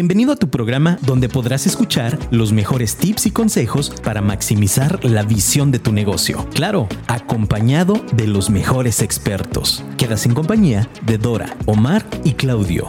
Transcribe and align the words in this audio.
Bienvenido 0.00 0.32
a 0.32 0.36
tu 0.36 0.48
programa 0.48 0.96
donde 1.02 1.28
podrás 1.28 1.66
escuchar 1.66 2.18
los 2.30 2.54
mejores 2.54 2.96
tips 2.96 3.26
y 3.26 3.32
consejos 3.32 3.92
para 4.02 4.22
maximizar 4.22 5.04
la 5.04 5.24
visión 5.24 5.70
de 5.72 5.78
tu 5.78 5.92
negocio. 5.92 6.48
Claro, 6.54 6.88
acompañado 7.06 8.02
de 8.14 8.26
los 8.26 8.48
mejores 8.48 9.02
expertos. 9.02 9.84
Quedas 9.98 10.24
en 10.24 10.32
compañía 10.32 10.88
de 11.04 11.18
Dora, 11.18 11.54
Omar 11.66 12.02
y 12.24 12.32
Claudio. 12.32 12.88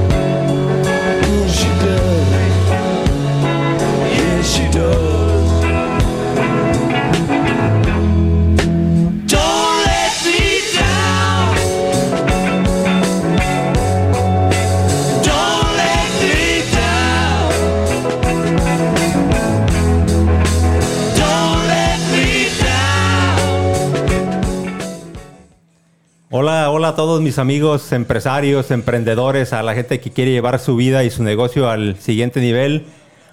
todos 27.01 27.19
mis 27.19 27.39
amigos 27.39 27.91
empresarios, 27.93 28.69
emprendedores, 28.69 29.53
a 29.53 29.63
la 29.63 29.73
gente 29.73 29.99
que 29.99 30.11
quiere 30.11 30.29
llevar 30.29 30.59
su 30.59 30.75
vida 30.75 31.03
y 31.03 31.09
su 31.09 31.23
negocio 31.23 31.67
al 31.67 31.95
siguiente 31.97 32.39
nivel. 32.41 32.85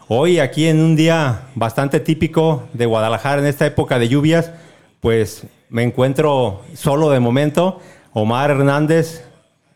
Hoy 0.08 0.38
aquí 0.38 0.68
en 0.68 0.80
un 0.80 0.96
día 0.96 1.42
bastante 1.54 2.00
típico 2.00 2.66
de 2.72 2.86
Guadalajara 2.86 3.42
en 3.42 3.46
esta 3.46 3.66
época 3.66 3.98
de 3.98 4.08
lluvias, 4.08 4.52
pues 5.00 5.42
me 5.68 5.82
encuentro 5.82 6.62
solo 6.72 7.10
de 7.10 7.20
momento. 7.20 7.78
Omar 8.14 8.52
Hernández 8.52 9.22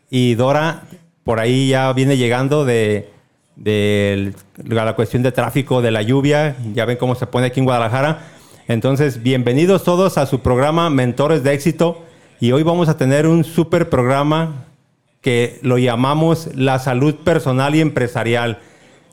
y 0.08 0.36
Dora 0.36 0.84
por 1.22 1.38
ahí 1.38 1.68
ya 1.68 1.92
viene 1.92 2.16
llegando 2.16 2.64
de, 2.64 3.10
de 3.56 4.32
la 4.64 4.94
cuestión 4.94 5.22
de 5.22 5.32
tráfico, 5.32 5.82
de 5.82 5.90
la 5.90 6.00
lluvia. 6.00 6.56
Ya 6.72 6.86
ven 6.86 6.96
cómo 6.96 7.14
se 7.14 7.26
pone 7.26 7.48
aquí 7.48 7.60
en 7.60 7.66
Guadalajara. 7.66 8.20
Entonces, 8.68 9.22
bienvenidos 9.22 9.84
todos 9.84 10.16
a 10.16 10.24
su 10.24 10.40
programa 10.40 10.88
Mentores 10.88 11.42
de 11.42 11.52
Éxito. 11.52 12.06
Y 12.42 12.50
hoy 12.50 12.64
vamos 12.64 12.88
a 12.88 12.96
tener 12.96 13.28
un 13.28 13.44
super 13.44 13.88
programa 13.88 14.64
que 15.20 15.60
lo 15.62 15.78
llamamos 15.78 16.48
la 16.56 16.80
salud 16.80 17.14
personal 17.14 17.76
y 17.76 17.80
empresarial. 17.80 18.58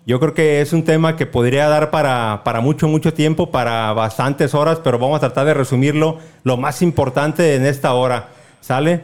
Yo 0.08 0.20
creo 0.20 0.34
que 0.34 0.62
es 0.62 0.74
un 0.74 0.84
tema 0.84 1.16
que 1.16 1.28
podría 1.28 1.70
dar 1.70 1.92
para, 1.92 2.42
para 2.44 2.60
mucho, 2.60 2.88
mucho 2.88 3.14
tiempo, 3.14 3.52
para 3.52 3.94
bastantes 3.94 4.56
horas, 4.56 4.80
pero 4.84 4.98
vamos 4.98 5.18
a 5.18 5.20
tratar 5.20 5.46
de 5.46 5.54
resumirlo 5.54 6.18
lo 6.44 6.58
más 6.58 6.82
importante 6.82 7.54
en 7.54 7.68
esta 7.68 7.94
hora. 7.94 8.30
¿Sale? 8.62 9.02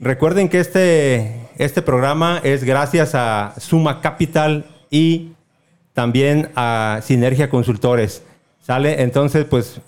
Recuerden 0.00 0.48
que 0.48 0.58
este, 0.58 1.48
este 1.56 1.80
programa 1.80 2.40
es 2.42 2.64
gracias 2.64 3.14
a 3.14 3.54
Suma 3.56 4.00
Capital 4.00 4.64
y 4.90 5.28
también 5.92 6.50
a 6.56 6.98
Sinergia 7.04 7.48
Consultores. 7.48 8.24
¿Sale? 8.62 9.00
Entonces, 9.02 9.44
pues 9.44 9.80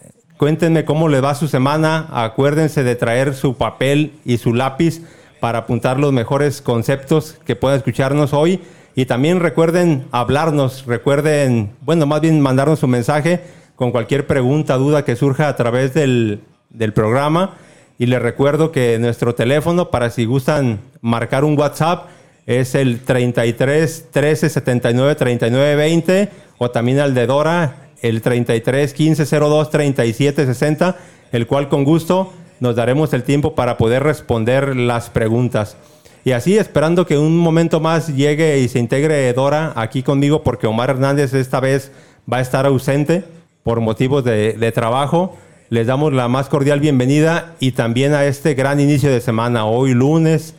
cuéntenme 0.43 0.85
cómo 0.85 1.09
le 1.09 1.21
va 1.21 1.37
su 1.37 1.47
semana. 1.47 2.09
Acuérdense 2.11 2.83
de 2.83 2.97
traer 2.97 3.35
su 3.35 3.55
papel 3.55 4.15
y 4.25 4.39
su 4.39 4.55
lápiz 4.55 5.01
para 5.39 5.59
apuntar 5.59 6.01
los 6.01 6.13
mejores 6.13 6.61
conceptos 6.61 7.39
que 7.47 7.55
puedan 7.55 7.79
escucharnos 7.79 8.33
hoy. 8.33 8.61
Y 8.97 9.05
también 9.07 9.39
recuerden 9.39 10.05
hablarnos, 10.11 10.85
recuerden, 10.85 11.71
bueno, 11.83 12.07
más 12.07 12.23
bien 12.23 12.41
mandarnos 12.41 12.83
un 12.83 12.91
mensaje 12.91 13.41
con 13.77 13.93
cualquier 13.93 14.27
pregunta, 14.27 14.75
duda 14.79 15.05
que 15.05 15.15
surja 15.15 15.47
a 15.47 15.55
través 15.55 15.95
del, 15.95 16.41
del 16.71 16.93
programa. 16.93 17.55
Y 17.97 18.07
les 18.07 18.21
recuerdo 18.21 18.73
que 18.73 18.99
nuestro 18.99 19.37
teléfono, 19.37 19.91
para 19.91 20.11
si 20.11 20.25
gustan 20.25 20.81
marcar 21.03 21.45
un 21.45 21.57
WhatsApp, 21.57 22.09
es 22.47 22.75
el 22.75 22.99
33 22.99 24.09
13 24.11 24.49
79 24.49 25.15
39 25.15 25.77
20 25.77 26.29
o 26.59 26.73
también 26.73 26.99
al 26.99 27.15
de 27.15 27.27
Dora, 27.29 27.82
el 28.03 28.21
33 28.21 28.93
15 28.93 29.25
02 29.25 29.71
37 29.71 30.47
60, 30.47 30.97
el 31.33 31.47
cual 31.47 31.69
con 31.69 31.85
gusto 31.85 32.33
nos 32.61 32.77
daremos 32.77 33.13
el 33.13 33.23
tiempo 33.23 33.55
para 33.55 33.77
poder 33.77 34.03
responder 34.03 34.77
las 34.77 35.11
preguntas. 35.11 35.77
Y 36.25 36.33
así 36.33 36.57
esperando 36.57 37.07
que 37.07 37.19
un 37.19 37.37
momento 37.37 37.81
más 37.81 38.15
llegue 38.15 38.61
y 38.61 38.69
se 38.69 38.79
integre 38.79 39.33
Dora 39.33 39.73
aquí 39.75 40.03
conmigo 40.05 40.45
porque 40.45 40.69
Omar 40.69 40.91
Hernández 40.91 41.35
esta 41.35 41.59
vez 41.59 41.91
va 42.33 42.37
a 42.37 42.41
estar 42.41 42.67
ausente 42.67 43.25
por 43.65 43.81
motivos 43.81 44.23
de, 44.23 44.73
trabajo. 44.73 45.37
Les 45.71 45.87
damos 45.87 46.13
la 46.13 46.29
más 46.29 46.49
cordial 46.49 46.79
bienvenida 46.79 47.55
y 47.59 47.73
también 47.73 48.15
a 48.15 48.25
este 48.27 48.55
gran 48.55 48.79
inicio 48.79 49.11
de 49.11 49.21
semana. 49.21 49.65
Hoy 49.65 49.95
lunes, 49.95 50.55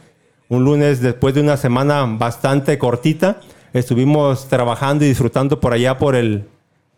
un 0.50 0.66
lunes 0.66 1.00
después 1.00 1.34
de 1.34 1.42
una 1.42 1.56
semana 1.56 2.06
bastante 2.06 2.78
cortita. 2.78 3.40
Estuvimos 3.72 4.50
trabajando 4.50 5.06
y 5.06 5.08
disfrutando 5.08 5.62
por 5.62 5.72
allá 5.72 5.98
por 5.98 6.16
el, 6.16 6.44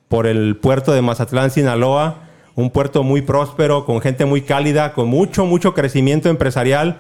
por 0.08 0.28
el 0.28 0.56
puerto 0.58 0.92
de 0.94 1.02
Mazatlán, 1.02 1.52
Sinaloa. 1.52 2.22
Un 2.56 2.70
puerto 2.70 3.04
muy 3.04 3.22
próspero, 3.22 3.86
con 3.86 4.00
gente 4.02 4.24
muy 4.26 4.42
cálida, 4.42 4.94
con 4.94 5.08
mucho, 5.10 5.46
mucho 5.46 5.74
crecimiento 5.74 6.30
empresarial. 6.30 6.98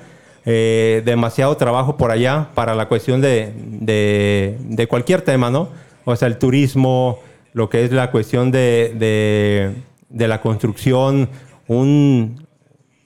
eh, 0.47 1.01
demasiado 1.05 1.57
trabajo 1.57 1.97
por 1.97 2.11
allá 2.11 2.49
para 2.53 2.75
la 2.75 2.87
cuestión 2.87 3.19
de, 3.19 3.51
de- 3.65 4.57
de 4.61 4.85
cualquier 4.87 5.23
tema, 5.23 5.49
¿no? 5.49 5.69
O 6.03 6.15
sea, 6.15 6.27
el 6.27 6.37
turismo, 6.37 7.17
lo 7.53 7.67
que 7.67 7.83
es 7.83 7.91
la 7.91 8.11
cuestión 8.11 8.51
de, 8.51 9.73
de- 10.09 10.27
la 10.27 10.41
construcción, 10.41 11.29
un, 11.67 12.45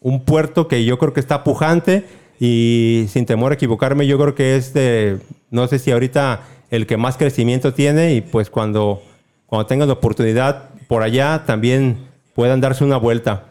un 0.02 0.26
puerto 0.26 0.68
que 0.68 0.84
yo 0.84 0.98
creo 1.00 1.14
que 1.14 1.22
está 1.22 1.46
pujante 1.46 2.04
y 2.42 3.06
sin 3.08 3.26
temor 3.26 3.54
a 3.54 3.56
equivocarme, 3.56 4.06
yo 4.06 4.18
creo 4.20 4.36
que 4.36 4.58
es 4.58 4.74
de, 4.74 5.20
no 5.50 5.66
sé 5.68 5.80
si 5.80 5.92
ahorita 5.92 6.42
el 6.72 6.88
que 6.88 6.98
más 6.98 7.16
crecimiento 7.16 7.74
tiene 7.74 8.16
y 8.16 8.20
pues 8.22 8.50
cuando, 8.50 9.02
cuando 9.50 9.66
tengan 9.66 9.88
la 9.88 9.96
oportunidad 9.96 10.70
por 10.88 11.02
allá 11.02 11.44
también 11.46 12.08
puedan 12.36 12.62
darse 12.62 12.84
una 12.84 12.98
vuelta. 12.98 13.46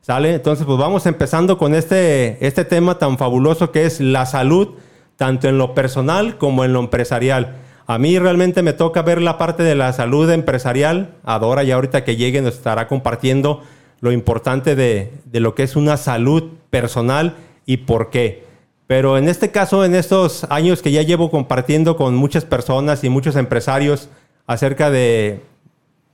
¿Sale? 0.00 0.34
Entonces, 0.34 0.66
pues 0.66 0.78
vamos 0.78 1.06
empezando 1.06 1.58
con 1.58 1.74
este, 1.74 2.44
este 2.44 2.64
tema 2.64 2.98
tan 2.98 3.18
fabuloso 3.18 3.70
que 3.70 3.84
es 3.84 4.00
la 4.00 4.26
salud, 4.26 4.70
tanto 5.16 5.48
en 5.48 5.58
lo 5.58 5.74
personal 5.74 6.38
como 6.38 6.64
en 6.64 6.72
lo 6.72 6.80
empresarial. 6.80 7.54
A 7.86 7.98
mí 7.98 8.18
realmente 8.18 8.62
me 8.62 8.72
toca 8.72 9.02
ver 9.02 9.22
la 9.22 9.38
parte 9.38 9.62
de 9.62 9.76
la 9.76 9.92
salud 9.92 10.28
empresarial. 10.30 11.14
Adora 11.22 11.62
ya 11.62 11.76
ahorita 11.76 12.02
que 12.02 12.16
llegue 12.16 12.42
nos 12.42 12.54
estará 12.54 12.88
compartiendo 12.88 13.62
lo 14.00 14.10
importante 14.10 14.74
de, 14.74 15.12
de 15.26 15.40
lo 15.40 15.54
que 15.54 15.62
es 15.62 15.76
una 15.76 15.96
salud 15.96 16.50
personal 16.70 17.36
y 17.64 17.78
por 17.78 18.10
qué. 18.10 18.44
Pero 18.88 19.18
en 19.18 19.28
este 19.28 19.52
caso, 19.52 19.84
en 19.84 19.94
estos 19.94 20.44
años 20.50 20.82
que 20.82 20.90
ya 20.90 21.02
llevo 21.02 21.30
compartiendo 21.30 21.96
con 21.96 22.16
muchas 22.16 22.44
personas 22.44 23.04
y 23.04 23.08
muchos 23.08 23.36
empresarios 23.36 24.08
acerca 24.46 24.90
de, 24.90 25.40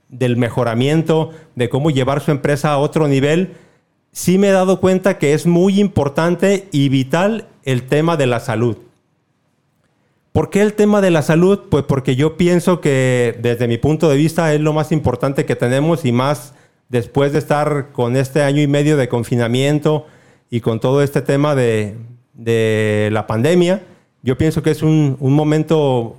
del 0.09 0.37
mejoramiento, 0.37 1.31
de 1.55 1.69
cómo 1.69 1.91
llevar 1.91 2.21
su 2.21 2.31
empresa 2.31 2.71
a 2.71 2.77
otro 2.77 3.07
nivel, 3.07 3.53
sí 4.11 4.37
me 4.37 4.49
he 4.49 4.51
dado 4.51 4.79
cuenta 4.79 5.17
que 5.17 5.33
es 5.33 5.45
muy 5.45 5.79
importante 5.79 6.67
y 6.71 6.89
vital 6.89 7.47
el 7.63 7.83
tema 7.83 8.17
de 8.17 8.27
la 8.27 8.39
salud. 8.39 8.77
¿Por 10.31 10.49
qué 10.49 10.61
el 10.61 10.73
tema 10.73 11.01
de 11.01 11.11
la 11.11 11.21
salud? 11.21 11.61
Pues 11.69 11.83
porque 11.85 12.15
yo 12.15 12.37
pienso 12.37 12.81
que 12.81 13.37
desde 13.41 13.67
mi 13.67 13.77
punto 13.77 14.09
de 14.09 14.17
vista 14.17 14.53
es 14.53 14.61
lo 14.61 14.73
más 14.73 14.91
importante 14.91 15.45
que 15.45 15.55
tenemos 15.55 16.05
y 16.05 16.11
más 16.11 16.53
después 16.87 17.33
de 17.33 17.39
estar 17.39 17.91
con 17.91 18.15
este 18.15 18.41
año 18.41 18.61
y 18.61 18.67
medio 18.67 18.97
de 18.97 19.09
confinamiento 19.09 20.05
y 20.49 20.61
con 20.61 20.79
todo 20.79 21.03
este 21.03 21.21
tema 21.21 21.55
de, 21.55 21.95
de 22.33 23.09
la 23.11 23.27
pandemia, 23.27 23.83
yo 24.21 24.37
pienso 24.37 24.63
que 24.63 24.71
es 24.71 24.81
un, 24.81 25.17
un 25.19 25.33
momento 25.33 26.18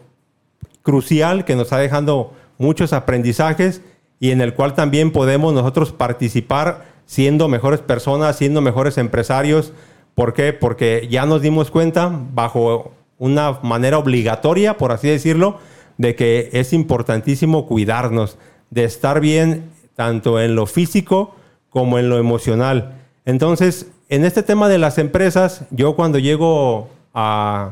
crucial 0.82 1.44
que 1.44 1.54
nos 1.54 1.64
está 1.64 1.78
dejando 1.78 2.32
muchos 2.58 2.92
aprendizajes 2.92 3.82
y 4.18 4.30
en 4.30 4.40
el 4.40 4.54
cual 4.54 4.74
también 4.74 5.12
podemos 5.12 5.54
nosotros 5.54 5.92
participar 5.92 6.84
siendo 7.06 7.48
mejores 7.48 7.80
personas, 7.80 8.36
siendo 8.36 8.60
mejores 8.60 8.98
empresarios. 8.98 9.72
¿Por 10.14 10.34
qué? 10.34 10.52
Porque 10.52 11.08
ya 11.10 11.26
nos 11.26 11.42
dimos 11.42 11.70
cuenta, 11.70 12.10
bajo 12.32 12.92
una 13.18 13.58
manera 13.62 13.98
obligatoria, 13.98 14.76
por 14.76 14.92
así 14.92 15.08
decirlo, 15.08 15.58
de 15.98 16.14
que 16.14 16.50
es 16.52 16.72
importantísimo 16.72 17.66
cuidarnos, 17.66 18.38
de 18.70 18.84
estar 18.84 19.20
bien 19.20 19.70
tanto 19.96 20.40
en 20.40 20.54
lo 20.54 20.66
físico 20.66 21.34
como 21.68 21.98
en 21.98 22.08
lo 22.08 22.18
emocional. 22.18 22.94
Entonces, 23.24 23.90
en 24.08 24.24
este 24.24 24.42
tema 24.42 24.68
de 24.68 24.78
las 24.78 24.98
empresas, 24.98 25.64
yo 25.70 25.96
cuando 25.96 26.18
llego 26.18 26.88
a 27.14 27.70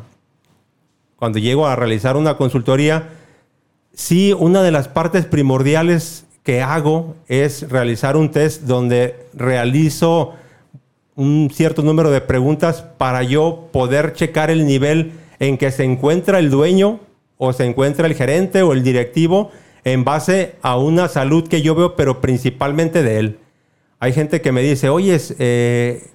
cuando 1.18 1.38
llego 1.40 1.66
a 1.66 1.74
realizar 1.74 2.16
una 2.16 2.36
consultoría, 2.36 3.08
sí 3.92 4.32
una 4.38 4.62
de 4.62 4.70
las 4.70 4.86
partes 4.86 5.26
primordiales 5.26 6.24
que 6.44 6.62
hago 6.62 7.16
es 7.26 7.68
realizar 7.68 8.16
un 8.16 8.30
test 8.30 8.62
donde 8.62 9.26
realizo 9.34 10.34
un 11.16 11.50
cierto 11.52 11.82
número 11.82 12.12
de 12.12 12.20
preguntas 12.20 12.84
para 12.96 13.24
yo 13.24 13.68
poder 13.72 14.12
checar 14.12 14.50
el 14.50 14.64
nivel 14.64 15.12
en 15.40 15.58
que 15.58 15.72
se 15.72 15.82
encuentra 15.82 16.38
el 16.38 16.50
dueño 16.50 17.00
o 17.36 17.52
se 17.52 17.64
encuentra 17.64 18.06
el 18.06 18.14
gerente 18.14 18.62
o 18.62 18.72
el 18.72 18.84
directivo 18.84 19.50
en 19.82 20.04
base 20.04 20.54
a 20.62 20.78
una 20.78 21.08
salud 21.08 21.48
que 21.48 21.62
yo 21.62 21.74
veo, 21.74 21.96
pero 21.96 22.20
principalmente 22.20 23.02
de 23.02 23.18
él. 23.18 23.38
Hay 23.98 24.12
gente 24.12 24.40
que 24.40 24.52
me 24.52 24.62
dice, 24.62 24.88
oye, 24.88 25.18
eh, 25.40 26.06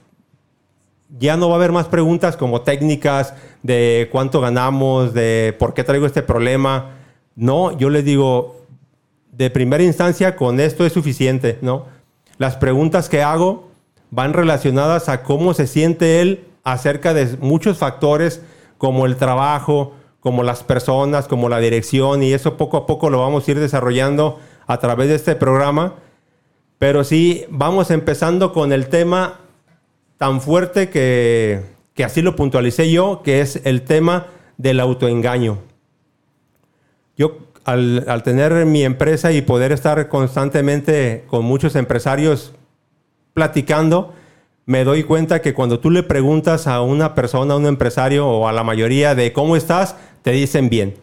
ya 1.20 1.38
no 1.38 1.48
va 1.48 1.56
a 1.56 1.58
haber 1.58 1.72
más 1.72 1.88
preguntas 1.88 2.38
como 2.38 2.62
técnicas 2.62 3.34
de 3.62 4.10
cuánto 4.12 4.42
ganamos, 4.42 5.14
de 5.14 5.56
por 5.60 5.74
qué 5.74 5.84
traigo 5.84 6.06
este 6.06 6.24
problema. 6.24 6.92
No, 7.36 7.78
yo 7.78 7.90
les 7.90 8.04
digo, 8.04 8.62
de 9.32 9.50
primera 9.50 9.84
instancia, 9.84 10.36
con 10.36 10.60
esto 10.60 10.86
es 10.86 10.94
suficiente, 10.94 11.60
¿no? 11.62 11.86
Las 12.38 12.56
preguntas 12.56 13.10
que 13.10 13.22
hago 13.22 13.70
van 14.10 14.34
relacionadas 14.34 15.10
a 15.10 15.24
cómo 15.24 15.54
se 15.54 15.68
siente 15.68 16.22
él 16.22 16.46
acerca 16.64 17.14
de 17.14 17.38
muchos 17.40 17.78
factores 17.78 18.42
como 18.78 19.06
el 19.06 19.18
trabajo, 19.18 19.94
como 20.20 20.44
las 20.44 20.64
personas, 20.64 21.28
como 21.28 21.50
la 21.50 21.60
dirección, 21.60 22.24
y 22.24 22.34
eso 22.34 22.58
poco 22.58 22.78
a 22.78 22.86
poco 22.86 23.10
lo 23.10 23.20
vamos 23.20 23.48
a 23.48 23.52
ir 23.52 23.60
desarrollando 23.60 24.40
a 24.68 24.78
través 24.78 25.10
de 25.10 25.16
este 25.16 25.36
programa. 25.36 25.96
Pero 26.80 27.04
sí, 27.04 27.46
vamos 27.50 27.92
empezando 27.92 28.52
con 28.52 28.72
el 28.74 28.88
tema 28.88 29.40
tan 30.24 30.40
fuerte 30.40 30.90
que, 30.90 31.60
que 31.94 32.06
así 32.06 32.22
lo 32.22 32.38
puntualicé 32.38 32.90
yo, 32.90 33.24
que 33.26 33.42
es 33.42 33.60
el 33.66 33.82
tema 33.82 34.28
del 34.58 34.80
autoengaño. 34.80 35.58
Yo 37.18 37.40
al, 37.66 38.06
al, 38.08 38.24
tener 38.24 38.66
mi 38.66 38.86
empresa 38.86 39.34
y 39.34 39.42
poder 39.42 39.74
estar 39.74 40.08
constantemente 40.08 41.26
con 41.28 41.44
muchos 41.44 41.76
empresarios 41.76 42.54
platicando, 43.34 44.14
me 44.66 44.86
doy 44.86 45.04
cuenta 45.04 45.42
que 45.42 45.54
cuando 45.54 45.82
tú 45.82 45.92
le 45.92 46.04
preguntas 46.04 46.68
a 46.68 46.82
una 46.82 47.16
persona, 47.16 47.56
a 47.56 47.58
un 47.58 47.66
empresario 47.66 48.26
o 48.26 48.48
a 48.48 48.54
la 48.54 48.64
mayoría 48.64 49.16
de 49.16 49.34
cómo 49.34 49.58
estás, 49.58 49.98
te 50.22 50.32
dicen 50.32 50.70
bien. 50.70 50.94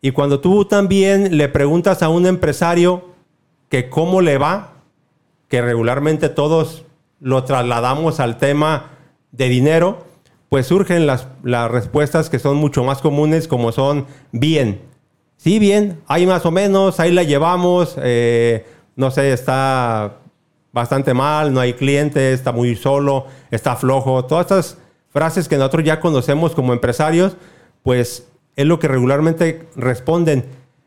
Y 0.00 0.12
cuando 0.12 0.40
tú 0.40 0.64
también 0.64 1.36
le 1.36 1.50
preguntas 1.50 2.02
a 2.02 2.08
un 2.08 2.24
empresario 2.24 3.04
que 3.68 3.90
cómo 3.90 4.22
le 4.22 4.38
va, 4.38 4.72
que 5.48 5.60
regularmente 5.60 6.30
todos 6.30 6.86
lo 7.22 7.44
trasladamos 7.44 8.20
al 8.20 8.36
tema 8.36 8.90
de 9.30 9.48
dinero, 9.48 10.04
pues 10.48 10.66
surgen 10.66 11.06
las, 11.06 11.28
las 11.44 11.70
respuestas 11.70 12.28
que 12.28 12.38
son 12.38 12.56
mucho 12.56 12.84
más 12.84 13.00
comunes 13.00 13.48
como 13.48 13.72
son 13.72 14.06
bien. 14.32 14.82
Sí, 15.36 15.58
bien, 15.58 16.00
hay 16.08 16.26
más 16.26 16.44
o 16.44 16.50
menos, 16.50 17.00
ahí 17.00 17.12
la 17.12 17.22
llevamos, 17.22 17.96
eh, 18.02 18.66
no 18.96 19.10
sé, 19.10 19.32
está 19.32 20.18
bastante 20.72 21.14
mal, 21.14 21.52
no 21.54 21.60
hay 21.60 21.74
clientes, 21.74 22.34
está 22.34 22.52
muy 22.52 22.74
solo, 22.76 23.26
está 23.50 23.76
flojo. 23.76 24.24
Todas 24.24 24.46
estas 24.46 24.78
frases 25.10 25.48
que 25.48 25.56
nosotros 25.56 25.84
ya 25.84 26.00
conocemos 26.00 26.54
como 26.54 26.72
empresarios, 26.72 27.36
pues 27.82 28.28
es 28.56 28.66
lo 28.66 28.78
que 28.78 28.88
regularmente 28.88 29.66
responden. 29.76 30.44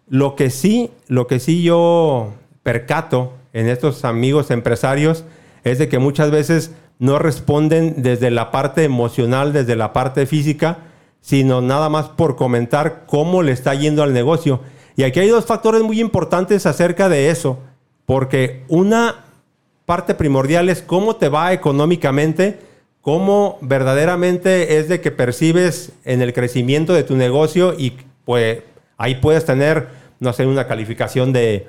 Lo 0.07 0.35
que 0.35 0.49
sí, 0.49 0.91
lo 1.07 1.27
que 1.27 1.39
sí 1.39 1.63
yo 1.63 2.33
percato 2.61 3.33
en 3.53 3.67
estos 3.67 4.05
amigos 4.05 4.51
empresarios 4.51 5.23
es 5.65 5.79
de 5.79 5.89
que 5.89 5.99
muchas 5.99 6.31
veces 6.31 6.71
no 6.99 7.19
responden 7.19 7.95
desde 7.97 8.31
la 8.31 8.51
parte 8.51 8.83
emocional, 8.83 9.51
desde 9.51 9.75
la 9.75 9.91
parte 9.91 10.25
física, 10.27 10.77
sino 11.19 11.59
nada 11.59 11.89
más 11.89 12.07
por 12.09 12.35
comentar 12.35 13.05
cómo 13.07 13.41
le 13.41 13.51
está 13.51 13.73
yendo 13.73 14.03
al 14.03 14.13
negocio. 14.13 14.61
Y 14.95 15.03
aquí 15.03 15.19
hay 15.19 15.27
dos 15.27 15.45
factores 15.45 15.81
muy 15.81 15.99
importantes 15.99 16.67
acerca 16.67 17.09
de 17.09 17.31
eso, 17.31 17.59
porque 18.05 18.63
una 18.69 19.25
parte 19.85 20.13
primordial 20.13 20.69
es 20.69 20.83
cómo 20.83 21.15
te 21.15 21.29
va 21.29 21.51
económicamente, 21.51 22.59
cómo 23.01 23.57
verdaderamente 23.61 24.77
es 24.77 24.87
de 24.87 25.01
que 25.01 25.11
percibes 25.11 25.93
en 26.05 26.21
el 26.21 26.31
crecimiento 26.31 26.93
de 26.93 27.03
tu 27.03 27.15
negocio 27.15 27.73
y 27.77 27.97
pues 28.23 28.59
ahí 28.97 29.15
puedes 29.15 29.45
tener, 29.45 29.89
no 30.19 30.31
sé, 30.31 30.45
una 30.45 30.67
calificación 30.67 31.33
de 31.33 31.67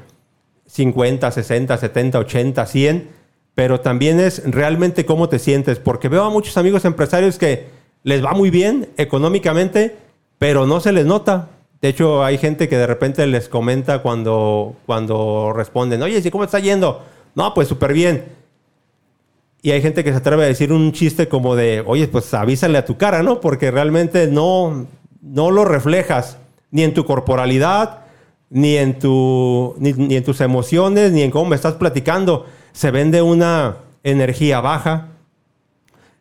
50, 0.66 1.30
60, 1.30 1.76
70, 1.78 2.18
80, 2.18 2.66
100 2.66 3.15
pero 3.56 3.80
también 3.80 4.20
es 4.20 4.42
realmente 4.44 5.06
cómo 5.06 5.30
te 5.30 5.38
sientes, 5.38 5.78
porque 5.78 6.10
veo 6.10 6.24
a 6.24 6.30
muchos 6.30 6.58
amigos 6.58 6.84
empresarios 6.84 7.38
que 7.38 7.64
les 8.02 8.22
va 8.22 8.32
muy 8.32 8.50
bien 8.50 8.90
económicamente, 8.98 9.96
pero 10.38 10.66
no 10.66 10.78
se 10.78 10.92
les 10.92 11.06
nota. 11.06 11.48
De 11.80 11.88
hecho, 11.88 12.22
hay 12.22 12.36
gente 12.36 12.68
que 12.68 12.76
de 12.76 12.86
repente 12.86 13.26
les 13.26 13.48
comenta 13.48 14.02
cuando, 14.02 14.76
cuando 14.84 15.54
responden, 15.54 16.02
oye, 16.02 16.20
¿sí 16.20 16.30
cómo 16.30 16.44
está 16.44 16.58
yendo? 16.58 17.02
No, 17.34 17.54
pues 17.54 17.66
súper 17.66 17.94
bien. 17.94 18.26
Y 19.62 19.70
hay 19.70 19.80
gente 19.80 20.04
que 20.04 20.10
se 20.10 20.18
atreve 20.18 20.44
a 20.44 20.48
decir 20.48 20.70
un 20.70 20.92
chiste 20.92 21.26
como 21.26 21.56
de, 21.56 21.82
oye, 21.86 22.08
pues 22.08 22.34
avísale 22.34 22.76
a 22.76 22.84
tu 22.84 22.98
cara, 22.98 23.22
¿no? 23.22 23.40
Porque 23.40 23.70
realmente 23.70 24.26
no, 24.26 24.86
no 25.22 25.50
lo 25.50 25.64
reflejas 25.64 26.36
ni 26.70 26.82
en 26.82 26.92
tu 26.92 27.06
corporalidad, 27.06 28.00
ni 28.50 28.76
en, 28.76 28.98
tu, 28.98 29.74
ni 29.78 30.14
en 30.14 30.24
tus 30.24 30.42
emociones, 30.42 31.10
ni 31.12 31.22
en 31.22 31.30
cómo 31.30 31.46
me 31.46 31.56
estás 31.56 31.72
platicando 31.74 32.44
se 32.76 32.90
ven 32.90 33.10
de 33.10 33.22
una 33.22 33.76
energía 34.04 34.60
baja, 34.60 35.08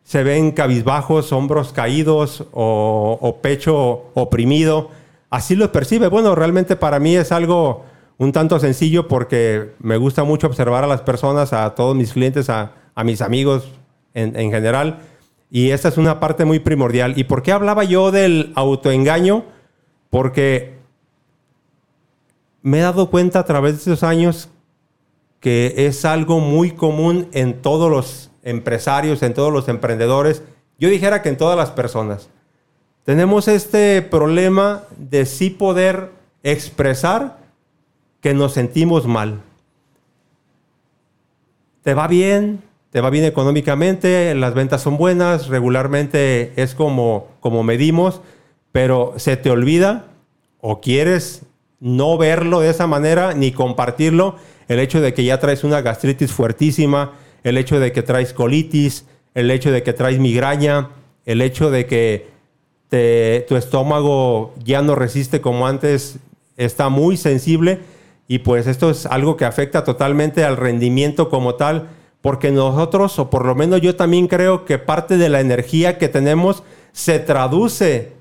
se 0.04 0.22
ven 0.22 0.52
cabizbajos, 0.52 1.30
hombros 1.30 1.74
caídos 1.74 2.46
o, 2.50 3.38
pecho 3.42 4.06
oprimido. 4.14 4.88
Así 5.28 5.54
lo 5.54 5.70
percibe. 5.70 6.08
Bueno, 6.08 6.34
realmente 6.34 6.74
para 6.74 6.98
mí 6.98 7.14
es 7.14 7.30
algo 7.30 7.84
un 8.16 8.32
tanto 8.32 8.58
sencillo 8.58 9.06
porque 9.06 9.74
me 9.80 9.98
gusta 9.98 10.24
mucho 10.24 10.46
observar 10.46 10.82
a 10.82 10.86
las 10.86 11.02
personas, 11.02 11.52
a 11.52 11.74
todos 11.74 11.94
mis 11.94 12.14
clientes, 12.14 12.48
a, 12.48 12.72
mis 13.04 13.20
amigos 13.20 13.68
en, 14.14 14.34
en, 14.34 14.50
general. 14.50 15.00
Y 15.50 15.72
esta 15.72 15.88
es 15.88 15.98
una 15.98 16.20
parte 16.20 16.46
muy 16.46 16.58
primordial. 16.58 17.18
¿Y 17.18 17.24
por 17.24 17.42
qué 17.42 17.52
hablaba 17.52 17.84
yo 17.84 18.10
del 18.10 18.52
autoengaño? 18.54 19.44
Porque 20.08 20.78
me 22.62 22.78
he 22.78 22.80
dado 22.80 23.10
cuenta 23.10 23.40
a 23.40 23.44
través 23.44 23.72
de 23.72 23.78
estos 23.92 24.02
años 24.02 24.48
que 25.40 25.74
es 25.86 26.04
algo 26.04 26.40
muy 26.40 26.72
común 26.72 27.28
en 27.32 27.62
todos 27.62 27.90
los 27.90 28.30
empresarios, 28.42 29.22
en 29.22 29.34
todos 29.34 29.52
los 29.52 29.68
emprendedores, 29.68 30.42
yo 30.78 30.88
dijera 30.88 31.22
que 31.22 31.28
en 31.28 31.36
todas 31.36 31.56
las 31.56 31.70
personas. 31.70 32.28
Tenemos 33.04 33.48
este 33.48 34.02
problema 34.02 34.82
de 34.96 35.26
sí 35.26 35.50
poder 35.50 36.10
expresar 36.42 37.38
que 38.20 38.34
nos 38.34 38.52
sentimos 38.52 39.06
mal. 39.06 39.40
Te 41.82 41.94
va 41.94 42.08
bien, 42.08 42.62
te 42.90 43.00
va 43.00 43.10
bien 43.10 43.24
económicamente, 43.24 44.34
las 44.34 44.54
ventas 44.54 44.82
son 44.82 44.96
buenas, 44.96 45.48
regularmente 45.48 46.52
es 46.56 46.74
como, 46.74 47.28
como 47.40 47.62
medimos, 47.62 48.22
pero 48.72 49.14
se 49.16 49.36
te 49.36 49.50
olvida 49.50 50.06
o 50.60 50.80
quieres 50.80 51.42
no 51.80 52.16
verlo 52.18 52.60
de 52.60 52.70
esa 52.70 52.86
manera 52.86 53.34
ni 53.34 53.52
compartirlo. 53.52 54.36
El 54.68 54.80
hecho 54.80 55.00
de 55.00 55.14
que 55.14 55.24
ya 55.24 55.38
traes 55.38 55.64
una 55.64 55.80
gastritis 55.80 56.32
fuertísima, 56.32 57.12
el 57.44 57.58
hecho 57.58 57.78
de 57.78 57.92
que 57.92 58.02
traes 58.02 58.32
colitis, 58.32 59.06
el 59.34 59.50
hecho 59.50 59.70
de 59.70 59.82
que 59.82 59.92
traes 59.92 60.18
migraña, 60.18 60.90
el 61.24 61.42
hecho 61.42 61.70
de 61.70 61.86
que 61.86 62.36
tu 63.46 63.56
estómago 63.56 64.54
ya 64.64 64.80
no 64.82 64.94
resiste 64.94 65.40
como 65.40 65.66
antes, 65.66 66.18
está 66.56 66.88
muy 66.88 67.16
sensible 67.16 67.80
y 68.28 68.38
pues 68.38 68.66
esto 68.66 68.90
es 68.90 69.06
algo 69.06 69.36
que 69.36 69.44
afecta 69.44 69.84
totalmente 69.84 70.44
al 70.44 70.56
rendimiento 70.56 71.28
como 71.28 71.54
tal, 71.54 71.88
porque 72.22 72.50
nosotros, 72.50 73.18
o 73.18 73.30
por 73.30 73.44
lo 73.44 73.54
menos 73.54 73.80
yo 73.80 73.94
también 73.94 74.26
creo 74.26 74.64
que 74.64 74.78
parte 74.78 75.16
de 75.16 75.28
la 75.28 75.40
energía 75.40 75.98
que 75.98 76.08
tenemos 76.08 76.64
se 76.92 77.18
traduce 77.18 78.14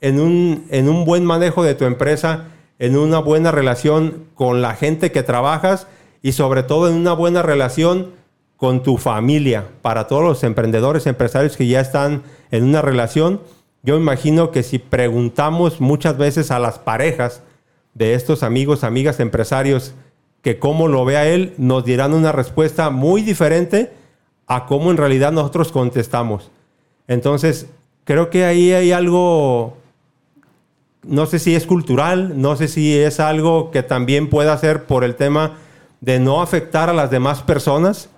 en 0.00 0.20
un, 0.20 0.66
en 0.70 0.88
un 0.88 1.04
buen 1.04 1.24
manejo 1.24 1.62
de 1.62 1.74
tu 1.74 1.84
empresa, 1.84 2.48
en 2.78 2.96
una 2.96 3.18
buena 3.18 3.50
relación 3.52 4.26
con 4.34 4.62
la 4.62 4.74
gente 4.74 5.12
que 5.12 5.22
trabajas 5.22 5.86
y 6.22 6.32
sobre 6.32 6.62
todo 6.62 6.88
en 6.88 6.94
una 6.94 7.12
buena 7.12 7.42
relación 7.42 8.12
con 8.56 8.82
tu 8.82 8.96
familia. 8.96 9.66
Para 9.82 10.06
todos 10.06 10.22
los 10.22 10.44
emprendedores, 10.44 11.06
empresarios 11.06 11.56
que 11.56 11.66
ya 11.66 11.80
están 11.80 12.22
en 12.50 12.64
una 12.64 12.82
relación, 12.82 13.40
yo 13.82 13.96
imagino 13.96 14.50
que 14.50 14.62
si 14.62 14.78
preguntamos 14.78 15.80
muchas 15.80 16.18
veces 16.18 16.50
a 16.50 16.58
las 16.58 16.78
parejas 16.78 17.42
de 17.94 18.14
estos 18.14 18.42
amigos, 18.42 18.84
amigas, 18.84 19.20
empresarios, 19.20 19.94
que 20.42 20.58
cómo 20.58 20.88
lo 20.88 21.04
ve 21.04 21.16
a 21.16 21.26
él, 21.26 21.54
nos 21.58 21.84
dirán 21.84 22.12
una 22.12 22.32
respuesta 22.32 22.90
muy 22.90 23.22
diferente 23.22 23.92
a 24.46 24.66
cómo 24.66 24.90
en 24.90 24.96
realidad 24.96 25.32
nosotros 25.32 25.72
contestamos. 25.72 26.50
Entonces, 27.08 27.66
creo 28.04 28.30
que 28.30 28.44
ahí 28.44 28.72
hay 28.72 28.92
algo 28.92 29.76
no 31.06 31.26
sé 31.26 31.38
si 31.38 31.54
es 31.54 31.66
cultural, 31.66 32.40
no 32.40 32.56
sé 32.56 32.68
si 32.68 32.98
es 32.98 33.20
algo 33.20 33.70
que 33.70 33.82
también 33.82 34.28
pueda 34.28 34.56
ser 34.58 34.84
por 34.84 35.04
el 35.04 35.14
tema 35.14 35.58
de 36.00 36.18
no 36.18 36.42
afectar 36.42 36.90
a 36.90 36.94
las 36.94 37.10
demás 37.10 37.42
personas, 37.42 38.10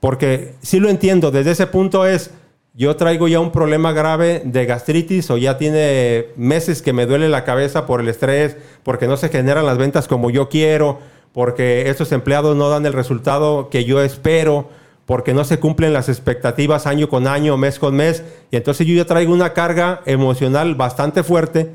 porque 0.00 0.54
sí 0.60 0.78
lo 0.78 0.88
entiendo, 0.88 1.30
desde 1.30 1.52
ese 1.52 1.66
punto 1.66 2.06
es, 2.06 2.30
yo 2.74 2.94
traigo 2.96 3.26
ya 3.26 3.40
un 3.40 3.52
problema 3.52 3.92
grave 3.92 4.42
de 4.44 4.66
gastritis 4.66 5.30
o 5.30 5.38
ya 5.38 5.56
tiene 5.56 6.26
meses 6.36 6.82
que 6.82 6.92
me 6.92 7.06
duele 7.06 7.28
la 7.28 7.44
cabeza 7.44 7.86
por 7.86 8.00
el 8.00 8.08
estrés, 8.08 8.56
porque 8.82 9.06
no 9.06 9.16
se 9.16 9.30
generan 9.30 9.66
las 9.66 9.78
ventas 9.78 10.06
como 10.08 10.30
yo 10.30 10.48
quiero, 10.48 10.98
porque 11.32 11.88
estos 11.88 12.12
empleados 12.12 12.56
no 12.56 12.68
dan 12.68 12.84
el 12.84 12.92
resultado 12.92 13.70
que 13.70 13.84
yo 13.84 14.02
espero, 14.02 14.68
porque 15.06 15.32
no 15.32 15.44
se 15.44 15.58
cumplen 15.58 15.92
las 15.92 16.08
expectativas 16.08 16.86
año 16.86 17.08
con 17.08 17.26
año, 17.26 17.56
mes 17.56 17.78
con 17.78 17.94
mes, 17.94 18.22
y 18.50 18.56
entonces 18.56 18.86
yo 18.86 18.94
ya 18.94 19.06
traigo 19.06 19.32
una 19.32 19.54
carga 19.54 20.02
emocional 20.04 20.74
bastante 20.74 21.22
fuerte 21.22 21.70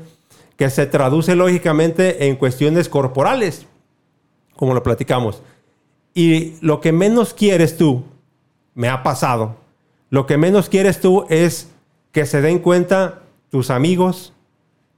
que 0.56 0.70
se 0.70 0.86
traduce 0.86 1.34
lógicamente 1.34 2.26
en 2.26 2.36
cuestiones 2.36 2.88
corporales, 2.88 3.66
como 4.56 4.74
lo 4.74 4.82
platicamos. 4.82 5.42
Y 6.14 6.54
lo 6.60 6.80
que 6.80 6.92
menos 6.92 7.34
quieres 7.34 7.76
tú, 7.76 8.04
me 8.74 8.88
ha 8.88 9.02
pasado, 9.02 9.56
lo 10.10 10.26
que 10.26 10.36
menos 10.36 10.68
quieres 10.68 11.00
tú 11.00 11.24
es 11.30 11.70
que 12.12 12.26
se 12.26 12.42
den 12.42 12.58
cuenta 12.58 13.22
tus 13.50 13.70
amigos, 13.70 14.32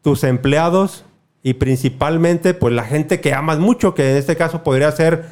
tus 0.03 0.25
empleados 0.25 1.05
y 1.43 1.55
principalmente 1.55 2.55
pues 2.55 2.75
la 2.75 2.85
gente 2.85 3.21
que 3.21 3.33
amas 3.33 3.59
mucho, 3.59 3.95
que 3.95 4.11
en 4.11 4.17
este 4.17 4.37
caso 4.37 4.63
podría 4.65 4.91
ser 4.93 5.27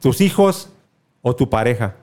tus 0.00 0.20
hijos 0.20 0.70
o 1.22 1.36
tu 1.36 1.50
pareja. 1.50 1.96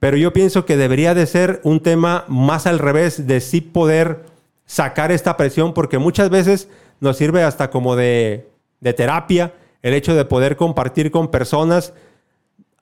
Pero 0.00 0.16
yo 0.16 0.32
pienso 0.32 0.66
que 0.66 0.76
debería 0.76 1.14
de 1.14 1.26
ser 1.26 1.60
un 1.62 1.80
tema 1.80 2.24
más 2.28 2.66
al 2.66 2.78
revés, 2.78 3.26
de 3.26 3.40
sí 3.40 3.60
poder 3.60 4.24
sacar 4.66 5.12
esta 5.12 5.36
presión, 5.36 5.74
porque 5.74 5.98
muchas 5.98 6.30
veces 6.30 6.68
nos 7.00 7.16
sirve 7.16 7.42
hasta 7.42 7.70
como 7.70 7.96
de, 7.96 8.48
terapia 8.80 9.52
el 9.82 9.94
hecho 9.94 10.14
de 10.14 10.24
poder 10.24 10.56
compartir 10.56 11.10
con 11.10 11.30
personas. 11.30 11.94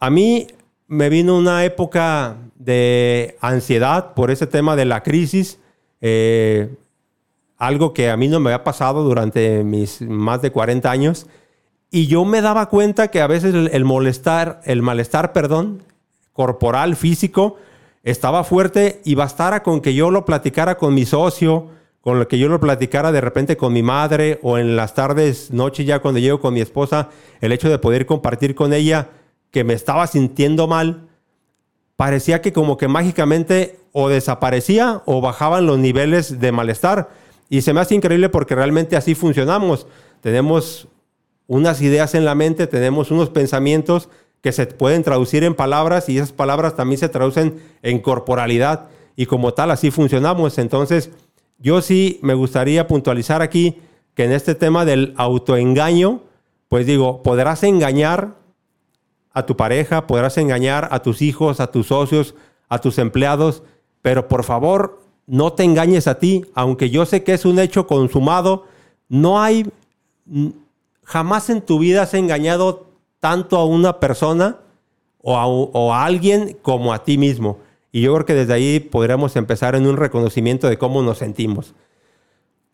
A 0.00 0.10
mí 0.10 0.48
me 0.86 1.08
vino 1.08 1.36
una 1.36 1.64
época 1.64 2.36
de 2.56 3.36
ansiedad 3.40 4.14
por 4.14 4.30
ese 4.30 4.46
tema 4.46 4.74
de 4.76 4.84
la 4.84 5.02
crisis, 5.02 5.60
eh, 6.00 6.74
algo 7.56 7.92
que 7.92 8.10
a 8.10 8.16
mí 8.16 8.28
no 8.28 8.40
me 8.40 8.50
había 8.50 8.64
pasado 8.64 9.04
durante 9.04 9.64
mis 9.64 10.02
más 10.02 10.42
de 10.42 10.50
40 10.50 10.90
años, 10.90 11.26
y 11.90 12.06
yo 12.06 12.24
me 12.24 12.42
daba 12.42 12.68
cuenta 12.68 13.08
que 13.08 13.20
a 13.20 13.26
veces 13.26 13.54
el, 13.54 13.84
molestar, 13.84 14.60
el 14.64 14.82
malestar, 14.82 15.32
perdón, 15.32 15.82
corporal, 16.32 16.96
físico, 16.96 17.56
estaba 18.02 18.44
fuerte 18.44 19.00
y 19.04 19.14
bastara 19.14 19.62
con 19.62 19.80
que 19.80 19.94
yo 19.94 20.10
lo 20.10 20.24
platicara 20.24 20.76
con 20.76 20.94
mi 20.94 21.06
socio, 21.06 21.68
con 22.00 22.18
lo 22.18 22.28
que 22.28 22.38
yo 22.38 22.48
lo 22.48 22.60
platicara 22.60 23.12
de 23.12 23.20
repente 23.20 23.56
con 23.56 23.72
mi 23.72 23.82
madre 23.82 24.38
o 24.42 24.58
en 24.58 24.76
las 24.76 24.94
tardes, 24.94 25.50
noches 25.50 25.86
ya 25.86 25.98
cuando 25.98 26.20
llego 26.20 26.40
con 26.40 26.54
mi 26.54 26.60
esposa, 26.60 27.10
el 27.40 27.52
hecho 27.52 27.68
de 27.68 27.78
poder 27.78 28.06
compartir 28.06 28.54
con 28.54 28.72
ella 28.72 29.10
que 29.50 29.64
me 29.64 29.74
estaba 29.74 30.06
sintiendo 30.06 30.66
mal, 30.66 31.08
parecía 31.96 32.40
que 32.40 32.52
como 32.52 32.76
que 32.76 32.88
mágicamente 32.88 33.80
o 33.92 34.08
desaparecía 34.08 35.02
o 35.06 35.20
bajaban 35.20 35.66
los 35.66 35.78
niveles 35.78 36.38
de 36.40 36.52
malestar. 36.52 37.08
Y 37.48 37.62
se 37.62 37.72
me 37.72 37.80
hace 37.80 37.94
increíble 37.94 38.28
porque 38.28 38.54
realmente 38.54 38.96
así 38.96 39.14
funcionamos. 39.14 39.86
Tenemos 40.20 40.86
unas 41.46 41.80
ideas 41.80 42.14
en 42.14 42.24
la 42.24 42.34
mente, 42.34 42.66
tenemos 42.66 43.10
unos 43.10 43.30
pensamientos 43.30 44.08
que 44.42 44.52
se 44.52 44.66
pueden 44.66 45.02
traducir 45.02 45.42
en 45.44 45.54
palabras 45.54 46.08
y 46.08 46.18
esas 46.18 46.32
palabras 46.32 46.76
también 46.76 46.98
se 46.98 47.08
traducen 47.08 47.60
en 47.82 47.98
corporalidad 47.98 48.86
y 49.16 49.26
como 49.26 49.52
tal 49.52 49.72
así 49.72 49.90
funcionamos. 49.90 50.58
Entonces, 50.58 51.10
yo 51.58 51.82
sí 51.82 52.18
me 52.22 52.34
gustaría 52.34 52.86
puntualizar 52.86 53.42
aquí 53.42 53.78
que 54.14 54.24
en 54.24 54.32
este 54.32 54.54
tema 54.54 54.84
del 54.84 55.14
autoengaño, 55.16 56.22
pues 56.68 56.86
digo, 56.86 57.22
podrás 57.22 57.62
engañar 57.62 58.36
a 59.32 59.46
tu 59.46 59.56
pareja, 59.56 60.06
podrás 60.06 60.38
engañar 60.38 60.88
a 60.90 61.02
tus 61.02 61.22
hijos, 61.22 61.60
a 61.60 61.70
tus 61.70 61.88
socios, 61.88 62.34
a 62.68 62.80
tus 62.80 62.98
empleados, 62.98 63.62
pero 64.02 64.28
por 64.28 64.44
favor 64.44 65.00
no 65.26 65.52
te 65.52 65.64
engañes 65.64 66.06
a 66.06 66.18
ti, 66.18 66.44
aunque 66.54 66.90
yo 66.90 67.06
sé 67.06 67.22
que 67.22 67.34
es 67.34 67.44
un 67.44 67.58
hecho 67.58 67.86
consumado, 67.86 68.64
no 69.08 69.40
hay, 69.40 69.66
jamás 71.04 71.50
en 71.50 71.60
tu 71.60 71.78
vida 71.78 72.02
has 72.02 72.14
engañado 72.14 72.86
tanto 73.20 73.56
a 73.56 73.64
una 73.64 74.00
persona 74.00 74.58
o 75.20 75.36
a, 75.36 75.46
o 75.46 75.92
a 75.92 76.04
alguien 76.04 76.56
como 76.62 76.92
a 76.92 77.04
ti 77.04 77.18
mismo. 77.18 77.58
Y 77.90 78.02
yo 78.02 78.14
creo 78.14 78.26
que 78.26 78.34
desde 78.34 78.52
ahí 78.52 78.80
podríamos 78.80 79.36
empezar 79.36 79.74
en 79.74 79.86
un 79.86 79.96
reconocimiento 79.96 80.68
de 80.68 80.78
cómo 80.78 81.02
nos 81.02 81.18
sentimos. 81.18 81.74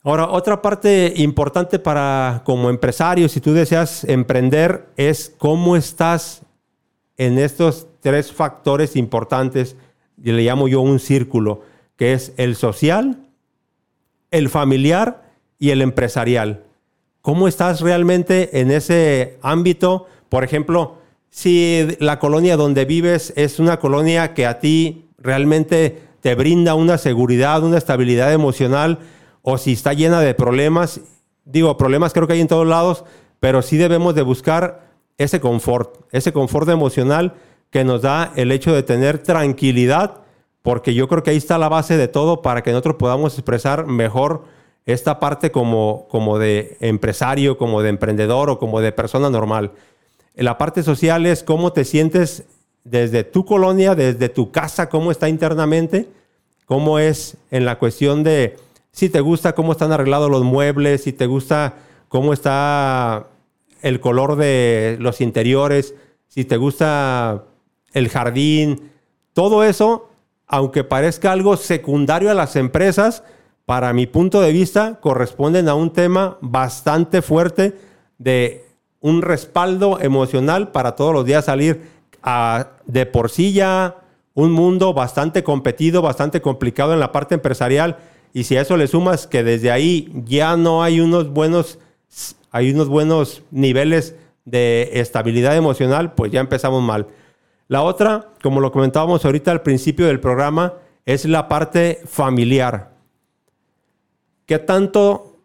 Ahora, 0.03 0.29
otra 0.29 0.61
parte 0.61 1.15
importante 1.17 1.79
para 1.79 2.43
como 2.45 2.69
empresario, 2.69 3.29
si 3.29 3.41
tú 3.41 3.55
deseas 3.55 4.05
emprender, 4.05 4.89
es 4.97 5.35
cómo 5.39 5.77
estás 5.77 6.43
en 7.17 7.39
estos 7.39 7.87
tres 8.01 8.33
factores 8.33 8.97
importantes, 8.97 9.77
y 10.23 10.33
le 10.33 10.43
llamo 10.43 10.69
yo 10.69 10.81
un 10.81 10.99
círculo, 10.99 11.63
que 11.97 12.13
es 12.13 12.33
el 12.37 12.57
social, 12.57 13.27
el 14.31 14.49
familiar 14.49 15.31
y 15.59 15.71
el 15.71 15.81
empresarial. 15.81 16.65
¿Cómo 17.23 17.49
estás 17.49 17.81
realmente 17.81 18.61
en 18.61 18.71
ese 18.71 19.39
ámbito? 19.41 20.07
Por 20.29 20.45
ejemplo, 20.45 20.99
si 21.35 21.97
la 21.99 22.21
colonia 22.21 22.57
donde 22.57 22.85
vives 22.85 23.33
es 23.35 23.59
una 23.59 23.81
colonia 23.81 24.35
que 24.35 24.47
a 24.47 24.61
ti 24.61 25.11
realmente 25.19 26.01
te 26.21 26.37
brinda 26.37 26.77
una 26.77 26.97
seguridad, 26.97 27.65
una 27.65 27.77
estabilidad 27.77 28.33
emocional, 28.33 29.01
o 29.43 29.59
si 29.59 29.73
está 29.73 29.95
llena 29.95 30.21
de 30.21 30.33
problemas, 30.35 31.01
digo, 31.45 31.77
problemas 31.77 32.13
creo 32.13 32.29
que 32.29 32.35
hay 32.35 32.41
en 32.41 32.47
todos 32.47 32.69
lados, 32.69 33.05
pero 33.41 33.63
sí 33.63 33.77
debemos 33.77 34.15
de 34.15 34.23
buscar 34.23 34.93
ese 35.19 35.41
confort, 35.41 36.07
ese 36.13 36.33
confort 36.33 36.69
emocional 36.69 37.35
que 37.71 37.83
nos 37.83 38.03
da 38.03 38.33
el 38.37 38.53
hecho 38.53 38.73
de 38.73 38.85
tener 38.85 39.19
tranquilidad, 39.19 40.21
porque 40.63 40.95
yo 40.95 41.09
creo 41.09 41.25
que 41.25 41.31
ahí 41.31 41.37
está 41.37 41.59
la 41.59 41.69
base 41.69 41.97
de 41.97 42.07
todo 42.07 42.43
para 42.43 42.63
que 42.63 42.71
nosotros 42.71 42.95
podamos 42.97 43.35
expresar 43.35 43.89
mejor 43.89 44.45
esta 44.87 45.19
parte 45.19 45.51
como, 45.51 46.07
como 46.09 46.39
de 46.39 46.77
empresario, 46.79 47.59
como 47.59 47.83
de 47.83 47.89
emprendedor 47.89 48.51
o 48.51 48.61
como 48.61 48.81
de 48.81 48.93
persona 48.93 49.31
normal. 49.31 49.73
La 50.35 50.59
parte 50.59 50.83
social 50.83 51.27
es 51.27 51.43
cómo 51.43 51.73
te 51.73 51.85
sientes 51.85 52.45
desde 52.83 53.25
tu 53.25 53.45
colonia, 53.45 53.95
desde 53.95 54.29
tu 54.29 54.51
casa, 54.51 54.89
cómo 54.89 55.11
está 55.11 55.29
internamente, 55.29 56.09
cómo 56.67 56.99
es 56.99 57.37
en 57.51 57.65
la 57.65 57.79
cuestión 57.79 58.25
de 58.25 58.57
si 58.91 59.09
te 59.09 59.21
gusta 59.21 59.55
cómo 59.55 59.73
están 59.73 59.93
arreglados 59.93 60.31
los 60.31 60.43
muebles, 60.43 61.03
si 61.03 61.13
te 61.13 61.27
gusta 61.27 61.75
cómo 62.09 62.33
está 62.33 63.27
el 63.83 64.01
color 64.01 64.37
de 64.37 64.97
los 65.01 65.21
interiores, 65.21 65.95
si 66.29 66.45
te 66.45 66.57
gusta 66.57 67.45
el 67.93 68.09
jardín, 68.09 68.91
todo 69.33 69.65
eso, 69.65 70.11
aunque 70.47 70.85
parezca 70.85 71.33
algo 71.33 71.57
secundario 71.57 72.31
a 72.31 72.35
las 72.35 72.57
empresas, 72.57 73.23
para 73.67 73.93
mi 73.93 74.07
punto 74.07 74.41
de 74.41 74.53
vista, 74.53 75.01
corresponden 75.01 75.69
a 75.69 75.75
un 75.75 75.93
tema 75.93 76.39
bastante 76.41 77.23
fuerte 77.23 77.77
de 78.19 78.65
un 79.05 79.21
respaldo 79.21 80.01
emocional 80.01 80.73
para 80.73 80.97
todos 80.97 81.13
los 81.13 81.27
días 81.27 81.45
salir 81.45 81.83
a, 82.23 82.69
de 82.87 83.05
por 83.05 83.29
sí 83.29 83.53
ya 83.53 83.97
un 84.33 84.51
mundo 84.51 84.95
bastante 84.95 85.45
competido, 85.45 86.01
bastante 86.01 86.41
complicado 86.41 86.95
en 86.95 87.01
la 87.01 87.13
parte 87.13 87.35
empresarial. 87.35 87.99
Y 88.33 88.45
si 88.45 88.57
a 88.57 88.63
eso 88.63 88.79
le 88.79 88.87
sumas 88.87 89.27
que 89.27 89.45
desde 89.45 89.71
ahí 89.71 90.11
ya 90.25 90.57
no 90.57 90.83
hay 90.83 91.01
unos 91.01 91.29
buenos 91.29 91.79
hay 92.51 92.71
unos 92.71 92.89
buenos 92.89 93.43
niveles 93.51 94.17
de 94.47 94.89
estabilidad 94.95 95.55
emocional, 95.55 96.15
pues 96.15 96.33
ya 96.33 96.41
empezamos 96.41 96.83
mal. 96.83 97.07
La 97.69 97.83
otra, 97.83 98.31
como 98.43 98.61
lo 98.61 98.73
comentábamos 98.73 99.23
ahorita 99.27 99.51
al 99.51 99.61
principio 99.61 100.07
del 100.07 100.19
programa, 100.19 100.75
es 101.05 101.27
la 101.27 101.47
parte 101.47 102.01
familiar. 102.07 102.93
¿Qué 104.47 104.59
tanto 104.59 105.41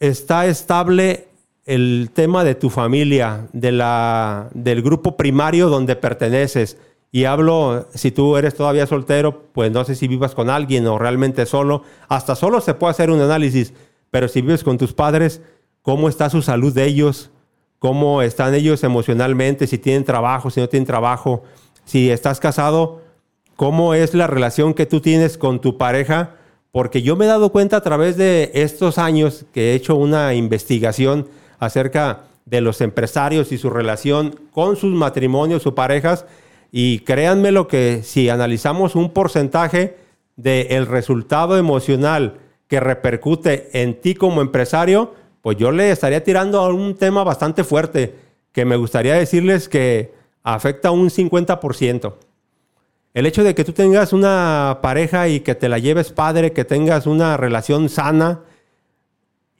está 0.00 0.46
estable 0.46 1.28
el 1.66 2.10
tema 2.14 2.44
de 2.44 2.54
tu 2.54 2.70
familia, 2.70 3.48
de 3.52 3.72
la, 3.72 4.48
del 4.54 4.82
grupo 4.82 5.16
primario 5.16 5.68
donde 5.68 5.96
perteneces? 5.96 6.78
Y 7.12 7.24
hablo, 7.24 7.88
si 7.94 8.10
tú 8.10 8.36
eres 8.36 8.54
todavía 8.54 8.86
soltero, 8.86 9.44
pues 9.52 9.70
no 9.72 9.84
sé 9.84 9.94
si 9.94 10.08
vivas 10.08 10.34
con 10.34 10.48
alguien 10.50 10.86
o 10.86 10.98
realmente 10.98 11.46
solo. 11.46 11.82
Hasta 12.08 12.34
solo 12.34 12.60
se 12.60 12.74
puede 12.74 12.92
hacer 12.92 13.10
un 13.10 13.20
análisis, 13.20 13.72
pero 14.10 14.28
si 14.28 14.42
vives 14.42 14.62
con 14.62 14.78
tus 14.78 14.92
padres, 14.92 15.40
cómo 15.82 16.08
está 16.08 16.30
su 16.30 16.42
salud 16.42 16.72
de 16.72 16.84
ellos, 16.84 17.30
cómo 17.78 18.22
están 18.22 18.54
ellos 18.54 18.84
emocionalmente, 18.84 19.66
si 19.66 19.78
tienen 19.78 20.04
trabajo, 20.04 20.50
si 20.50 20.60
no 20.60 20.68
tienen 20.68 20.86
trabajo, 20.86 21.42
si 21.84 22.10
estás 22.10 22.40
casado, 22.40 23.02
cómo 23.56 23.94
es 23.94 24.14
la 24.14 24.26
relación 24.26 24.74
que 24.74 24.86
tú 24.86 25.00
tienes 25.00 25.38
con 25.38 25.60
tu 25.60 25.78
pareja, 25.78 26.36
porque 26.70 27.02
yo 27.02 27.16
me 27.16 27.24
he 27.24 27.28
dado 27.28 27.50
cuenta 27.50 27.78
a 27.78 27.82
través 27.82 28.16
de 28.16 28.50
estos 28.54 28.98
años 28.98 29.46
que 29.52 29.70
he 29.70 29.74
hecho 29.74 29.96
una 29.96 30.34
investigación 30.34 31.28
acerca 31.58 32.24
de 32.44 32.60
los 32.60 32.80
empresarios 32.80 33.52
y 33.52 33.58
su 33.58 33.70
relación 33.70 34.38
con 34.52 34.76
sus 34.76 34.92
matrimonios, 34.94 35.62
sus 35.62 35.74
parejas, 35.74 36.26
y 36.70 37.00
créanme 37.00 37.52
lo 37.52 37.68
que 37.68 38.02
si 38.02 38.28
analizamos 38.28 38.94
un 38.94 39.10
porcentaje 39.10 39.96
del 40.36 40.86
resultado 40.86 41.56
emocional 41.56 42.38
que 42.68 42.80
repercute 42.80 43.70
en 43.80 44.00
ti 44.00 44.14
como 44.14 44.40
empresario, 44.40 45.14
pues 45.42 45.56
yo 45.56 45.70
le 45.70 45.90
estaría 45.90 46.24
tirando 46.24 46.60
a 46.60 46.72
un 46.72 46.96
tema 46.96 47.24
bastante 47.24 47.64
fuerte, 47.64 48.14
que 48.52 48.64
me 48.64 48.76
gustaría 48.76 49.14
decirles 49.14 49.68
que 49.68 50.12
afecta 50.42 50.90
un 50.90 51.08
50%. 51.08 52.14
El 53.14 53.26
hecho 53.26 53.44
de 53.44 53.54
que 53.54 53.64
tú 53.64 53.72
tengas 53.72 54.12
una 54.12 54.80
pareja 54.82 55.28
y 55.28 55.40
que 55.40 55.54
te 55.54 55.68
la 55.68 55.78
lleves 55.78 56.12
padre, 56.12 56.52
que 56.52 56.64
tengas 56.64 57.06
una 57.06 57.36
relación 57.36 57.88
sana, 57.88 58.40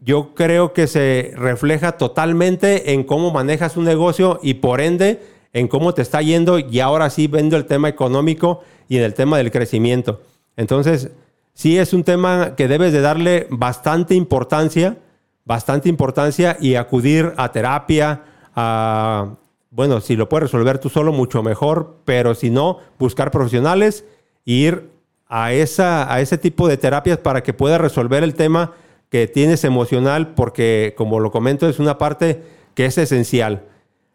yo 0.00 0.34
creo 0.34 0.72
que 0.72 0.86
se 0.86 1.32
refleja 1.36 1.92
totalmente 1.92 2.92
en 2.92 3.04
cómo 3.04 3.30
manejas 3.30 3.76
un 3.76 3.84
negocio 3.84 4.40
y 4.42 4.54
por 4.54 4.80
ende 4.80 5.22
en 5.52 5.68
cómo 5.68 5.94
te 5.94 6.02
está 6.02 6.20
yendo 6.20 6.58
y 6.58 6.80
ahora 6.80 7.08
sí 7.08 7.28
vendo 7.28 7.56
el 7.56 7.64
tema 7.64 7.88
económico 7.88 8.60
y 8.88 8.98
en 8.98 9.04
el 9.04 9.14
tema 9.14 9.38
del 9.38 9.50
crecimiento. 9.50 10.20
Entonces, 10.56 11.10
sí 11.54 11.78
es 11.78 11.92
un 11.92 12.04
tema 12.04 12.54
que 12.56 12.68
debes 12.68 12.92
de 12.92 13.00
darle 13.00 13.46
bastante 13.50 14.14
importancia, 14.14 14.98
bastante 15.44 15.88
importancia 15.88 16.56
y 16.60 16.74
acudir 16.74 17.32
a 17.36 17.52
terapia, 17.52 18.22
bueno, 19.70 20.00
si 20.00 20.16
lo 20.16 20.28
puedes 20.28 20.50
resolver 20.50 20.78
tú 20.78 20.88
solo, 20.88 21.12
mucho 21.12 21.42
mejor, 21.42 21.96
pero 22.04 22.34
si 22.34 22.50
no, 22.50 22.78
buscar 22.98 23.30
profesionales 23.30 24.04
e 24.44 24.52
ir 24.52 24.90
a, 25.28 25.52
esa, 25.52 26.12
a 26.12 26.20
ese 26.20 26.38
tipo 26.38 26.68
de 26.68 26.76
terapias 26.76 27.18
para 27.18 27.42
que 27.42 27.52
puedas 27.52 27.80
resolver 27.80 28.22
el 28.22 28.34
tema 28.34 28.72
que 29.08 29.26
tienes 29.26 29.64
emocional, 29.64 30.34
porque 30.34 30.94
como 30.96 31.20
lo 31.20 31.30
comento, 31.30 31.68
es 31.68 31.78
una 31.78 31.98
parte 31.98 32.42
que 32.74 32.86
es 32.86 32.98
esencial. 32.98 33.64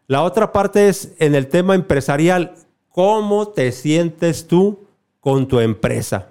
La 0.06 0.22
otra 0.22 0.52
parte 0.52 0.88
es 0.88 1.12
en 1.18 1.34
el 1.34 1.48
tema 1.48 1.74
empresarial, 1.74 2.54
¿cómo 2.88 3.48
te 3.48 3.72
sientes 3.72 4.46
tú 4.46 4.86
con 5.20 5.48
tu 5.48 5.60
empresa? 5.60 6.28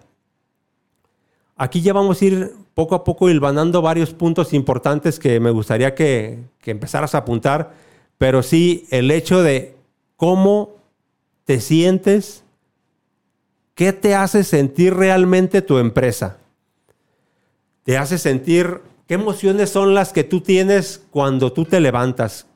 Aquí 1.55 1.81
ya 1.81 1.93
vamos 1.93 2.21
a 2.21 2.25
ir 2.25 2.51
poco 2.73 2.95
a 2.95 3.03
poco 3.03 3.29
hilvanando 3.29 3.81
varios 3.81 4.13
puntos 4.13 4.53
importantes 4.53 5.19
que 5.19 5.39
me 5.39 5.51
gustaría 5.51 5.95
que, 5.95 6.39
que 6.59 6.71
empezaras 6.71 7.15
a 7.15 7.19
apuntar, 7.19 7.73
pero 8.17 8.43
sí 8.43 8.87
el 8.91 9.11
hecho 9.11 9.41
de 9.43 9.75
cómo 10.15 10.75
te 11.45 11.59
sientes, 11.59 12.43
qué 13.75 13.93
te 13.93 14.15
hace 14.15 14.43
sentir 14.43 14.93
realmente 14.93 15.61
tu 15.61 15.77
empresa 15.79 16.37
te 17.83 17.97
hace 17.97 18.17
sentir, 18.17 18.81
¿qué 19.07 19.15
emociones 19.15 19.69
son 19.69 19.93
las 19.93 20.13
que 20.13 20.23
tú 20.23 20.41
tienes 20.41 21.03
cuando 21.09 21.51
tú 21.51 21.65
te 21.65 21.79
levantas? 21.79 22.47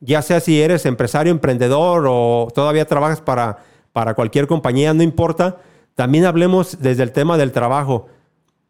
Ya 0.00 0.22
sea 0.22 0.40
si 0.40 0.60
eres 0.60 0.86
empresario, 0.86 1.30
emprendedor 1.30 2.06
o 2.08 2.48
todavía 2.54 2.86
trabajas 2.86 3.20
para, 3.20 3.64
para 3.92 4.14
cualquier 4.14 4.46
compañía, 4.46 4.94
no 4.94 5.02
importa. 5.02 5.58
También 5.94 6.24
hablemos 6.24 6.80
desde 6.80 7.02
el 7.02 7.12
tema 7.12 7.36
del 7.36 7.52
trabajo. 7.52 8.08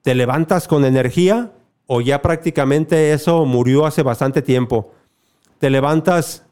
¿Te 0.02 0.14
levantas 0.14 0.66
con 0.66 0.85
energía 0.85 1.52
o 1.87 2.00
ya 2.00 2.21
prácticamente 2.21 3.12
eso 3.12 3.45
murió 3.45 3.87
hace 3.87 4.02
bastante 4.02 4.42
tiempo? 4.42 4.92
¿Te 5.59 5.71
levantas 5.71 6.45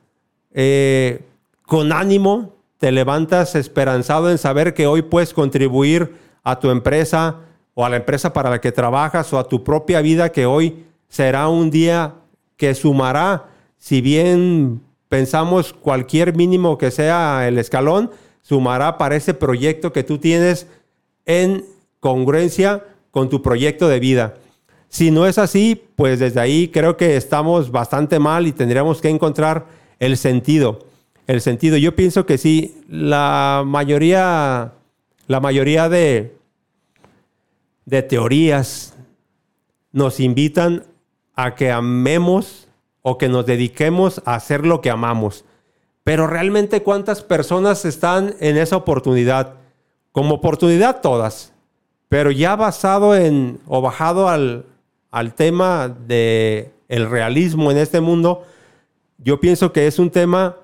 eh, 0.52 1.25
con 1.67 1.93
ánimo? 1.93 2.55
¿Te 2.78 2.93
levantas 2.93 3.57
esperanzado 3.57 4.31
en 4.31 4.38
saber 4.38 4.75
que 4.75 4.87
hoy 4.87 5.02
puedes 5.02 5.35
contribuir 5.35 6.14
a 6.45 6.61
tu 6.61 6.71
empresa, 6.71 7.40
o 7.78 7.85
a 7.85 7.88
la 7.88 7.99
empresa 7.99 8.32
para 8.32 8.50
la 8.50 8.61
que 8.61 8.73
trabajas 8.73 9.32
o 9.32 9.38
a 9.38 9.47
tu 9.47 9.62
propia 9.62 10.00
vida 10.00 10.32
que 10.32 10.47
hoy 10.47 10.85
será 11.08 11.47
un 11.47 11.70
día 11.70 12.14
que 12.56 12.75
sumará, 12.75 13.50
si 13.78 14.00
bien 14.00 14.80
pensamos 15.08 15.75
cualquier 15.75 16.35
mínimo 16.35 16.76
que 16.76 16.90
sea 16.90 17.47
el 17.47 17.56
escalón, 17.56 18.11
sumará 18.42 18.99
para 18.99 19.14
ese 19.14 19.32
proyecto 19.32 19.92
que 19.92 20.02
tú 20.02 20.18
tienes 20.18 20.66
en 21.25 21.64
congruencia 22.00 22.82
con 23.12 23.28
tu 23.28 23.42
proyecto 23.42 23.87
de 23.87 24.00
vida. 24.00 24.35
Si 24.88 25.12
no 25.12 25.28
es 25.28 25.38
así, 25.38 25.80
pues 25.94 26.18
desde 26.18 26.40
ahí 26.40 26.66
creo 26.66 26.97
que 26.97 27.16
estamos 27.16 27.70
bastante 27.70 28.18
mal 28.18 28.49
y 28.49 28.52
tendríamos 28.52 29.00
que 29.00 29.08
encontrar 29.08 29.66
el 30.00 30.17
sentido. 30.17 30.80
El 31.28 31.41
sentido. 31.41 31.76
Yo 31.76 31.95
pienso 31.95 32.26
que 32.26 32.38
sí, 32.38 32.82
la 32.88 33.62
mayoría, 33.64 34.73
la 35.28 35.38
mayoría 35.38 35.88
de, 35.88 36.38
de 37.89 38.03
teorías 38.03 38.95
nos 39.93 40.21
invitan 40.21 40.85
a 41.35 41.55
que 41.55 41.73
amemos 41.73 42.69
o 43.01 43.17
que 43.17 43.31
nos 43.31 43.47
dediquemos 43.47 44.21
a 44.27 44.35
hacer 44.35 44.67
lo 44.67 44.83
que 44.83 44.91
amamos. 44.91 45.47
Pero 46.05 46.27
realmente 46.27 46.83
cuántas 46.83 47.23
personas 47.23 47.87
están 47.87 48.35
en 48.41 48.59
esa 48.59 48.77
oportunidad? 48.77 49.55
Como 50.13 50.35
oportunidad 50.35 51.01
todas, 51.01 51.55
pero 52.11 52.31
ya 52.31 52.57
basado 52.57 53.17
en 53.17 53.59
o 53.67 53.81
bajado 53.81 54.29
al, 54.29 54.67
al 55.11 55.33
tema 55.33 55.89
de 55.89 56.71
realismo 56.91 57.71
en 57.71 57.79
este 57.79 58.03
mundo, 58.03 58.45
yo 59.17 59.41
pienso 59.41 59.73
que 59.73 59.87
es 59.87 59.99
un 59.99 60.11
tema 60.11 60.57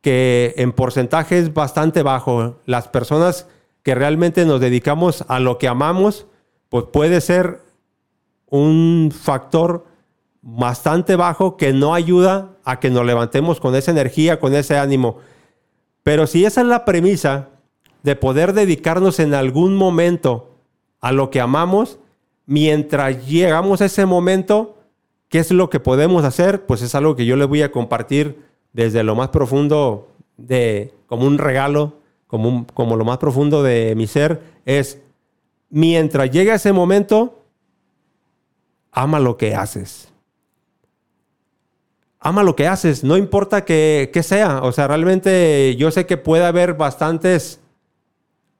que 0.00 0.54
en 0.56 0.70
porcentaje 0.70 1.38
es 1.38 1.52
bastante 1.52 2.04
bajo. 2.04 2.60
Las 2.66 2.86
personas 2.86 3.48
que 3.82 3.96
realmente 3.96 4.44
nos 4.44 4.60
dedicamos 4.60 5.24
a 5.26 5.40
lo 5.40 5.58
que 5.58 5.66
amamos, 5.66 6.28
pues 6.68 6.84
puede 6.92 7.20
ser 7.20 7.60
un 8.50 9.12
factor 9.14 9.86
bastante 10.42 11.16
bajo 11.16 11.56
que 11.56 11.72
no 11.72 11.94
ayuda 11.94 12.56
a 12.64 12.80
que 12.80 12.90
nos 12.90 13.04
levantemos 13.04 13.60
con 13.60 13.74
esa 13.74 13.90
energía, 13.90 14.40
con 14.40 14.54
ese 14.54 14.78
ánimo. 14.78 15.18
Pero 16.02 16.26
si 16.26 16.44
esa 16.44 16.62
es 16.62 16.66
la 16.66 16.84
premisa 16.84 17.48
de 18.02 18.16
poder 18.16 18.52
dedicarnos 18.52 19.18
en 19.18 19.34
algún 19.34 19.76
momento 19.76 20.54
a 21.00 21.12
lo 21.12 21.30
que 21.30 21.40
amamos, 21.40 21.98
mientras 22.46 23.26
llegamos 23.26 23.80
a 23.80 23.86
ese 23.86 24.06
momento, 24.06 24.76
¿qué 25.28 25.38
es 25.38 25.50
lo 25.50 25.68
que 25.68 25.80
podemos 25.80 26.24
hacer? 26.24 26.64
Pues 26.66 26.82
es 26.82 26.94
algo 26.94 27.16
que 27.16 27.26
yo 27.26 27.36
les 27.36 27.48
voy 27.48 27.62
a 27.62 27.72
compartir 27.72 28.42
desde 28.72 29.02
lo 29.02 29.14
más 29.14 29.28
profundo 29.28 30.08
de, 30.36 30.94
como 31.06 31.26
un 31.26 31.38
regalo, 31.38 31.94
como, 32.26 32.66
como 32.72 32.96
lo 32.96 33.04
más 33.04 33.18
profundo 33.18 33.62
de 33.62 33.94
mi 33.96 34.06
ser, 34.06 34.40
es 34.64 35.00
mientras 35.70 36.30
llega 36.30 36.54
ese 36.54 36.72
momento, 36.72 37.44
ama 38.92 39.20
lo 39.20 39.36
que 39.36 39.54
haces. 39.54 40.08
Ama 42.20 42.42
lo 42.42 42.56
que 42.56 42.66
haces, 42.66 43.04
no 43.04 43.16
importa 43.16 43.64
que, 43.64 44.10
sea. 44.22 44.62
O 44.62 44.72
sea, 44.72 44.88
realmente 44.88 45.76
yo 45.76 45.90
sé 45.90 46.06
que 46.06 46.16
puede 46.16 46.44
haber 46.44 46.74
bastantes, 46.74 47.60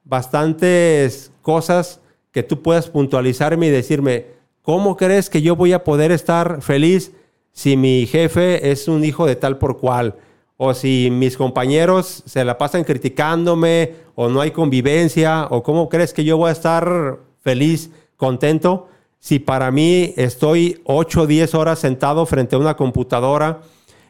bastantes 0.05 1.33
cosas 1.43 2.01
que 2.31 2.43
tú 2.43 2.63
puedas 2.63 2.89
puntualizarme 2.89 3.67
y 3.67 3.71
decirme, 3.71 4.27
¿cómo 4.63 4.97
crees 4.97 5.29
que 5.29 5.43
yo 5.43 5.57
voy 5.57 5.73
a 5.73 5.83
poder 5.83 6.13
estar 6.13 6.63
feliz 6.63 7.13
si 7.53 7.77
mi 7.77 8.07
jefe 8.07 8.71
es 8.71 8.87
un 8.87 9.05
hijo 9.05 9.27
de 9.27 9.35
tal 9.35 9.59
por 9.59 9.79
cual? 9.79 10.15
O 10.61 10.75
si 10.75 11.09
mis 11.11 11.37
compañeros 11.37 12.25
se 12.27 12.45
la 12.45 12.59
pasan 12.59 12.83
criticándome 12.83 13.95
o 14.17 14.29
no 14.29 14.41
hay 14.41 14.51
convivencia 14.51 15.47
o 15.51 15.63
cómo 15.63 15.89
crees 15.89 16.13
que 16.13 16.25
yo 16.25 16.37
voy 16.37 16.49
a 16.49 16.53
estar 16.53 17.21
feliz, 17.41 17.91
contento 18.17 18.89
si 19.21 19.39
para 19.39 19.71
mí 19.71 20.13
estoy 20.17 20.81
8 20.85 21.23
o 21.23 21.27
10 21.27 21.55
horas 21.55 21.79
sentado 21.79 22.27
frente 22.27 22.57
a 22.57 22.59
una 22.59 22.77
computadora 22.77 23.61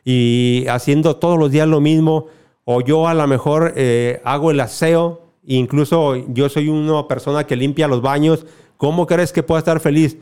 y 0.05 0.65
haciendo 0.69 1.17
todos 1.17 1.39
los 1.39 1.51
días 1.51 1.69
lo 1.69 1.81
mismo 1.81 2.27
o 2.65 2.81
yo 2.81 3.07
a 3.07 3.15
lo 3.15 3.27
mejor 3.27 3.75
eh, 3.77 4.21
hago 4.25 4.51
el 4.51 4.61
aseo, 4.61 5.23
incluso 5.47 6.17
yo 6.29 6.49
soy 6.49 6.69
una 6.69 7.07
persona 7.09 7.47
que 7.47 7.57
limpia 7.57 7.89
los 7.89 8.01
baños, 8.01 8.47
¿cómo 8.79 9.07
crees 9.07 9.33
que 9.33 9.43
puedo 9.43 9.59
estar 9.59 9.81
feliz? 9.81 10.17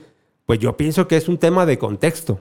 Pues 0.44 0.58
yo 0.58 0.76
pienso 0.76 1.06
que 1.06 1.16
es 1.16 1.28
un 1.28 1.38
tema 1.38 1.66
de 1.66 1.78
contexto. 1.78 2.40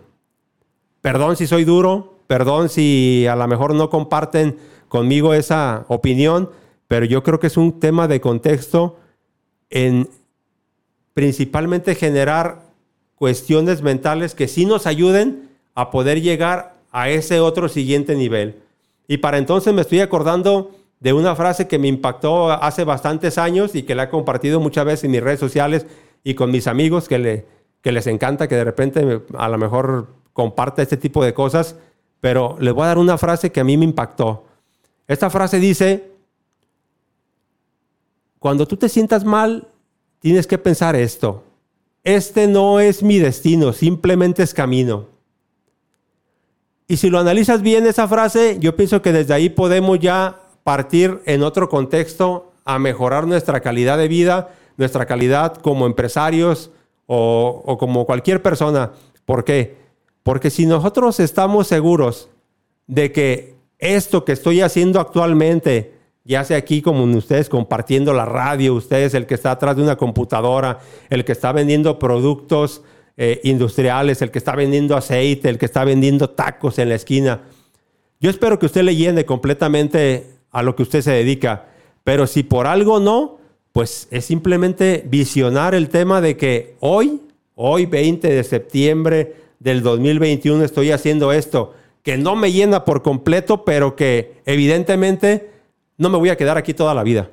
Perdón 1.02 1.36
si 1.36 1.46
soy 1.46 1.66
duro, 1.66 2.15
Perdón 2.28 2.70
si 2.70 3.28
a 3.28 3.36
lo 3.36 3.48
mejor 3.48 3.74
no 3.76 3.90
comparten 3.90 4.58
conmigo 4.88 5.34
esa 5.34 5.86
opinión, 5.88 6.50
pero 6.88 7.06
yo 7.06 7.24
creo 7.24 7.40
que 7.40 7.48
es 7.48 7.58
un 7.58 7.80
tema 7.80 8.08
de 8.08 8.22
contexto 8.22 8.98
en 9.70 10.10
principalmente 11.14 11.96
generar 11.96 12.62
cuestiones 13.16 13.82
mentales 13.82 14.36
que 14.36 14.48
sí 14.48 14.66
nos 14.66 14.86
ayuden 14.86 15.50
a 15.74 15.90
poder 15.92 16.22
llegar 16.22 16.76
a 16.92 17.10
ese 17.10 17.40
otro 17.40 17.70
siguiente 17.70 18.16
nivel. 18.16 18.62
Y 19.08 19.18
para 19.18 19.38
entonces 19.38 19.74
me 19.74 19.82
estoy 19.82 20.00
acordando 20.00 20.72
de 21.00 21.14
una 21.14 21.36
frase 21.36 21.68
que 21.68 21.78
me 21.78 21.88
impactó 21.88 22.52
hace 22.52 22.84
bastantes 22.84 23.38
años 23.38 23.76
y 23.76 23.84
que 23.84 23.96
la 23.96 24.04
he 24.04 24.10
compartido 24.10 24.60
muchas 24.60 24.86
veces 24.86 25.04
en 25.04 25.12
mis 25.12 25.22
redes 25.22 25.40
sociales 25.40 25.86
y 26.24 26.34
con 26.34 26.52
mis 26.52 26.68
amigos 26.68 27.08
que, 27.08 27.20
le, 27.20 27.46
que 27.82 27.92
les 27.92 28.08
encanta 28.08 28.48
que 28.48 28.56
de 28.56 28.64
repente 28.64 29.22
a 29.38 29.50
lo 29.50 29.58
mejor 29.58 30.08
comparte 30.34 30.82
este 30.82 30.98
tipo 30.98 31.24
de 31.24 31.34
cosas 31.34 31.76
pero 32.26 32.58
les 32.60 32.74
voy 32.74 32.86
a 32.86 32.88
dar 32.88 32.98
una 32.98 33.20
frase 33.20 33.52
que 33.52 33.60
a 33.60 33.64
mí 33.64 33.78
me 33.78 33.86
impactó. 33.86 34.46
Esta 35.08 35.30
frase 35.30 35.60
dice, 35.60 36.10
cuando 38.40 38.68
tú 38.68 38.78
te 38.78 38.90
sientas 38.90 39.24
mal, 39.24 39.68
tienes 40.18 40.48
que 40.48 40.58
pensar 40.58 40.96
esto. 40.96 41.44
Este 42.04 42.48
no 42.48 42.80
es 42.80 43.04
mi 43.04 43.20
destino, 43.20 43.74
simplemente 43.74 44.42
es 44.42 44.56
camino. 44.56 45.06
Y 46.88 46.98
si 46.98 47.12
lo 47.12 47.20
analizas 47.20 47.62
bien 47.62 47.86
esa 47.86 48.08
frase, 48.08 48.58
yo 48.60 48.76
pienso 48.76 49.04
que 49.04 49.12
desde 49.12 49.36
ahí 49.36 49.50
podemos 49.50 50.00
ya 50.00 50.40
partir 50.64 51.22
en 51.28 51.44
otro 51.44 51.70
contexto 51.70 52.54
a 52.66 52.80
mejorar 52.80 53.28
nuestra 53.28 53.60
calidad 53.60 54.00
de 54.00 54.08
vida, 54.08 54.50
nuestra 54.78 55.06
calidad 55.06 55.58
como 55.58 55.86
empresarios 55.86 56.72
o, 57.06 57.78
como 57.80 58.08
cualquier 58.08 58.42
persona. 58.42 58.94
¿Por 59.26 59.44
qué? 59.44 59.85
Porque 60.26 60.50
si 60.50 60.66
nosotros 60.66 61.20
estamos 61.20 61.68
seguros 61.68 62.30
de 62.88 63.12
que 63.12 63.54
esto 63.78 64.26
que 64.26 64.32
estoy 64.32 64.62
haciendo 64.62 65.00
actualmente, 65.00 65.94
ya 66.24 66.44
sea 66.44 66.58
aquí 66.58 66.82
como 66.82 67.04
ustedes 67.04 67.48
compartiendo 67.48 68.12
la 68.12 68.26
radio, 68.26 68.74
ustedes 68.74 69.14
el 69.14 69.28
que 69.28 69.36
está 69.36 69.52
atrás 69.52 69.76
de 69.76 69.84
una 69.84 69.98
computadora, 69.98 70.80
el 71.12 71.26
que 71.26 71.32
está 71.32 71.52
vendiendo 71.52 72.00
productos 72.00 72.82
eh, 73.18 73.40
industriales, 73.44 74.20
el 74.24 74.32
que 74.32 74.40
está 74.40 74.56
vendiendo 74.56 74.98
aceite, 74.98 75.48
el 75.48 75.60
que 75.60 75.68
está 75.68 75.84
vendiendo 75.84 76.32
tacos 76.32 76.80
en 76.80 76.90
la 76.90 76.96
esquina. 76.96 77.42
Yo 78.20 78.32
espero 78.32 78.58
que 78.58 78.66
usted 78.66 78.82
le 78.82 78.96
llene 78.96 79.26
completamente 79.26 80.26
a 80.50 80.64
lo 80.64 80.76
que 80.76 80.82
usted 80.82 81.04
se 81.04 81.12
dedica, 81.12 81.68
pero 82.04 82.26
si 82.26 82.42
por 82.42 82.66
algo 82.66 83.00
no, 83.00 83.38
pues 83.74 84.08
es 84.10 84.26
simplemente 84.26 85.04
visionar 85.06 85.76
el 85.76 85.88
tema 85.90 86.20
de 86.20 86.36
que 86.36 86.78
hoy, 86.80 87.22
hoy 87.54 87.86
20 87.86 88.28
de 88.28 88.44
septiembre 88.44 89.45
del 89.60 89.82
2021 89.82 90.64
estoy 90.64 90.92
haciendo 90.92 91.32
esto, 91.32 91.74
que 92.04 92.18
no 92.18 92.36
me 92.36 92.52
llena 92.52 92.86
por 92.86 93.02
completo, 93.02 93.66
pero 93.66 93.96
que 93.96 94.42
evidentemente 94.46 95.50
no 95.98 96.10
me 96.10 96.18
voy 96.18 96.30
a 96.30 96.38
quedar 96.38 96.58
aquí 96.58 96.74
toda 96.74 96.94
la 96.94 97.04
vida. 97.04 97.30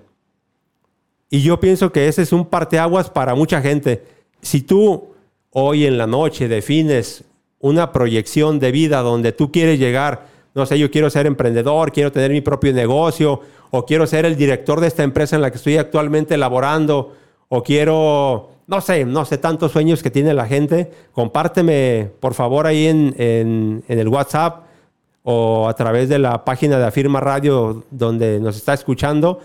Y 1.30 1.42
yo 1.42 1.60
pienso 1.60 1.92
que 1.92 2.08
ese 2.08 2.22
es 2.22 2.32
un 2.32 2.44
parteaguas 2.44 3.10
para 3.10 3.34
mucha 3.34 3.60
gente. 3.60 4.04
Si 4.40 4.60
tú 4.60 5.14
hoy 5.50 5.86
en 5.86 5.98
la 5.98 6.06
noche 6.06 6.48
defines 6.48 7.24
una 7.58 7.92
proyección 7.92 8.58
de 8.58 8.72
vida 8.72 9.00
donde 9.00 9.32
tú 9.32 9.50
quieres 9.50 9.78
llegar, 9.78 10.26
no 10.54 10.66
sé, 10.66 10.78
yo 10.78 10.90
quiero 10.90 11.08
ser 11.08 11.26
emprendedor, 11.26 11.92
quiero 11.92 12.12
tener 12.12 12.30
mi 12.30 12.40
propio 12.40 12.72
negocio, 12.72 13.40
o 13.70 13.86
quiero 13.86 14.06
ser 14.06 14.26
el 14.26 14.36
director 14.36 14.80
de 14.80 14.88
esta 14.88 15.02
empresa 15.02 15.36
en 15.36 15.42
la 15.42 15.50
que 15.50 15.56
estoy 15.56 15.78
actualmente 15.78 16.36
laborando, 16.36 17.14
o 17.48 17.62
quiero, 17.62 18.50
no 18.72 18.80
sé, 18.80 19.04
no 19.04 19.24
sé, 19.24 19.38
tantos 19.38 19.70
sueños 19.72 20.02
que 20.02 20.10
tiene 20.10 20.34
la 20.34 20.46
gente. 20.46 20.90
Compárteme, 21.12 22.10
por 22.20 22.34
favor, 22.34 22.66
ahí 22.66 22.86
en, 22.86 23.14
en, 23.18 23.84
el 23.86 24.08
WhatsApp 24.08 24.64
o 25.22 25.68
a 25.68 25.74
través 25.74 26.08
de 26.08 26.18
la 26.18 26.44
página 26.44 26.78
de 26.78 26.86
Afirma 26.86 27.20
Radio 27.20 27.84
donde 27.90 28.40
nos 28.40 28.56
está 28.56 28.74
escuchando. 28.74 29.40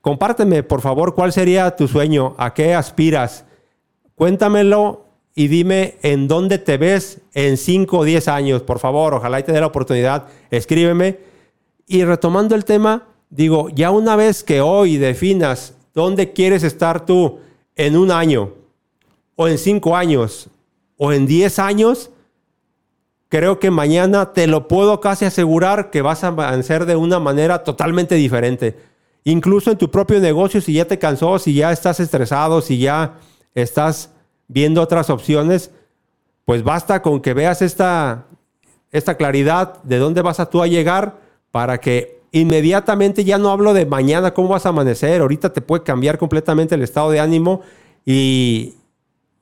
Compárteme, 0.00 0.62
por 0.62 0.80
favor, 0.80 1.14
cuál 1.14 1.32
sería 1.32 1.76
tu 1.76 1.86
sueño, 1.86 2.34
a 2.38 2.54
qué 2.54 2.74
aspiras. 2.74 3.44
Cuéntamelo 4.14 5.04
y 5.34 5.48
dime 5.48 5.98
en 6.02 6.26
dónde 6.26 6.58
te 6.58 6.78
ves 6.78 7.20
en 7.34 7.56
5 7.56 7.98
o 7.98 8.04
10 8.04 8.28
años, 8.28 8.62
por 8.62 8.78
favor. 8.78 9.14
Ojalá 9.14 9.40
y 9.40 9.42
te 9.42 9.52
dé 9.52 9.60
la 9.60 9.66
oportunidad. 9.66 10.26
Escríbeme. 10.50 11.18
Y 11.86 12.04
retomando 12.04 12.54
el 12.54 12.64
tema, 12.64 13.04
Digo, 13.30 13.68
ya 13.68 13.90
una 13.90 14.16
vez 14.16 14.42
que 14.42 14.60
hoy 14.62 14.96
definas 14.96 15.74
dónde 15.92 16.32
quieres 16.32 16.62
estar 16.62 17.04
tú 17.04 17.40
en 17.78 17.96
un 17.96 18.10
año, 18.10 18.52
o 19.36 19.48
en 19.48 19.56
cinco 19.56 19.96
años, 19.96 20.50
o 20.98 21.12
en 21.12 21.26
diez 21.26 21.58
años, 21.58 22.10
creo 23.28 23.60
que 23.60 23.70
mañana 23.70 24.32
te 24.32 24.46
lo 24.48 24.68
puedo 24.68 25.00
casi 25.00 25.24
asegurar 25.24 25.90
que 25.90 26.02
vas 26.02 26.24
a 26.24 26.28
avanzar 26.28 26.84
de 26.86 26.96
una 26.96 27.20
manera 27.20 27.62
totalmente 27.62 28.16
diferente. 28.16 28.76
Incluso 29.22 29.70
en 29.70 29.78
tu 29.78 29.90
propio 29.90 30.18
negocio, 30.18 30.60
si 30.60 30.72
ya 30.72 30.86
te 30.86 30.98
cansó, 30.98 31.38
si 31.38 31.54
ya 31.54 31.70
estás 31.70 32.00
estresado, 32.00 32.60
si 32.60 32.78
ya 32.78 33.14
estás 33.54 34.10
viendo 34.48 34.82
otras 34.82 35.08
opciones, 35.08 35.70
pues 36.44 36.64
basta 36.64 37.00
con 37.00 37.20
que 37.20 37.32
veas 37.32 37.62
esta, 37.62 38.26
esta 38.90 39.16
claridad 39.16 39.82
de 39.84 39.98
dónde 39.98 40.22
vas 40.22 40.40
a 40.40 40.50
tú 40.50 40.62
a 40.62 40.66
llegar 40.66 41.20
para 41.52 41.78
que 41.78 42.17
inmediatamente 42.32 43.24
ya 43.24 43.38
no 43.38 43.50
hablo 43.50 43.74
de 43.74 43.86
mañana 43.86 44.34
cómo 44.34 44.48
vas 44.48 44.66
a 44.66 44.70
amanecer, 44.70 45.20
ahorita 45.20 45.52
te 45.52 45.60
puede 45.60 45.82
cambiar 45.82 46.18
completamente 46.18 46.74
el 46.74 46.82
estado 46.82 47.10
de 47.10 47.20
ánimo 47.20 47.62
y, 48.04 48.74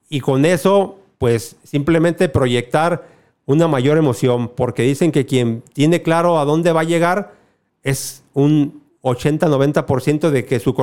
y 0.09 0.21
con 0.21 0.45
eso 0.45 0.99
pues 1.19 1.57
simplemente 1.65 2.29
proyectar 2.29 3.07
una 3.47 3.69
mayor 3.69 3.97
emoción, 3.97 4.49
porque 4.49 4.83
dicen 4.83 5.13
que 5.13 5.25
quien 5.25 5.63
tiene 5.73 6.03
claro 6.03 6.39
a 6.39 6.45
dónde 6.45 6.73
va 6.73 6.81
a 6.81 6.85
llegar 6.85 7.35
es 7.83 8.25
un 8.35 8.83
80-90% 9.03 10.31
de 10.31 10.45
que 10.45 10.59
su, 10.59 10.75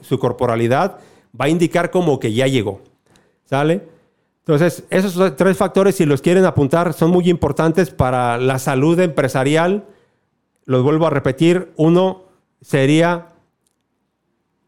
su 0.00 0.18
corporalidad 0.18 0.98
va 1.40 1.44
a 1.44 1.48
indicar 1.48 1.90
como 1.90 2.18
que 2.18 2.32
ya 2.32 2.46
llegó. 2.48 2.80
¿Sale? 3.44 3.88
Entonces, 4.40 4.84
esos 4.90 5.36
tres 5.36 5.56
factores, 5.56 5.94
si 5.94 6.06
los 6.06 6.20
quieren 6.20 6.44
apuntar, 6.44 6.92
son 6.92 7.10
muy 7.10 7.30
importantes 7.30 7.90
para 7.90 8.36
la 8.38 8.58
salud 8.58 8.98
empresarial, 8.98 9.84
los 10.68 10.82
vuelvo 10.82 11.06
a 11.06 11.10
repetir, 11.10 11.72
uno 11.76 12.24
sería 12.60 13.28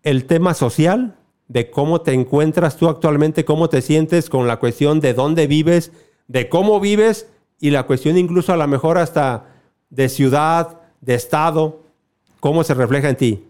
el 0.03 0.25
tema 0.25 0.55
social, 0.55 1.19
de 1.47 1.71
cómo 1.71 2.01
te 2.01 2.15
encuentras 2.15 2.79
tú 2.79 2.89
actualmente, 2.89 3.45
cómo 3.45 3.69
te 3.69 3.83
sientes 3.83 4.31
con 4.31 4.49
la 4.49 4.59
cuestión 4.59 5.01
de 5.01 5.13
dónde 5.13 5.47
vives, 5.47 5.93
de 6.27 6.49
cómo 6.49 6.81
vives 6.81 7.29
y 7.61 7.69
la 7.69 7.83
cuestión 7.83 8.17
incluso 8.17 8.51
a 8.55 8.57
lo 8.57 8.67
mejor 8.67 8.97
hasta 8.97 9.45
de 9.91 10.09
ciudad, 10.09 10.81
de 11.03 11.17
estado, 11.17 11.83
cómo 12.41 12.65
se 12.65 12.73
refleja 12.73 13.11
en 13.11 13.17
ti. 13.17 13.49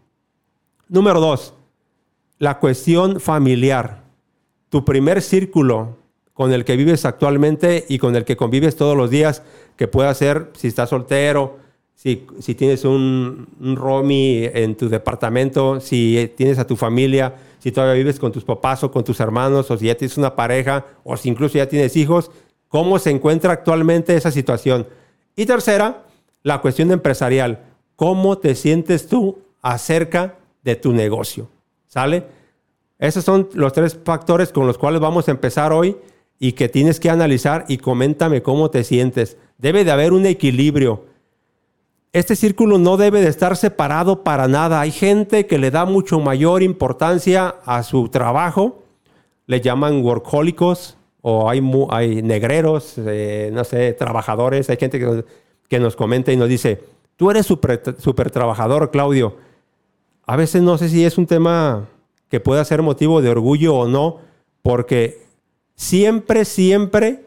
Número 0.89 1.21
dos, 1.21 1.55
la 2.39 2.59
cuestión 2.59 3.21
familiar. 3.21 4.03
Tu 4.71 4.85
primer 4.85 5.23
círculo 5.23 5.99
con 6.35 6.53
el 6.53 6.65
que 6.65 6.77
vives 6.77 7.05
actualmente 7.05 7.85
y 7.89 7.99
con 7.99 8.17
el 8.17 8.25
que 8.25 8.37
convives 8.37 8.75
todos 8.75 8.97
los 8.97 9.09
días, 9.09 9.45
que 9.77 9.87
pueda 9.87 10.13
ser 10.15 10.51
si 10.57 10.67
estás 10.67 10.91
soltero, 10.91 11.69
si, 12.01 12.55
tienes 12.55 12.87
un, 12.87 13.47
un 13.61 14.11
en 14.11 14.75
tu 14.75 14.89
departamento, 14.89 15.81
si 15.81 16.33
tienes 16.35 16.59
a 16.59 16.67
tu 16.67 16.75
familia, 16.75 17.35
si 17.59 17.73
todavía 17.73 17.97
vives 17.97 18.19
con 18.19 18.33
tus 18.33 18.43
papás 18.43 18.83
o 18.83 18.91
con 18.91 19.05
tus 19.05 19.21
hermanos, 19.21 19.71
o 19.71 19.77
si 19.77 19.85
ya 19.85 19.95
tienes 19.95 20.17
una 20.17 20.35
pareja, 20.35 20.87
o 21.05 21.15
si 21.19 21.29
incluso 21.29 21.59
ya 21.59 21.69
tienes 21.69 21.99
hijos, 21.99 22.31
¿cómo 22.69 22.99
se 22.99 23.11
encuentra 23.11 23.53
actualmente 23.53 24.17
esa 24.17 24.31
situación? 24.31 24.87
Y 25.37 25.45
tercera, 25.45 26.07
la 26.43 26.63
cuestión 26.63 26.91
empresarial. 26.91 27.67
¿Cómo 27.97 28.39
te 28.39 28.55
sientes 28.55 29.07
tú 29.07 29.37
acerca 29.61 30.39
de 30.63 30.77
tu 30.77 30.95
negocio? 30.95 31.51
¿Sale? 31.87 32.25
Esos 32.99 33.27
son 33.27 33.51
los 33.53 33.75
tres 33.75 33.99
factores 34.03 34.53
con 34.53 34.67
los 34.67 34.79
cuales 34.79 35.03
vamos 35.03 35.29
a 35.29 35.33
empezar 35.33 35.71
hoy 35.71 35.99
y 36.39 36.53
que 36.53 36.71
tienes 36.71 36.99
que 36.99 37.11
analizar 37.11 37.67
y 37.69 37.77
coméntame 37.77 38.41
cómo 38.41 38.71
te 38.71 38.85
sientes. 38.85 39.37
Debe 39.59 39.85
de 39.85 39.91
haber 39.91 40.15
un 40.15 40.25
equilibrio 40.25 41.10
este 42.12 42.35
círculo 42.35 42.79
no 42.79 42.96
debe 42.96 43.20
de 43.20 43.29
estar 43.29 43.57
separado 43.57 44.25
para 44.25 44.49
nada. 44.49 44.81
Hay 44.81 44.90
gente 44.90 45.46
que 45.46 45.59
le 45.59 45.70
da 45.70 45.85
mucho 45.85 46.18
mayor 46.18 46.62
importancia 46.62 47.57
a 47.64 47.83
su 47.83 48.09
trabajo, 48.09 48.83
le 49.46 49.61
llaman 49.61 50.03
workólicos 50.03 50.96
o 51.23 51.49
hay, 51.49 51.61
negreros, 52.23 52.94
eh, 52.96 53.51
no 53.53 53.62
sé, 53.64 53.92
trabajadores. 53.92 54.70
Hay 54.70 54.77
gente 54.77 54.99
que, 55.68 55.79
nos 55.79 55.94
comenta 55.94 56.33
y 56.33 56.37
nos 56.37 56.49
dice, 56.49 56.83
tú 57.16 57.31
eres 57.31 57.46
súper 57.46 57.83
super 57.99 58.31
trabajador, 58.31 58.90
Claudio. 58.90 59.37
A 60.27 60.37
veces 60.37 60.62
no 60.62 60.79
sé 60.79 60.88
si 60.88 61.05
es 61.05 61.16
un 61.16 61.27
tema 61.27 61.88
que 62.29 62.40
pueda 62.40 62.64
ser 62.64 62.83
motivo 62.83 63.23
de 63.23 63.31
orgullo 63.31 63.77
o 63.77 63.88
no, 63.88 64.18
porque 64.62 65.23
siempre, 65.77 66.44
siempre 66.44 67.25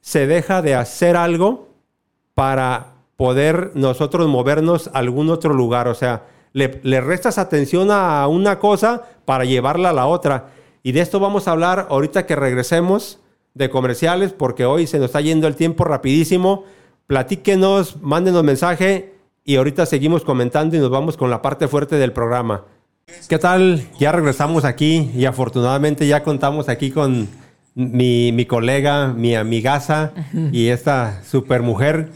se 0.00 0.26
deja 0.26 0.60
de 0.60 0.74
hacer 0.74 1.16
algo 1.16 1.68
para 2.34 2.93
poder 3.16 3.72
nosotros 3.74 4.28
movernos 4.28 4.88
a 4.88 4.98
algún 4.98 5.30
otro 5.30 5.54
lugar. 5.54 5.88
O 5.88 5.94
sea, 5.94 6.24
le, 6.52 7.00
restas 7.00 7.38
atención 7.38 7.90
a 7.90 8.26
una 8.28 8.58
cosa 8.58 9.02
para 9.24 9.44
llevarla 9.44 9.90
a 9.90 9.92
la 9.92 10.06
otra. 10.06 10.50
Y 10.82 10.92
de 10.92 11.00
esto 11.00 11.20
vamos 11.20 11.48
a 11.48 11.52
hablar 11.52 11.86
ahorita 11.90 12.26
que 12.26 12.36
regresemos 12.36 13.20
de 13.54 13.70
comerciales, 13.70 14.32
porque 14.32 14.64
hoy 14.64 14.86
se 14.86 14.98
nos 14.98 15.06
está 15.06 15.20
yendo 15.20 15.46
el 15.46 15.56
tiempo 15.56 15.84
rapidísimo. 15.84 16.64
Platíquenos, 17.06 18.00
mándenos 18.02 18.42
mensaje 18.44 19.14
y 19.44 19.56
ahorita 19.56 19.86
seguimos 19.86 20.24
comentando 20.24 20.76
y 20.76 20.80
nos 20.80 20.90
vamos 20.90 21.16
con 21.16 21.30
la 21.30 21.42
parte 21.42 21.68
fuerte 21.68 21.96
del 21.96 22.12
programa. 22.12 22.64
¿Qué 23.28 23.38
tal? 23.38 23.86
Ya 23.98 24.12
regresamos 24.12 24.64
aquí 24.64 25.10
y 25.14 25.26
afortunadamente 25.26 26.06
ya 26.06 26.22
contamos 26.22 26.68
aquí 26.68 26.90
con 26.90 27.28
mi, 27.74 28.32
mi 28.32 28.46
colega, 28.46 29.08
mi 29.08 29.34
amigaza 29.34 30.12
y 30.52 30.68
esta 30.68 31.22
super 31.24 31.62
mujer 31.62 32.10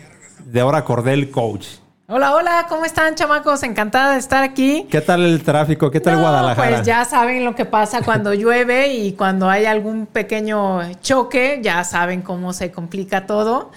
de 0.50 0.62
Hora 0.62 0.82
Cordel 0.84 1.30
Coach. 1.30 1.66
Hola, 2.06 2.34
hola, 2.34 2.66
¿cómo 2.70 2.86
están, 2.86 3.14
chamacos? 3.14 3.62
Encantada 3.62 4.14
de 4.14 4.18
estar 4.18 4.42
aquí. 4.42 4.86
¿Qué 4.90 5.02
tal 5.02 5.22
el 5.22 5.42
tráfico? 5.42 5.90
¿Qué 5.90 6.00
tal 6.00 6.18
Guadalajara? 6.18 6.76
Pues 6.76 6.86
ya 6.86 7.04
saben 7.04 7.44
lo 7.44 7.54
que 7.54 7.66
pasa 7.66 8.00
cuando 8.00 8.32
llueve 8.34 8.94
y 8.94 9.12
cuando 9.12 9.50
hay 9.50 9.66
algún 9.66 10.06
pequeño 10.06 10.80
choque, 11.02 11.60
ya 11.62 11.84
saben 11.84 12.22
cómo 12.22 12.54
se 12.54 12.70
complica 12.70 13.26
todo. 13.26 13.72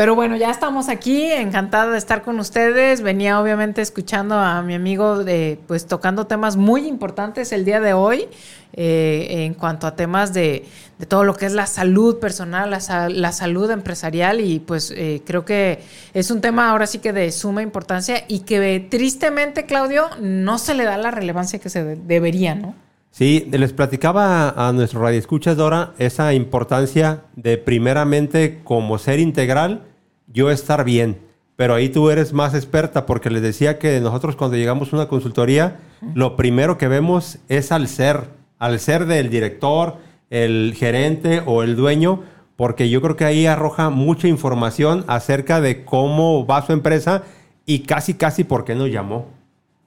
Pero 0.00 0.14
bueno, 0.14 0.34
ya 0.34 0.50
estamos 0.50 0.88
aquí, 0.88 1.30
encantada 1.30 1.92
de 1.92 1.98
estar 1.98 2.22
con 2.22 2.40
ustedes. 2.40 3.02
Venía 3.02 3.38
obviamente 3.38 3.82
escuchando 3.82 4.34
a 4.34 4.62
mi 4.62 4.72
amigo 4.72 5.24
de, 5.24 5.60
pues 5.66 5.84
tocando 5.84 6.26
temas 6.26 6.56
muy 6.56 6.88
importantes 6.88 7.52
el 7.52 7.66
día 7.66 7.80
de 7.80 7.92
hoy 7.92 8.26
eh, 8.72 9.44
en 9.44 9.52
cuanto 9.52 9.86
a 9.86 9.96
temas 9.96 10.32
de, 10.32 10.64
todo 11.06 11.24
lo 11.24 11.34
que 11.34 11.44
es 11.44 11.52
la 11.52 11.66
salud 11.66 12.18
personal, 12.18 12.70
la, 12.70 13.32
salud 13.32 13.70
empresarial 13.70 14.40
y 14.40 14.58
pues 14.60 14.90
eh, 14.96 15.20
creo 15.26 15.44
que 15.44 15.80
es 16.14 16.30
un 16.30 16.40
tema 16.40 16.70
ahora 16.70 16.86
sí 16.86 17.00
que 17.00 17.12
de 17.12 17.30
suma 17.30 17.60
importancia 17.60 18.24
y 18.26 18.38
que 18.38 18.80
tristemente, 18.90 19.66
Claudio, 19.66 20.08
no 20.18 20.56
se 20.56 20.72
le 20.72 20.84
da 20.84 20.96
la 20.96 21.10
relevancia 21.10 21.58
que 21.58 21.68
se 21.68 21.84
debería, 21.96 22.54
¿no? 22.54 22.74
Sí, 23.10 23.46
les 23.50 23.72
platicaba 23.74 24.48
a 24.50 24.72
nuestro 24.72 25.02
radio 25.02 25.18
escuchas, 25.18 25.58
Dora, 25.58 25.92
esa 25.98 26.32
importancia 26.32 27.24
de 27.36 27.58
primeramente 27.58 28.60
como 28.64 28.96
ser 28.98 29.18
integral, 29.18 29.89
yo 30.32 30.50
estar 30.50 30.84
bien, 30.84 31.18
pero 31.56 31.74
ahí 31.74 31.88
tú 31.88 32.10
eres 32.10 32.32
más 32.32 32.54
experta 32.54 33.06
porque 33.06 33.30
les 33.30 33.42
decía 33.42 33.78
que 33.78 34.00
nosotros 34.00 34.36
cuando 34.36 34.56
llegamos 34.56 34.92
a 34.92 34.96
una 34.96 35.08
consultoría, 35.08 35.78
lo 36.14 36.36
primero 36.36 36.78
que 36.78 36.88
vemos 36.88 37.38
es 37.48 37.72
al 37.72 37.88
ser, 37.88 38.30
al 38.58 38.80
ser 38.80 39.06
del 39.06 39.28
director, 39.28 39.98
el 40.30 40.74
gerente 40.76 41.42
o 41.44 41.62
el 41.62 41.76
dueño, 41.76 42.22
porque 42.56 42.88
yo 42.88 43.02
creo 43.02 43.16
que 43.16 43.24
ahí 43.24 43.46
arroja 43.46 43.90
mucha 43.90 44.28
información 44.28 45.04
acerca 45.06 45.60
de 45.60 45.84
cómo 45.84 46.46
va 46.46 46.64
su 46.64 46.72
empresa 46.72 47.24
y 47.66 47.80
casi, 47.80 48.14
casi 48.14 48.44
por 48.44 48.64
qué 48.64 48.74
nos 48.74 48.90
llamó. 48.90 49.28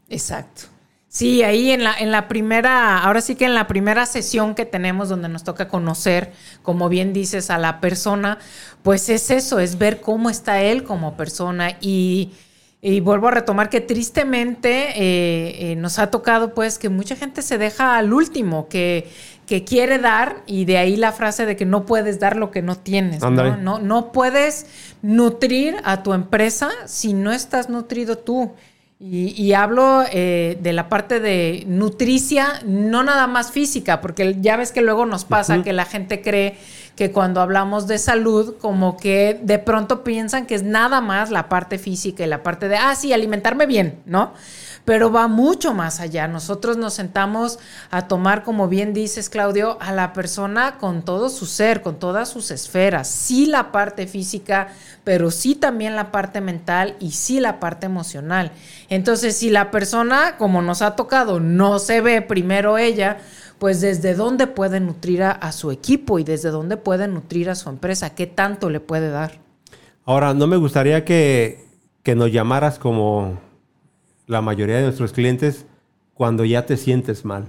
Exacto. 0.09 0.72
Sí, 1.13 1.43
ahí 1.43 1.69
en 1.69 1.83
la, 1.83 1.93
en 1.93 2.09
la 2.09 2.27
primera, 2.27 2.97
ahora 2.97 3.21
sí 3.21 3.35
que 3.35 3.45
en 3.45 3.53
la 3.53 3.67
primera 3.67 4.07
sesión 4.07 4.55
que 4.55 4.65
tenemos 4.65 5.09
donde 5.09 5.29
nos 5.29 5.43
toca 5.43 5.67
conocer, 5.67 6.33
como 6.63 6.89
bien 6.89 7.13
dices, 7.13 7.51
a 7.51 7.59
la 7.59 7.79
persona, 7.81 8.39
pues 8.81 9.09
es 9.09 9.29
eso, 9.29 9.59
es 9.59 9.77
ver 9.77 10.01
cómo 10.01 10.31
está 10.31 10.63
él 10.63 10.83
como 10.83 11.15
persona 11.15 11.77
y, 11.81 12.31
y 12.81 12.99
vuelvo 13.01 13.27
a 13.27 13.31
retomar 13.31 13.69
que 13.69 13.79
tristemente 13.79 14.89
eh, 14.99 15.71
eh, 15.71 15.75
nos 15.75 15.99
ha 15.99 16.09
tocado 16.09 16.55
pues 16.55 16.79
que 16.79 16.89
mucha 16.89 17.15
gente 17.15 17.43
se 17.43 17.59
deja 17.59 17.95
al 17.95 18.11
último, 18.11 18.67
que, 18.67 19.07
que 19.45 19.63
quiere 19.63 19.99
dar 19.99 20.41
y 20.47 20.65
de 20.65 20.79
ahí 20.79 20.95
la 20.95 21.11
frase 21.11 21.45
de 21.45 21.55
que 21.55 21.65
no 21.65 21.85
puedes 21.85 22.19
dar 22.19 22.37
lo 22.37 22.49
que 22.49 22.63
no 22.63 22.75
tienes, 22.75 23.21
¿no? 23.21 23.55
No, 23.57 23.77
no 23.77 24.11
puedes 24.11 24.65
nutrir 25.03 25.75
a 25.83 26.01
tu 26.01 26.13
empresa 26.13 26.71
si 26.87 27.13
no 27.13 27.31
estás 27.31 27.69
nutrido 27.69 28.17
tú. 28.17 28.53
Y, 29.05 29.33
y 29.35 29.51
hablo 29.51 30.05
eh, 30.13 30.57
de 30.61 30.71
la 30.71 30.87
parte 30.87 31.19
de 31.19 31.65
nutricia, 31.67 32.61
no 32.65 33.03
nada 33.03 33.27
más 33.27 33.51
física, 33.51 33.99
porque 33.99 34.37
ya 34.39 34.55
ves 34.55 34.71
que 34.71 34.81
luego 34.81 35.05
nos 35.05 35.25
pasa 35.25 35.61
que 35.61 35.73
la 35.73 35.83
gente 35.83 36.21
cree 36.21 36.55
que 36.95 37.11
cuando 37.11 37.41
hablamos 37.41 37.85
de 37.87 37.97
salud, 37.97 38.55
como 38.61 38.95
que 38.95 39.41
de 39.43 39.59
pronto 39.59 40.05
piensan 40.05 40.45
que 40.45 40.55
es 40.55 40.63
nada 40.63 41.01
más 41.01 41.31
la 41.31 41.49
parte 41.49 41.79
física 41.79 42.23
y 42.23 42.27
la 42.27 42.43
parte 42.43 42.69
de, 42.69 42.77
ah, 42.77 42.95
sí, 42.95 43.11
alimentarme 43.11 43.65
bien, 43.65 43.99
¿no? 44.05 44.31
Pero 44.85 45.11
va 45.11 45.27
mucho 45.27 45.73
más 45.73 45.99
allá. 45.99 46.27
Nosotros 46.27 46.75
nos 46.77 46.93
sentamos 46.93 47.59
a 47.89 48.07
tomar, 48.07 48.43
como 48.43 48.67
bien 48.67 48.93
dices, 48.93 49.29
Claudio, 49.29 49.77
a 49.79 49.93
la 49.93 50.11
persona 50.11 50.77
con 50.77 51.03
todo 51.03 51.29
su 51.29 51.45
ser, 51.45 51.81
con 51.81 51.99
todas 51.99 52.29
sus 52.29 52.51
esferas. 52.51 53.07
Sí 53.07 53.45
la 53.45 53.71
parte 53.71 54.07
física, 54.07 54.69
pero 55.03 55.31
sí 55.31 55.55
también 55.55 55.95
la 55.95 56.11
parte 56.11 56.41
mental 56.41 56.95
y 56.99 57.11
sí 57.11 57.39
la 57.39 57.59
parte 57.59 57.85
emocional. 57.85 58.51
Entonces, 58.89 59.37
si 59.37 59.49
la 59.49 59.71
persona, 59.71 60.35
como 60.37 60.61
nos 60.61 60.81
ha 60.81 60.95
tocado, 60.95 61.39
no 61.39 61.79
se 61.79 62.01
ve 62.01 62.21
primero 62.21 62.77
ella, 62.77 63.19
pues 63.59 63.79
desde 63.79 64.15
dónde 64.15 64.47
puede 64.47 64.81
nutrir 64.81 65.23
a, 65.23 65.31
a 65.31 65.53
su 65.53 65.71
equipo 65.71 66.19
y 66.19 66.25
desde 66.25 66.49
dónde 66.49 66.75
puede 66.75 67.07
nutrir 67.07 67.49
a 67.49 67.55
su 67.55 67.69
empresa, 67.69 68.15
qué 68.15 68.27
tanto 68.27 68.69
le 68.69 68.81
puede 68.81 69.09
dar. 69.09 69.39
Ahora, 70.05 70.33
no 70.33 70.47
me 70.47 70.57
gustaría 70.57 71.05
que, 71.05 71.65
que 72.03 72.15
nos 72.15 72.29
llamaras 72.31 72.77
como 72.77 73.39
la 74.33 74.41
mayoría 74.41 74.75
de 74.77 74.83
nuestros 74.83 75.13
clientes 75.13 75.65
cuando 76.13 76.43
ya 76.43 76.65
te 76.65 76.75
sientes 76.75 77.23
mal. 77.23 77.45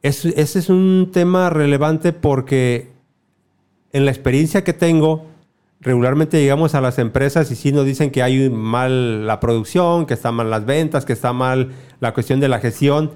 Es- 0.00 0.24
ese 0.24 0.58
es 0.58 0.68
un 0.70 1.10
tema 1.12 1.50
relevante 1.50 2.12
porque 2.12 2.90
en 3.92 4.04
la 4.06 4.10
experiencia 4.10 4.64
que 4.64 4.72
tengo, 4.72 5.26
regularmente 5.80 6.40
llegamos 6.40 6.74
a 6.74 6.80
las 6.80 6.98
empresas 6.98 7.50
y 7.50 7.56
sí 7.56 7.72
nos 7.72 7.84
dicen 7.84 8.10
que 8.10 8.22
hay 8.22 8.48
mal 8.48 9.26
la 9.26 9.38
producción, 9.38 10.06
que 10.06 10.14
están 10.14 10.34
mal 10.34 10.48
las 10.50 10.64
ventas, 10.64 11.04
que 11.04 11.12
está 11.12 11.32
mal 11.32 11.72
la 12.00 12.14
cuestión 12.14 12.40
de 12.40 12.48
la 12.48 12.58
gestión, 12.60 13.10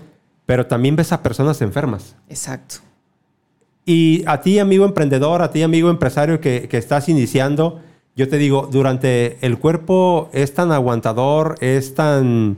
pero 0.45 0.67
también 0.67 0.95
ves 0.97 1.13
a 1.13 1.23
personas 1.23 1.61
enfermas. 1.63 2.17
Exacto. 2.29 2.77
Y 3.85 4.25
a 4.27 4.41
ti, 4.41 4.59
amigo 4.59 4.85
emprendedor, 4.85 5.43
a 5.43 5.51
ti, 5.51 5.63
amigo 5.63 5.91
empresario 5.91 6.41
que, 6.41 6.69
que 6.69 6.77
estás 6.77 7.09
iniciando, 7.09 7.81
yo 8.17 8.29
te 8.29 8.39
digo, 8.39 8.69
durante 8.71 9.37
el 9.47 9.59
cuerpo 9.59 10.31
es 10.33 10.55
tan 10.55 10.73
aguantador, 10.73 11.57
es 11.61 11.95
tan, 11.95 12.57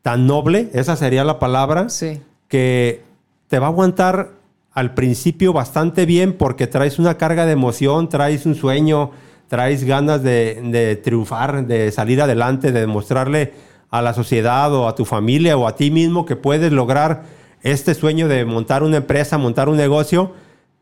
tan 0.00 0.26
noble, 0.26 0.70
esa 0.72 0.96
sería 0.96 1.24
la 1.24 1.38
palabra, 1.38 1.88
Sí. 1.88 2.20
que 2.48 3.02
te 3.48 3.58
va 3.58 3.66
a 3.66 3.70
aguantar 3.70 4.30
al 4.72 4.94
principio 4.94 5.52
bastante 5.52 6.06
bien 6.06 6.32
porque 6.32 6.66
traes 6.66 6.98
una 6.98 7.18
carga 7.18 7.44
de 7.46 7.52
emoción, 7.52 8.08
traes 8.08 8.46
un 8.46 8.54
sueño, 8.54 9.10
traes 9.48 9.84
ganas 9.84 10.22
de, 10.22 10.60
de 10.64 10.96
triunfar, 10.96 11.66
de 11.66 11.90
salir 11.90 12.22
adelante, 12.22 12.72
de 12.72 12.80
demostrarle 12.80 13.52
a 13.90 14.00
la 14.00 14.14
sociedad 14.14 14.72
o 14.72 14.88
a 14.88 14.94
tu 14.94 15.04
familia 15.04 15.56
o 15.58 15.66
a 15.66 15.76
ti 15.76 15.90
mismo 15.90 16.24
que 16.24 16.36
puedes 16.36 16.72
lograr 16.72 17.24
este 17.62 17.94
sueño 17.94 18.28
de 18.28 18.44
montar 18.46 18.82
una 18.82 18.96
empresa, 18.98 19.36
montar 19.36 19.68
un 19.68 19.76
negocio, 19.76 20.32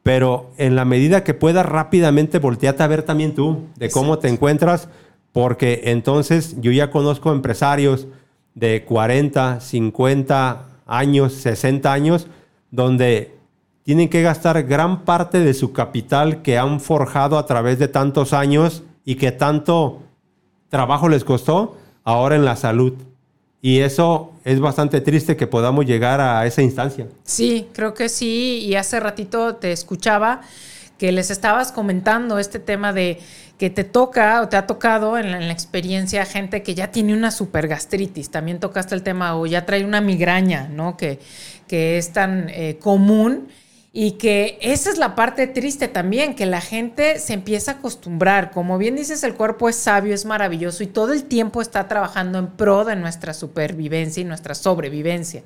pero 0.02 0.50
en 0.56 0.76
la 0.76 0.84
medida 0.84 1.24
que 1.24 1.34
puedas 1.34 1.66
rápidamente 1.66 2.38
volteate 2.38 2.82
a 2.82 2.86
ver 2.86 3.02
también 3.02 3.34
tú 3.34 3.66
de 3.76 3.90
cómo 3.90 4.18
te 4.18 4.28
encuentras, 4.28 4.88
porque 5.32 5.82
entonces 5.84 6.56
yo 6.60 6.72
ya 6.72 6.90
conozco 6.90 7.32
empresarios 7.32 8.08
de 8.54 8.84
40, 8.84 9.60
50 9.60 10.66
años, 10.86 11.34
60 11.34 11.92
años, 11.92 12.26
donde 12.70 13.34
tienen 13.82 14.08
que 14.08 14.22
gastar 14.22 14.62
gran 14.64 15.04
parte 15.04 15.40
de 15.40 15.54
su 15.54 15.72
capital 15.72 16.42
que 16.42 16.58
han 16.58 16.80
forjado 16.80 17.38
a 17.38 17.46
través 17.46 17.78
de 17.78 17.88
tantos 17.88 18.32
años 18.32 18.82
y 19.04 19.16
que 19.16 19.32
tanto 19.32 20.02
trabajo 20.68 21.08
les 21.08 21.24
costó 21.24 21.76
ahora 22.04 22.36
en 22.36 22.44
la 22.44 22.56
salud. 22.56 22.94
Y 23.62 23.80
eso 23.80 24.32
es 24.44 24.58
bastante 24.58 25.00
triste 25.00 25.36
que 25.36 25.46
podamos 25.46 25.84
llegar 25.84 26.20
a 26.20 26.46
esa 26.46 26.62
instancia. 26.62 27.06
Sí, 27.24 27.68
creo 27.72 27.92
que 27.92 28.08
sí. 28.08 28.60
Y 28.64 28.74
hace 28.74 28.98
ratito 29.00 29.56
te 29.56 29.72
escuchaba 29.72 30.40
que 30.98 31.12
les 31.12 31.30
estabas 31.30 31.72
comentando 31.72 32.38
este 32.38 32.58
tema 32.58 32.92
de 32.92 33.18
que 33.58 33.68
te 33.68 33.84
toca 33.84 34.40
o 34.40 34.48
te 34.48 34.56
ha 34.56 34.66
tocado 34.66 35.18
en 35.18 35.30
la, 35.30 35.36
en 35.36 35.46
la 35.46 35.52
experiencia 35.52 36.24
gente 36.24 36.62
que 36.62 36.74
ya 36.74 36.90
tiene 36.90 37.12
una 37.12 37.30
supergastritis. 37.30 38.30
También 38.30 38.60
tocaste 38.60 38.94
el 38.94 39.02
tema 39.02 39.36
o 39.36 39.44
ya 39.44 39.66
trae 39.66 39.84
una 39.84 40.00
migraña, 40.00 40.68
¿no? 40.68 40.96
Que, 40.96 41.18
que 41.68 41.98
es 41.98 42.12
tan 42.12 42.48
eh, 42.48 42.78
común. 42.80 43.48
Y 43.92 44.12
que 44.12 44.56
esa 44.60 44.90
es 44.90 44.98
la 44.98 45.16
parte 45.16 45.48
triste 45.48 45.88
también, 45.88 46.36
que 46.36 46.46
la 46.46 46.60
gente 46.60 47.18
se 47.18 47.32
empieza 47.32 47.72
a 47.72 47.74
acostumbrar. 47.76 48.52
Como 48.52 48.78
bien 48.78 48.94
dices, 48.94 49.24
el 49.24 49.34
cuerpo 49.34 49.68
es 49.68 49.76
sabio, 49.76 50.14
es 50.14 50.24
maravilloso 50.24 50.84
y 50.84 50.86
todo 50.86 51.12
el 51.12 51.24
tiempo 51.24 51.60
está 51.60 51.88
trabajando 51.88 52.38
en 52.38 52.48
pro 52.48 52.84
de 52.84 52.94
nuestra 52.94 53.34
supervivencia 53.34 54.20
y 54.20 54.24
nuestra 54.24 54.54
sobrevivencia. 54.54 55.42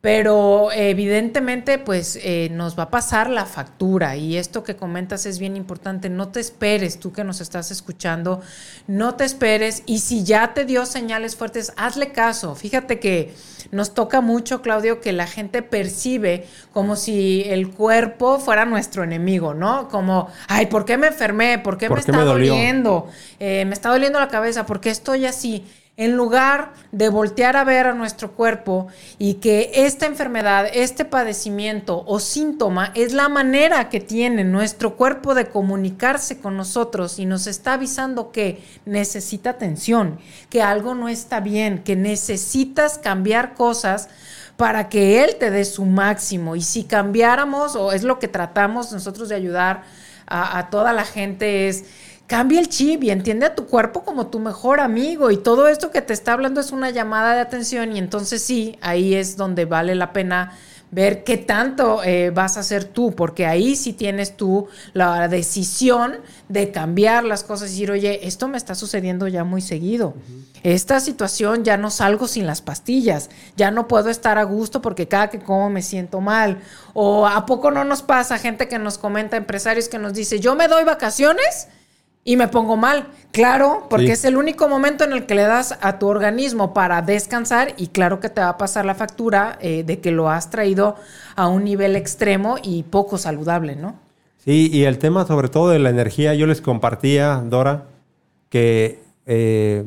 Pero 0.00 0.70
evidentemente, 0.72 1.78
pues 1.78 2.16
eh, 2.22 2.48
nos 2.52 2.78
va 2.78 2.84
a 2.84 2.90
pasar 2.90 3.28
la 3.28 3.44
factura 3.44 4.16
y 4.16 4.36
esto 4.36 4.62
que 4.62 4.76
comentas 4.76 5.26
es 5.26 5.40
bien 5.40 5.56
importante. 5.56 6.10
No 6.10 6.28
te 6.28 6.38
esperes, 6.38 7.00
tú 7.00 7.12
que 7.12 7.24
nos 7.24 7.40
estás 7.40 7.72
escuchando, 7.72 8.40
no 8.86 9.16
te 9.16 9.24
esperes 9.24 9.82
y 9.84 9.98
si 9.98 10.22
ya 10.22 10.54
te 10.54 10.64
dio 10.64 10.86
señales 10.86 11.34
fuertes, 11.34 11.72
hazle 11.76 12.12
caso. 12.12 12.54
Fíjate 12.54 13.00
que 13.00 13.34
nos 13.72 13.94
toca 13.94 14.20
mucho, 14.20 14.62
Claudio, 14.62 15.00
que 15.00 15.12
la 15.12 15.26
gente 15.26 15.62
percibe 15.62 16.46
como 16.72 16.94
si 16.94 17.42
el 17.46 17.70
cuerpo 17.70 18.38
fuera 18.38 18.64
nuestro 18.64 19.02
enemigo, 19.02 19.54
¿no? 19.54 19.88
Como, 19.88 20.28
ay, 20.46 20.66
¿por 20.66 20.84
qué 20.84 20.98
me 20.98 21.08
enfermé? 21.08 21.58
¿Por 21.58 21.78
qué 21.78 21.88
¿Por 21.88 21.98
me 21.98 22.04
qué 22.04 22.10
está 22.12 22.18
me 22.22 22.24
doliendo? 22.24 23.08
Eh, 23.40 23.64
me 23.64 23.72
está 23.72 23.88
doliendo 23.88 24.20
la 24.20 24.28
cabeza, 24.28 24.66
¿por 24.66 24.80
qué 24.80 24.90
estoy 24.90 25.26
así? 25.26 25.64
En 25.98 26.14
lugar 26.14 26.74
de 26.92 27.08
voltear 27.08 27.56
a 27.56 27.64
ver 27.64 27.86
a 27.86 27.94
nuestro 27.94 28.32
cuerpo 28.32 28.88
y 29.18 29.34
que 29.34 29.70
esta 29.72 30.04
enfermedad, 30.04 30.66
este 30.74 31.06
padecimiento 31.06 32.04
o 32.06 32.20
síntoma 32.20 32.92
es 32.94 33.14
la 33.14 33.30
manera 33.30 33.88
que 33.88 34.00
tiene 34.00 34.44
nuestro 34.44 34.96
cuerpo 34.96 35.34
de 35.34 35.46
comunicarse 35.46 36.38
con 36.38 36.54
nosotros 36.54 37.18
y 37.18 37.24
nos 37.24 37.46
está 37.46 37.72
avisando 37.72 38.30
que 38.30 38.62
necesita 38.84 39.50
atención, 39.50 40.18
que 40.50 40.60
algo 40.60 40.94
no 40.94 41.08
está 41.08 41.40
bien, 41.40 41.82
que 41.82 41.96
necesitas 41.96 42.98
cambiar 42.98 43.54
cosas 43.54 44.10
para 44.58 44.90
que 44.90 45.24
Él 45.24 45.36
te 45.36 45.50
dé 45.50 45.64
su 45.64 45.86
máximo. 45.86 46.56
Y 46.56 46.60
si 46.60 46.84
cambiáramos, 46.84 47.74
o 47.74 47.92
es 47.92 48.02
lo 48.02 48.18
que 48.18 48.28
tratamos 48.28 48.92
nosotros 48.92 49.30
de 49.30 49.34
ayudar 49.34 49.84
a, 50.26 50.70
toda 50.70 50.92
la 50.92 51.04
gente, 51.04 51.68
es 51.68 51.84
cambia 52.26 52.60
el 52.60 52.68
chip 52.68 53.04
y 53.04 53.10
entiende 53.10 53.46
a 53.46 53.54
tu 53.54 53.66
cuerpo 53.66 54.04
como 54.04 54.28
tu 54.28 54.38
mejor 54.38 54.80
amigo. 54.80 55.30
Y 55.30 55.36
todo 55.36 55.68
esto 55.68 55.90
que 55.90 56.02
te 56.02 56.12
está 56.12 56.32
hablando 56.32 56.60
es 56.60 56.72
una 56.72 56.90
llamada 56.90 57.34
de 57.34 57.40
atención. 57.40 57.94
Y 57.94 57.98
entonces 57.98 58.42
sí, 58.42 58.78
ahí 58.80 59.14
es 59.14 59.36
donde 59.36 59.64
vale 59.64 59.94
la 59.94 60.12
pena 60.12 60.52
ver 60.90 61.24
qué 61.24 61.36
tanto 61.36 62.02
eh, 62.04 62.30
vas 62.30 62.56
a 62.56 62.60
hacer 62.60 62.84
tú, 62.84 63.12
porque 63.14 63.44
ahí 63.44 63.74
sí 63.74 63.92
tienes 63.92 64.36
tú 64.36 64.68
la 64.92 65.26
decisión 65.28 66.14
de 66.48 66.70
cambiar 66.70 67.24
las 67.24 67.42
cosas 67.42 67.68
y 67.68 67.72
decir, 67.72 67.90
oye, 67.90 68.26
esto 68.26 68.46
me 68.48 68.56
está 68.56 68.74
sucediendo 68.74 69.26
ya 69.26 69.42
muy 69.42 69.60
seguido. 69.60 70.14
Esta 70.62 71.00
situación 71.00 71.64
ya 71.64 71.76
no 71.76 71.90
salgo 71.90 72.28
sin 72.28 72.46
las 72.46 72.62
pastillas, 72.62 73.30
ya 73.56 73.70
no 73.70 73.88
puedo 73.88 74.10
estar 74.10 74.38
a 74.38 74.44
gusto 74.44 74.80
porque 74.80 75.08
cada 75.08 75.28
que 75.28 75.40
como 75.40 75.70
me 75.70 75.82
siento 75.82 76.20
mal. 76.20 76.60
O 76.94 77.26
a 77.26 77.46
poco 77.46 77.70
no 77.70 77.84
nos 77.84 78.02
pasa 78.02 78.38
gente 78.38 78.68
que 78.68 78.78
nos 78.78 78.96
comenta, 78.96 79.36
empresarios 79.36 79.88
que 79.88 79.98
nos 79.98 80.14
dice, 80.14 80.38
yo 80.40 80.54
me 80.54 80.68
doy 80.68 80.84
vacaciones 80.84 81.68
y 82.26 82.36
me 82.36 82.48
pongo 82.48 82.76
mal. 82.76 83.06
Claro, 83.32 83.86
porque 83.88 84.06
Sí. 84.08 84.12
es 84.12 84.24
el 84.26 84.36
único 84.36 84.68
momento 84.68 85.04
en 85.04 85.12
el 85.12 85.24
que 85.26 85.34
le 85.34 85.42
das 85.42 85.78
a 85.80 85.98
tu 85.98 86.08
organismo 86.08 86.74
para 86.74 87.00
descansar 87.00 87.72
y 87.78 87.86
claro 87.88 88.18
que 88.20 88.28
te 88.28 88.40
va 88.42 88.50
a 88.50 88.58
pasar 88.58 88.84
la 88.84 88.94
factura 88.94 89.56
eh, 89.62 89.84
de 89.84 90.00
que 90.00 90.10
lo 90.10 90.28
has 90.28 90.50
traído 90.50 90.96
a 91.36 91.46
un 91.48 91.64
nivel 91.64 91.96
extremo 91.96 92.56
y 92.62 92.82
poco 92.82 93.16
saludable, 93.16 93.76
¿no? 93.76 93.94
Sí, 94.44 94.68
y 94.72 94.84
el 94.84 94.98
tema 94.98 95.24
sobre 95.26 95.48
todo 95.48 95.70
de 95.70 95.78
la 95.78 95.90
energía, 95.90 96.34
yo 96.34 96.46
les 96.46 96.60
compartía, 96.60 97.42
Dora, 97.46 97.84
que 98.48 99.00
eh, 99.26 99.84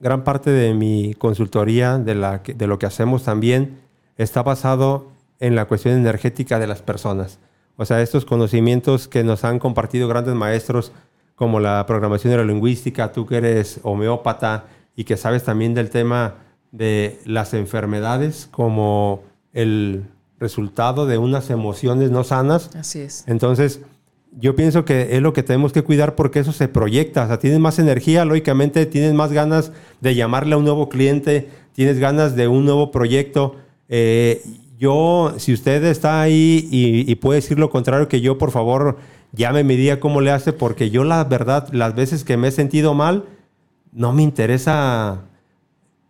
gran 0.00 0.24
parte 0.24 0.50
de 0.50 0.74
mi 0.74 1.14
consultoría, 1.14 1.96
de, 1.98 2.14
la, 2.14 2.42
de 2.44 2.66
lo 2.66 2.78
que 2.78 2.86
hacemos 2.86 3.24
también, 3.24 3.78
está 4.18 4.42
basado 4.42 5.06
en 5.40 5.54
la 5.54 5.64
cuestión 5.64 5.94
energética 5.96 6.58
de 6.58 6.66
las 6.66 6.82
personas. 6.82 7.38
O 7.76 7.84
sea, 7.86 8.02
estos 8.02 8.24
conocimientos 8.24 9.08
que 9.08 9.24
nos 9.24 9.44
han 9.44 9.58
compartido 9.58 10.08
grandes 10.08 10.34
maestros 10.34 10.92
como 11.42 11.58
la 11.58 11.84
programación 11.86 12.30
neurolingüística, 12.30 13.10
tú 13.10 13.26
que 13.26 13.38
eres 13.38 13.80
homeópata 13.82 14.66
y 14.94 15.02
que 15.02 15.16
sabes 15.16 15.42
también 15.42 15.74
del 15.74 15.90
tema 15.90 16.36
de 16.70 17.18
las 17.24 17.52
enfermedades 17.52 18.46
como 18.52 19.24
el 19.52 20.04
resultado 20.38 21.04
de 21.04 21.18
unas 21.18 21.50
emociones 21.50 22.12
no 22.12 22.22
sanas, 22.22 22.70
Así 22.76 23.00
es. 23.00 23.24
entonces, 23.26 23.80
yo 24.38 24.54
pienso 24.54 24.84
que 24.84 25.16
es 25.16 25.20
lo 25.20 25.32
que 25.32 25.42
tenemos 25.42 25.72
que 25.72 25.82
cuidar 25.82 26.14
porque 26.14 26.38
eso 26.38 26.52
se 26.52 26.68
proyecta. 26.68 27.24
O 27.24 27.26
sea, 27.26 27.40
tienes 27.40 27.58
más 27.58 27.80
energía, 27.80 28.24
lógicamente, 28.24 28.86
tienes 28.86 29.12
más 29.12 29.32
ganas 29.32 29.72
de 30.00 30.14
llamarle 30.14 30.54
a 30.54 30.58
un 30.58 30.64
nuevo 30.64 30.88
cliente, 30.88 31.48
tienes 31.72 31.98
ganas 31.98 32.36
de 32.36 32.46
un 32.46 32.64
nuevo 32.64 32.92
proyecto. 32.92 33.56
Eh, 33.88 34.40
yo, 34.78 35.34
si 35.38 35.52
usted 35.52 35.82
está 35.86 36.22
ahí 36.22 36.68
y, 36.70 37.10
y 37.10 37.14
puede 37.16 37.40
decir 37.40 37.58
lo 37.58 37.68
contrario 37.68 38.06
que 38.06 38.20
yo, 38.20 38.38
por 38.38 38.52
favor, 38.52 38.98
llame 39.32 39.64
mi 39.64 39.76
día 39.76 40.00
cómo 40.00 40.20
le 40.20 40.30
hace, 40.30 40.52
porque 40.52 40.90
yo, 40.90 41.04
la 41.04 41.24
verdad, 41.24 41.68
las 41.72 41.94
veces 41.94 42.24
que 42.24 42.36
me 42.36 42.48
he 42.48 42.52
sentido 42.52 42.94
mal, 42.94 43.24
no 43.92 44.12
me 44.12 44.22
interesa 44.22 45.22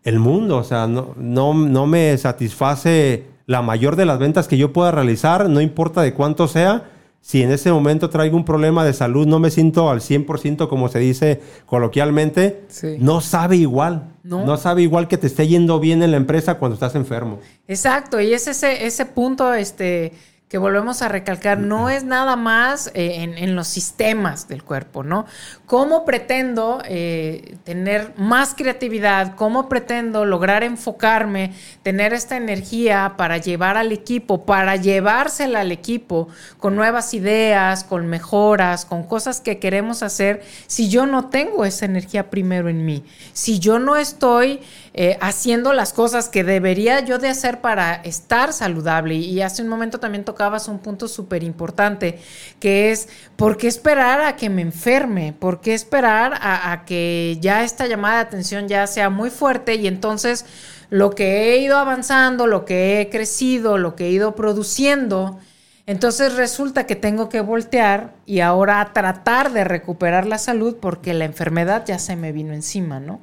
el 0.04 0.18
mundo, 0.18 0.58
o 0.58 0.64
sea, 0.64 0.86
no, 0.86 1.14
no, 1.16 1.54
no 1.54 1.86
me 1.86 2.16
satisface 2.18 3.24
la 3.46 3.62
mayor 3.62 3.96
de 3.96 4.04
las 4.06 4.18
ventas 4.18 4.48
que 4.48 4.56
yo 4.58 4.72
pueda 4.72 4.90
realizar, 4.90 5.48
no 5.48 5.60
importa 5.60 6.02
de 6.02 6.14
cuánto 6.14 6.48
sea. 6.48 6.88
Si 7.20 7.40
en 7.40 7.52
ese 7.52 7.70
momento 7.70 8.10
traigo 8.10 8.36
un 8.36 8.44
problema 8.44 8.84
de 8.84 8.92
salud, 8.92 9.28
no 9.28 9.38
me 9.38 9.50
siento 9.50 9.88
al 9.90 10.00
100% 10.00 10.68
como 10.68 10.88
se 10.88 10.98
dice 10.98 11.40
coloquialmente, 11.66 12.64
Sí. 12.66 12.96
no 12.98 13.20
sabe 13.20 13.56
igual. 13.56 14.08
No. 14.24 14.44
No. 14.44 14.56
sabe 14.56 14.82
igual 14.82 15.06
que 15.06 15.18
te 15.18 15.28
esté 15.28 15.46
yendo 15.46 15.78
bien 15.78 16.02
en 16.02 16.10
la 16.10 16.16
empresa 16.16 16.54
cuando 16.58 16.74
estás 16.74 16.96
enfermo. 16.96 17.38
Exacto, 17.68 18.20
y 18.20 18.32
es 18.32 18.48
ese, 18.48 18.86
ese 18.86 19.06
punto 19.06 19.54
este, 19.54 20.12
que 20.52 20.58
volvemos 20.58 21.00
a 21.00 21.08
recalcar, 21.08 21.56
no 21.56 21.88
es 21.88 22.04
nada 22.04 22.36
más 22.36 22.88
eh, 22.88 23.22
en, 23.22 23.38
en 23.38 23.56
los 23.56 23.68
sistemas 23.68 24.48
del 24.48 24.62
cuerpo, 24.62 25.02
¿no? 25.02 25.24
¿Cómo 25.64 26.04
pretendo 26.04 26.82
eh, 26.84 27.56
tener 27.64 28.12
más 28.18 28.54
creatividad? 28.54 29.34
¿Cómo 29.36 29.70
pretendo 29.70 30.26
lograr 30.26 30.62
enfocarme, 30.62 31.54
tener 31.82 32.12
esta 32.12 32.36
energía 32.36 33.14
para 33.16 33.38
llevar 33.38 33.78
al 33.78 33.92
equipo, 33.92 34.44
para 34.44 34.76
llevársela 34.76 35.60
al 35.60 35.72
equipo 35.72 36.28
con 36.58 36.76
nuevas 36.76 37.14
ideas, 37.14 37.82
con 37.82 38.06
mejoras, 38.06 38.84
con 38.84 39.04
cosas 39.04 39.40
que 39.40 39.58
queremos 39.58 40.02
hacer, 40.02 40.42
si 40.66 40.90
yo 40.90 41.06
no 41.06 41.30
tengo 41.30 41.64
esa 41.64 41.86
energía 41.86 42.28
primero 42.28 42.68
en 42.68 42.84
mí? 42.84 43.02
Si 43.32 43.58
yo 43.58 43.78
no 43.78 43.96
estoy 43.96 44.60
eh, 44.94 45.16
haciendo 45.22 45.72
las 45.72 45.94
cosas 45.94 46.28
que 46.28 46.44
debería 46.44 47.00
yo 47.00 47.18
de 47.18 47.28
hacer 47.28 47.60
para 47.60 47.94
estar 47.94 48.52
saludable. 48.52 49.14
Y 49.14 49.40
hace 49.40 49.62
un 49.62 49.68
momento 49.68 50.00
también 50.00 50.24
tocabas 50.24 50.68
un 50.68 50.78
punto 50.80 51.08
súper 51.08 51.42
importante, 51.42 52.18
que 52.60 52.90
es, 52.90 53.08
¿por 53.36 53.56
qué 53.56 53.68
esperar 53.68 54.20
a 54.20 54.36
que 54.36 54.50
me 54.50 54.62
enferme? 54.62 55.32
¿Por 55.32 55.60
qué 55.60 55.72
esperar 55.72 56.34
a, 56.34 56.72
a 56.72 56.84
que 56.84 57.38
ya 57.40 57.64
esta 57.64 57.86
llamada 57.86 58.16
de 58.16 58.22
atención 58.22 58.68
ya 58.68 58.86
sea 58.86 59.08
muy 59.08 59.30
fuerte 59.30 59.76
y 59.76 59.86
entonces 59.86 60.44
lo 60.90 61.14
que 61.14 61.54
he 61.54 61.58
ido 61.58 61.78
avanzando, 61.78 62.46
lo 62.46 62.66
que 62.66 63.00
he 63.00 63.08
crecido, 63.08 63.78
lo 63.78 63.96
que 63.96 64.08
he 64.08 64.10
ido 64.10 64.34
produciendo, 64.34 65.38
entonces 65.86 66.34
resulta 66.36 66.86
que 66.86 66.96
tengo 66.96 67.30
que 67.30 67.40
voltear 67.40 68.14
y 68.26 68.40
ahora 68.40 68.90
tratar 68.92 69.52
de 69.52 69.64
recuperar 69.64 70.26
la 70.26 70.36
salud 70.36 70.76
porque 70.80 71.14
la 71.14 71.24
enfermedad 71.24 71.84
ya 71.86 71.98
se 71.98 72.14
me 72.14 72.32
vino 72.32 72.52
encima, 72.52 73.00
¿no? 73.00 73.20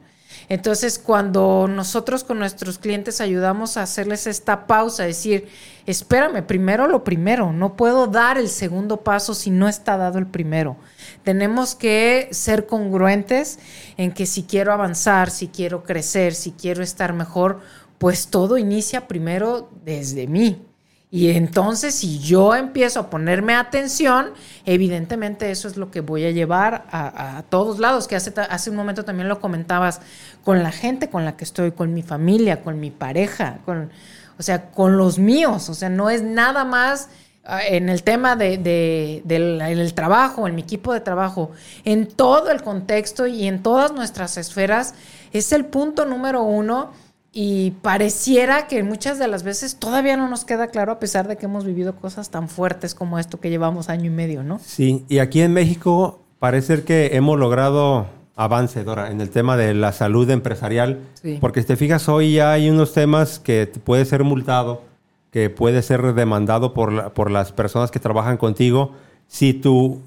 Entonces, 0.50 0.98
cuando 0.98 1.68
nosotros 1.70 2.24
con 2.24 2.40
nuestros 2.40 2.80
clientes 2.80 3.22
ayudamos 3.22 3.78
a 3.78 3.84
hacerles 3.84 4.26
esta 4.26 4.66
pausa, 4.66 5.04
decir, 5.04 5.48
espérame, 5.86 6.44
primero 6.44 6.88
lo 6.88 7.04
primero, 7.04 7.54
no 7.54 7.76
puedo 7.76 8.08
dar 8.08 8.40
el 8.40 8.50
segundo 8.50 9.04
paso 9.04 9.36
si 9.36 9.52
no 9.52 9.68
está 9.68 9.96
dado 9.96 10.18
el 10.18 10.26
primero. 10.26 10.78
Tenemos 11.24 11.76
que 11.76 12.30
ser 12.32 12.66
congruentes 12.66 13.60
en 13.96 14.12
que 14.12 14.26
si 14.26 14.44
quiero 14.44 14.74
avanzar, 14.74 15.30
si 15.30 15.50
quiero 15.50 15.84
crecer, 15.84 16.34
si 16.34 16.52
quiero 16.52 16.82
estar 16.82 17.14
mejor, 17.14 17.62
pues 18.00 18.30
todo 18.30 18.58
inicia 18.58 19.08
primero 19.08 19.70
desde 19.86 20.26
mí. 20.26 20.69
Y 21.12 21.32
entonces, 21.32 21.96
si 21.96 22.20
yo 22.20 22.54
empiezo 22.54 23.00
a 23.00 23.10
ponerme 23.10 23.56
atención, 23.56 24.28
evidentemente 24.66 25.50
eso 25.50 25.68
es 25.68 25.76
lo 25.76 25.90
que 25.90 26.02
voy 26.02 26.24
a 26.26 26.32
llevar 26.32 26.86
a, 26.92 27.44
todos 27.50 27.80
lados, 27.80 28.08
que 28.08 28.16
hace, 28.16 28.32
hace 28.40 28.70
un 28.70 28.76
momento 28.76 29.04
también 29.04 29.28
lo 29.28 29.40
comentabas, 29.40 30.02
con 30.44 30.62
la 30.62 30.72
gente 30.72 31.10
con 31.10 31.26
la 31.26 31.36
que 31.36 31.46
estoy, 31.46 31.72
con 31.72 31.96
mi 31.96 32.04
familia, 32.04 32.62
con 32.62 32.80
mi 32.80 32.92
pareja, 32.92 33.58
con, 33.66 33.90
o 34.38 34.44
sea, 34.44 34.70
con 34.70 34.98
los 34.98 35.18
míos. 35.18 35.70
O 35.70 35.74
sea, 35.74 35.90
no 35.90 36.12
es 36.12 36.22
nada 36.22 36.64
más 36.64 37.10
ah, 37.44 37.62
en 37.66 37.90
el 37.90 38.04
tema 38.04 38.36
de, 38.36 38.60
de- 38.60 39.24
del 39.26 39.62
el 39.62 39.94
trabajo, 39.96 40.48
en 40.48 40.54
mi 40.54 40.62
equipo 40.62 40.94
de 40.94 41.02
trabajo, 41.02 41.50
en 41.86 42.08
todo 42.08 42.52
el 42.52 42.62
contexto 42.62 43.26
y 43.26 43.48
en 43.48 43.64
todas 43.64 43.92
nuestras 43.94 44.38
esferas, 44.38 44.94
es 45.34 45.52
el 45.54 45.66
punto 45.66 46.06
número 46.06 46.44
uno. 46.44 46.92
Y 47.32 47.72
pareciera 47.84 48.68
que 48.68 48.82
muchas 48.84 49.20
de 49.20 49.28
las 49.28 49.44
veces 49.44 49.76
todavía 49.76 50.18
no 50.18 50.28
nos 50.28 50.46
queda 50.46 50.68
claro 50.68 50.92
a 50.94 51.00
pesar 51.00 51.28
de 51.28 51.38
que 51.38 51.46
hemos 51.46 51.64
vivido 51.64 51.96
cosas 51.96 52.32
tan 52.32 52.50
fuertes 52.50 52.96
como 52.96 53.20
esto 53.20 53.40
que 53.40 53.50
llevamos 53.52 53.88
año 53.90 54.06
y 54.06 54.10
medio, 54.10 54.44
¿no? 54.44 54.60
Sí, 54.64 55.06
y 55.10 55.20
aquí 55.20 55.42
en 55.42 55.54
México 55.54 56.20
parece 56.40 56.84
que 56.84 57.12
hemos 57.16 57.38
logrado 57.38 58.08
avance, 58.36 58.84
Dora, 58.84 59.12
en 59.12 59.22
el 59.22 59.30
tema 59.30 59.58
de 59.58 59.74
la 59.76 59.92
salud 59.92 60.28
empresarial. 60.32 61.00
Sí. 61.22 61.38
Porque 61.40 61.62
si 61.62 61.68
te 61.68 61.76
fijas, 61.76 62.10
hoy 62.10 62.34
ya 62.34 62.52
hay 62.54 62.70
unos 62.70 62.94
temas 62.94 63.38
que 63.38 63.68
puede 63.84 64.06
ser 64.06 64.24
multado, 64.24 64.82
que 65.32 65.52
puede 65.52 65.84
ser 65.84 66.14
demandado 66.14 66.74
por, 66.74 66.92
la- 66.92 67.10
por 67.14 67.30
las 67.30 67.52
personas 67.52 67.92
que 67.92 68.00
trabajan 68.00 68.38
contigo. 68.38 68.94
Si 69.28 69.54
tu, 69.54 70.00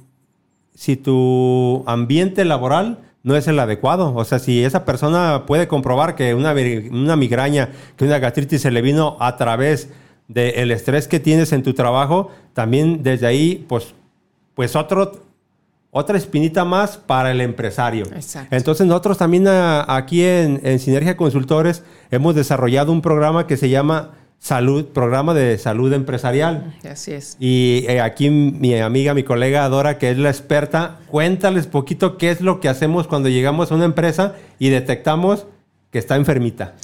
si 0.75 0.97
tu 0.97 1.85
ambiente 1.87 2.45
laboral 2.45 2.99
no 3.23 3.37
es 3.37 3.47
el 3.49 3.59
adecuado. 3.59 4.15
O 4.15 4.25
sea, 4.25 4.39
si 4.39 4.65
esa 4.65 4.85
persona 4.85 5.45
puede 5.47 5.69
comprobar 5.69 6.15
que 6.15 6.35
una, 6.35 6.55
una 6.91 7.17
migraña, 7.17 7.71
que 7.97 8.05
una 8.05 8.19
gastritis 8.19 8.63
se 8.63 8.71
le 8.71 8.83
vino 8.83 9.17
a 9.21 9.37
través 9.37 9.91
del 10.29 10.71
estrés 10.71 11.09
que 11.09 11.21
tienes 11.21 11.53
en 11.53 11.63
tu 11.63 11.75
trabajo, 11.75 12.31
también 12.55 13.03
desde 13.03 13.27
ahí, 13.27 13.65
pues, 13.69 13.95
pues 14.55 14.75
otro, 14.77 15.23
otra 15.91 16.17
espinita 16.17 16.65
más 16.65 16.97
para 16.97 17.31
el 17.33 17.41
empresario. 17.41 18.07
Exacto. 18.15 18.55
Entonces 18.57 18.87
nosotros 18.87 19.19
también 19.19 19.47
a- 19.47 19.85
aquí 19.95 20.25
en, 20.25 20.61
en 20.65 20.79
Sinergia 20.79 21.17
Consultores 21.17 21.85
hemos 22.11 22.35
desarrollado 22.35 22.93
un 22.93 23.03
programa 23.03 23.47
que 23.47 23.57
se 23.57 23.69
llama 23.69 24.13
Salud, 24.43 24.87
Programa 24.87 25.35
de 25.35 25.57
Salud 25.57 25.93
Empresarial. 25.93 26.75
Así 26.91 27.13
es. 27.13 27.37
Y 27.39 27.85
eh, 27.87 28.01
aquí 28.01 28.29
mi 28.29 28.77
amiga, 28.77 29.15
mi 29.15 29.23
colega 29.23 29.69
Dora, 29.69 29.99
que 29.99 30.11
es 30.11 30.19
la 30.19 30.31
experta, 30.31 30.99
cuéntales 31.07 31.69
poquito 31.69 32.19
qué 32.19 32.33
es 32.33 32.41
lo 32.41 32.59
que 32.59 32.69
hacemos 32.69 33.07
cuando 33.07 33.29
llegamos 33.29 33.71
a 33.71 33.77
una 33.77 33.85
empresa 33.85 34.35
y 34.59 34.71
detectamos 34.71 35.47
que 35.93 36.01
está 36.01 36.17
enfermita. 36.17 36.75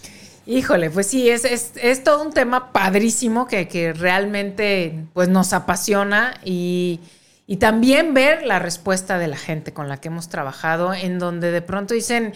Híjole, 0.46 0.88
pues 0.90 1.08
sí, 1.08 1.28
es, 1.28 1.44
es, 1.44 1.72
es 1.82 2.04
todo 2.04 2.22
un 2.22 2.32
tema 2.32 2.70
padrísimo 2.70 3.48
que, 3.48 3.66
que 3.66 3.92
realmente 3.92 5.06
pues, 5.12 5.28
nos 5.28 5.52
apasiona 5.52 6.34
y, 6.44 7.00
y 7.48 7.56
también 7.56 8.14
ver 8.14 8.44
la 8.46 8.60
respuesta 8.60 9.18
de 9.18 9.26
la 9.26 9.36
gente 9.36 9.72
con 9.72 9.88
la 9.88 9.96
que 9.96 10.06
hemos 10.06 10.28
trabajado, 10.28 10.94
en 10.94 11.18
donde 11.18 11.50
de 11.50 11.62
pronto 11.62 11.92
dicen, 11.92 12.34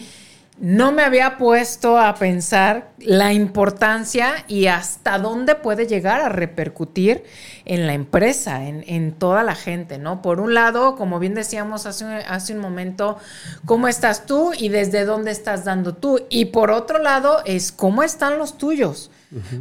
no 0.59 0.91
me 0.91 1.01
había 1.01 1.37
puesto 1.37 1.97
a 1.97 2.13
pensar 2.13 2.91
la 2.99 3.33
importancia 3.33 4.45
y 4.47 4.67
hasta 4.67 5.17
dónde 5.17 5.55
puede 5.55 5.87
llegar 5.87 6.21
a 6.21 6.29
repercutir 6.29 7.23
en 7.65 7.87
la 7.87 7.93
empresa, 7.93 8.67
en, 8.67 8.83
en 8.87 9.13
toda 9.13 9.41
la 9.41 9.55
gente, 9.55 9.97
¿no? 9.97 10.21
Por 10.21 10.39
un 10.39 10.53
lado, 10.53 10.95
como 10.95 11.17
bien 11.17 11.33
decíamos 11.33 11.87
hace, 11.87 12.05
hace 12.05 12.53
un 12.53 12.59
momento, 12.59 13.17
¿cómo 13.65 13.87
estás 13.87 14.27
tú 14.27 14.51
y 14.55 14.69
desde 14.69 15.05
dónde 15.05 15.31
estás 15.31 15.65
dando 15.65 15.95
tú? 15.95 16.21
Y 16.29 16.45
por 16.45 16.69
otro 16.69 16.99
lado, 16.99 17.41
es 17.45 17.71
cómo 17.71 18.03
están 18.03 18.37
los 18.37 18.57
tuyos. 18.57 19.09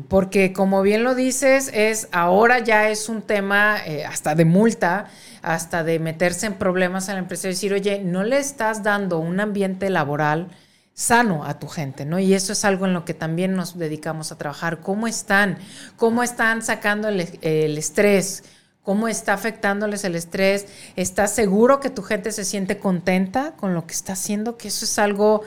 Porque 0.08 0.52
como 0.52 0.82
bien 0.82 1.02
lo 1.02 1.14
dices, 1.14 1.70
es 1.72 2.08
ahora 2.12 2.58
ya 2.58 2.90
es 2.90 3.08
un 3.08 3.22
tema 3.22 3.78
eh, 3.86 4.04
hasta 4.04 4.34
de 4.34 4.44
multa, 4.44 5.06
hasta 5.40 5.82
de 5.82 5.98
meterse 5.98 6.44
en 6.44 6.54
problemas 6.54 7.08
a 7.08 7.14
la 7.14 7.20
empresa 7.20 7.48
y 7.48 7.52
decir, 7.52 7.72
oye, 7.72 8.02
no 8.04 8.22
le 8.22 8.36
estás 8.38 8.82
dando 8.82 9.18
un 9.18 9.40
ambiente 9.40 9.88
laboral 9.88 10.50
sano 10.94 11.44
a 11.44 11.58
tu 11.58 11.68
gente, 11.68 12.04
¿no? 12.04 12.18
Y 12.18 12.34
eso 12.34 12.52
es 12.52 12.64
algo 12.64 12.86
en 12.86 12.92
lo 12.92 13.04
que 13.04 13.14
también 13.14 13.54
nos 13.54 13.78
dedicamos 13.78 14.30
a 14.30 14.38
trabajar. 14.38 14.80
¿Cómo 14.80 15.06
están? 15.06 15.58
¿Cómo 15.96 16.22
están 16.22 16.62
sacando 16.62 17.08
el, 17.08 17.20
estrés? 17.78 18.44
¿Cómo 18.82 19.08
está 19.08 19.32
afectándoles 19.32 20.04
el 20.04 20.14
estrés? 20.14 20.66
¿Estás 20.96 21.34
seguro 21.34 21.80
que 21.80 21.90
tu 21.90 22.02
gente 22.02 22.32
se 22.32 22.44
siente 22.44 22.78
contenta 22.78 23.52
con 23.56 23.74
lo 23.74 23.86
que 23.86 23.94
está 23.94 24.12
haciendo? 24.12 24.56
Que 24.56 24.68
eso 24.68 24.84
es 24.84 24.98
algo 24.98 25.42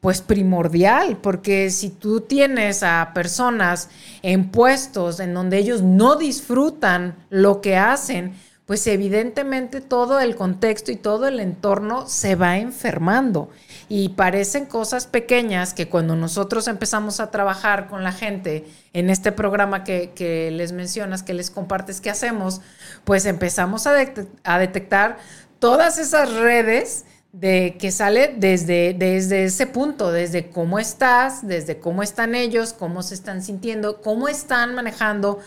pues 0.00 0.22
primordial, 0.22 1.18
porque 1.18 1.68
si 1.68 1.90
tú 1.90 2.22
tienes 2.22 2.82
a 2.82 3.10
personas 3.12 3.90
en 4.22 4.50
puestos 4.50 5.20
en 5.20 5.34
donde 5.34 5.58
ellos 5.58 5.82
no 5.82 6.16
disfrutan 6.16 7.16
lo 7.28 7.60
que 7.60 7.76
hacen, 7.76 8.32
pues 8.64 8.86
evidentemente 8.86 9.80
todo 9.80 10.20
el 10.20 10.36
contexto 10.36 10.90
y 10.90 10.96
todo 10.96 11.26
el 11.26 11.38
entorno 11.38 12.06
se 12.06 12.34
va 12.34 12.56
enfermando. 12.56 13.50
Y 13.92 14.10
parecen 14.10 14.66
cosas 14.66 15.08
pequeñas 15.08 15.74
que 15.74 15.88
cuando 15.88 16.14
nosotros 16.14 16.68
empezamos 16.68 17.18
a 17.18 17.32
trabajar 17.32 17.88
con 17.88 18.04
la 18.04 18.12
gente 18.12 18.64
en 18.92 19.10
este 19.10 19.32
programa 19.32 19.82
que, 19.82 20.48
les 20.52 20.70
mencionas, 20.70 21.24
que 21.24 21.34
les 21.34 21.50
compartes 21.50 22.00
que 22.00 22.08
hacemos, 22.08 22.60
pues 23.02 23.26
empezamos 23.26 23.88
a, 23.88 23.94
a 24.44 24.58
detectar 24.60 25.18
todas 25.58 25.98
esas 25.98 26.32
redes 26.32 27.04
de 27.32 27.76
que 27.80 27.90
sale 27.90 28.32
desde, 28.36 28.94
desde 28.94 29.42
ese 29.42 29.66
punto, 29.66 30.12
desde 30.12 30.50
cómo 30.50 30.78
estás, 30.78 31.44
desde 31.44 31.80
cómo 31.80 32.04
están 32.04 32.36
ellos, 32.36 32.72
cómo 32.72 33.02
se 33.02 33.14
están 33.14 33.42
sintiendo, 33.42 34.02
cómo 34.02 34.28
están 34.28 34.72
manejando 34.72 35.40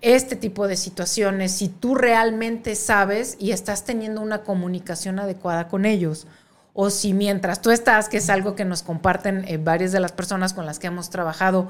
este 0.00 0.36
tipo 0.36 0.68
de 0.68 0.76
situaciones, 0.76 1.50
si 1.50 1.68
tú 1.68 1.96
realmente 1.96 2.76
sabes 2.76 3.36
y 3.40 3.50
estás 3.50 3.84
teniendo 3.84 4.20
una 4.20 4.42
comunicación 4.42 5.18
adecuada 5.18 5.66
con 5.66 5.86
ellos, 5.86 6.28
o 6.72 6.90
si 6.90 7.12
mientras 7.12 7.62
tú 7.62 7.70
estás, 7.70 8.08
que 8.08 8.18
es 8.18 8.30
algo 8.30 8.54
que 8.54 8.64
nos 8.64 8.82
comparten 8.82 9.44
eh, 9.48 9.58
varias 9.58 9.92
de 9.92 10.00
las 10.00 10.12
personas 10.12 10.52
con 10.52 10.66
las 10.66 10.78
que 10.78 10.86
hemos 10.86 11.10
trabajado, 11.10 11.68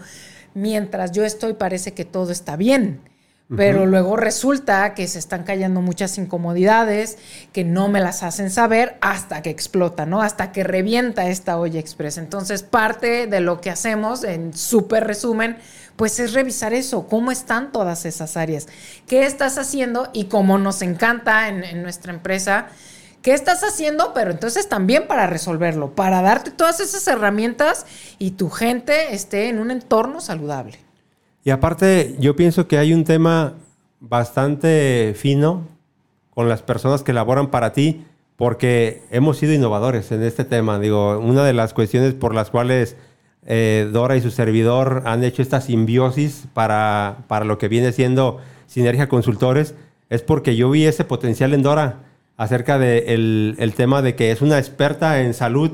mientras 0.54 1.12
yo 1.12 1.24
estoy 1.24 1.54
parece 1.54 1.92
que 1.92 2.04
todo 2.04 2.32
está 2.32 2.56
bien. 2.56 3.00
Pero 3.56 3.84
luego 3.84 4.16
resulta 4.16 4.94
que 4.94 5.08
se 5.08 5.18
están 5.18 5.42
cayendo 5.42 5.80
muchas 5.80 6.18
incomodidades 6.18 7.18
que 7.52 7.64
no 7.64 7.88
me 7.88 7.98
las 7.98 8.22
hacen 8.22 8.48
saber 8.48 8.96
hasta 9.00 9.42
que 9.42 9.50
explota, 9.50 10.06
¿no? 10.06 10.22
Hasta 10.22 10.52
que 10.52 10.62
revienta 10.62 11.28
esta 11.28 11.58
olla 11.58 11.80
express. 11.80 12.16
Entonces, 12.16 12.62
parte 12.62 13.26
de 13.26 13.40
lo 13.40 13.60
que 13.60 13.70
hacemos, 13.70 14.22
en 14.22 14.54
súper 14.54 15.04
resumen, 15.04 15.56
pues 16.00 16.18
es 16.18 16.32
revisar 16.32 16.72
eso, 16.72 17.08
cómo 17.08 17.30
están 17.30 17.72
todas 17.72 18.06
esas 18.06 18.38
áreas, 18.38 18.68
qué 19.06 19.26
estás 19.26 19.58
haciendo 19.58 20.08
y 20.14 20.26
como 20.26 20.56
nos 20.56 20.80
encanta 20.80 21.48
en, 21.48 21.82
nuestra 21.82 22.12
empresa, 22.12 22.68
qué 23.22 23.34
estás 23.34 23.62
haciendo, 23.62 24.12
pero 24.14 24.30
entonces 24.30 24.68
también 24.68 25.06
para 25.06 25.26
resolverlo, 25.26 25.94
para 25.94 26.22
darte 26.22 26.50
todas 26.50 26.80
esas 26.80 27.06
herramientas 27.06 27.86
y 28.18 28.32
tu 28.32 28.50
gente 28.50 29.14
esté 29.14 29.48
en 29.48 29.58
un 29.58 29.70
entorno 29.70 30.20
saludable. 30.20 30.78
Y 31.44 31.50
aparte, 31.50 32.16
yo 32.18 32.36
pienso 32.36 32.68
que 32.68 32.78
hay 32.78 32.92
un 32.92 33.04
tema 33.04 33.54
bastante 34.00 35.14
fino 35.16 35.66
con 36.30 36.48
las 36.48 36.62
personas 36.62 37.02
que 37.02 37.12
laboran 37.12 37.50
para 37.50 37.72
ti, 37.72 38.04
porque 38.36 39.02
hemos 39.10 39.38
sido 39.38 39.52
innovadores 39.52 40.12
en 40.12 40.22
este 40.22 40.44
tema. 40.44 40.78
Digo, 40.78 41.18
una 41.18 41.44
de 41.44 41.52
las 41.52 41.74
cuestiones 41.74 42.14
por 42.14 42.34
las 42.34 42.50
cuales 42.50 42.96
eh, 43.46 43.88
Dora 43.92 44.16
y 44.16 44.22
su 44.22 44.30
servidor 44.30 45.02
han 45.06 45.24
hecho 45.24 45.42
esta 45.42 45.60
simbiosis 45.60 46.44
para, 46.54 47.18
para 47.26 47.44
lo 47.44 47.58
que 47.58 47.68
viene 47.68 47.92
siendo 47.92 48.38
Sinergia 48.66 49.08
Consultores, 49.08 49.74
es 50.08 50.22
porque 50.22 50.56
yo 50.56 50.70
vi 50.70 50.86
ese 50.86 51.04
potencial 51.04 51.52
en 51.54 51.62
Dora 51.62 52.09
acerca 52.40 52.78
del 52.78 53.54
el 53.58 53.74
tema 53.74 54.00
de 54.00 54.14
que 54.14 54.30
es 54.30 54.40
una 54.40 54.58
experta 54.58 55.20
en 55.20 55.34
salud 55.34 55.72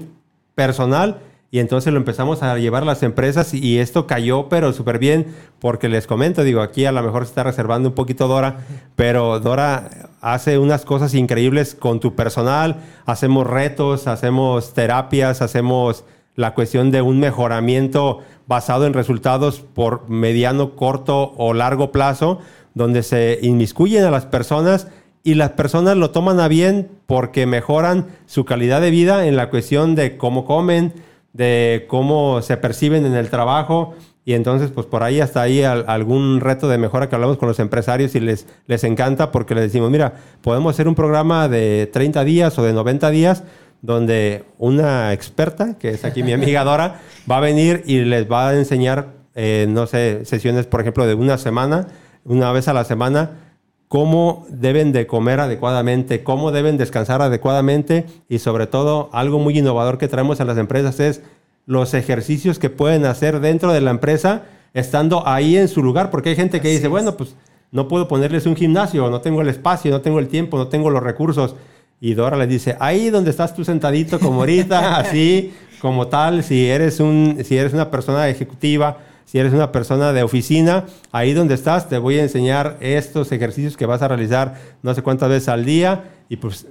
personal 0.57 1.21
y 1.53 1.61
entonces 1.61 1.93
lo 1.93 1.99
empezamos 2.01 2.43
a 2.43 2.59
llevar 2.59 2.83
a 2.83 2.87
las 2.87 3.05
empresas 3.05 3.55
y 3.55 3.79
esto 3.79 4.09
cayó, 4.09 4.49
pero 4.49 4.73
súper 4.73 4.99
bien, 4.99 5.27
porque 5.61 5.89
les 5.89 6.09
comento, 6.09 6.43
digo, 6.43 6.61
aquí 6.62 6.85
a 6.85 6.91
lo 6.91 7.05
mejor 7.05 7.23
se 7.23 7.29
está 7.29 7.45
reservando 7.45 7.91
un 7.91 7.95
poquito 7.95 8.27
Dora, 8.27 8.67
pero 8.97 9.39
Dora 9.39 10.11
hace 10.21 10.59
unas 10.59 10.85
cosas 10.85 11.14
increíbles 11.14 11.77
con 11.77 12.01
tu 12.01 12.17
personal, 12.17 12.83
hacemos 13.05 13.47
retos, 13.47 14.09
hacemos 14.09 14.75
terapias, 14.75 15.43
hacemos 15.43 16.03
la 16.35 16.53
cuestión 16.53 16.91
de 16.91 17.01
un 17.01 17.21
mejoramiento 17.21 18.25
basado 18.49 18.87
en 18.87 18.93
resultados 18.93 19.61
por 19.61 20.11
mediano, 20.11 20.75
corto 20.75 21.33
o 21.37 21.55
largo 21.55 21.93
plazo, 21.93 22.41
donde 22.75 23.05
se 23.05 23.39
inmiscuyen 23.41 24.03
a 24.03 24.11
las 24.11 24.27
personas 24.27 24.89
y 25.27 25.35
las 25.35 25.51
personas 25.51 25.97
lo 25.97 26.12
toman 26.12 26.39
a 26.39 26.47
bien 26.47 26.87
porque 27.09 27.47
mejoran 27.47 28.07
su 28.27 28.45
calidad 28.45 28.81
de 28.81 28.93
vida 28.93 29.27
en 29.27 29.35
la 29.35 29.51
cuestión 29.51 29.97
de 29.97 30.16
cómo 30.16 30.45
comen, 30.45 30.93
de 31.33 31.85
cómo 31.89 32.43
se 32.43 32.57
perciben 32.57 33.05
en 33.05 33.16
el 33.16 33.29
trabajo. 33.29 33.97
Y 34.24 34.35
entonces, 34.35 34.70
pues 34.70 34.87
por 34.87 35.03
ahí 35.03 35.20
hasta 35.20 35.43
ahí 35.43 35.64
algún 35.64 36.39
reto 36.39 36.68
de 36.68 36.79
mejora 36.79 37.09
que 37.09 37.16
hablamos 37.16 37.39
con 37.39 37.49
los 37.49 37.59
empresarios 37.59 38.14
y 38.14 38.20
les, 38.20 38.47
les 38.68 38.85
encanta 38.85 39.33
porque 39.33 39.57
les 39.57 39.64
decimos, 39.64 39.91
mira, 39.91 40.14
podemos 40.43 40.72
hacer 40.77 40.87
un 40.87 40.95
programa 40.95 41.49
de 41.49 41.91
30 41.93 42.22
días 42.22 42.57
o 42.61 42.62
de 42.62 42.72
90 42.72 43.11
días 43.11 43.43
donde 43.83 44.45
una 44.59 45.12
experta, 45.12 45.77
que 45.77 45.91
es 45.91 46.05
aquí 46.05 46.22
mi 46.22 46.35
amiga 46.35 46.62
Dora, 46.62 47.01
va 47.29 47.39
a 47.39 47.41
venir 47.41 47.83
y 47.85 48.03
les 48.03 48.31
va 48.31 48.51
a 48.51 48.55
enseñar, 48.55 49.09
eh, 49.35 49.66
no 49.68 49.89
sé, 49.89 50.24
sesiones, 50.24 50.66
por 50.66 50.83
ejemplo, 50.83 51.05
de 51.05 51.14
una 51.14 51.37
semana, 51.37 51.89
una 52.24 52.53
vez 52.53 52.68
a 52.68 52.72
la 52.72 52.85
semana, 52.85 53.45
cómo 53.89 54.47
deben 54.49 54.93
de 54.93 55.07
comer 55.07 55.41
adecuadamente, 55.41 56.22
cómo 56.22 56.53
deben 56.53 56.76
descansar 56.76 57.22
adecuadamente 57.22 58.07
y 58.28 58.39
sobre 58.41 58.66
todo 58.66 59.11
algo 59.12 59.39
muy 59.39 59.59
innovador 59.59 59.99
que 59.99 60.09
traemos 60.09 60.41
a 60.41 60.45
las 60.45 60.59
empresas 60.59 60.99
es 61.01 61.22
los 61.66 61.95
ejercicios 61.95 62.59
que 62.59 62.70
pueden 62.70 63.05
hacer 63.05 63.41
dentro 63.41 63.72
de 63.72 63.80
la 63.80 63.91
empresa 63.91 64.45
estando 64.74 65.26
ahí 65.26 65.57
en 65.57 65.68
su 65.68 65.82
lugar, 65.82 66.11
porque 66.11 66.30
hay 66.30 66.37
gente 66.37 66.61
que 66.61 66.68
dice, 66.68 66.87
bueno, 66.87 67.16
pues 67.16 67.34
no 67.72 67.89
puedo 67.89 68.09
ponerles 68.09 68.47
un 68.47 68.57
gimnasio, 68.57 69.09
no 69.11 69.20
tengo 69.20 69.41
el 69.41 69.49
espacio, 69.49 69.91
no 69.91 70.01
tengo 70.01 70.18
el 70.18 70.28
tiempo, 70.28 70.59
no 70.59 70.68
tengo 70.68 70.91
los 70.91 71.03
recursos. 71.03 71.57
Y 72.01 72.14
Dora 72.14 72.37
le 72.37 72.47
dice, 72.47 72.76
ahí 72.78 73.09
donde 73.11 73.30
estás 73.30 73.55
tú 73.55 73.64
sentadito 73.64 74.20
como 74.20 74.41
ahorita, 74.41 74.97
así 74.99 75.55
como 75.80 76.09
tal, 76.09 76.43
si 76.45 76.68
eres, 76.68 77.01
un, 77.01 77.39
si 77.43 77.57
eres 77.57 77.72
una 77.72 77.91
persona 77.91 78.28
ejecutiva, 78.28 78.99
si 79.27 79.39
eres 79.39 79.53
una 79.53 79.70
persona 79.72 80.14
de 80.14 80.22
oficina, 80.22 80.87
ahí 81.12 81.35
donde 81.35 81.55
estás 81.55 81.91
te 81.91 81.99
voy 81.99 82.18
a 82.18 82.22
enseñar 82.22 82.79
estos 82.81 83.31
ejercicios 83.33 83.77
que 83.77 83.85
vas 83.85 84.01
a 84.01 84.09
realizar 84.09 84.55
no 84.83 84.95
sé 84.95 85.03
cuántas 85.03 85.29
veces 85.29 85.51
al 85.51 85.66
día. 85.66 86.05
Y 86.31 86.37
pues 86.37 86.66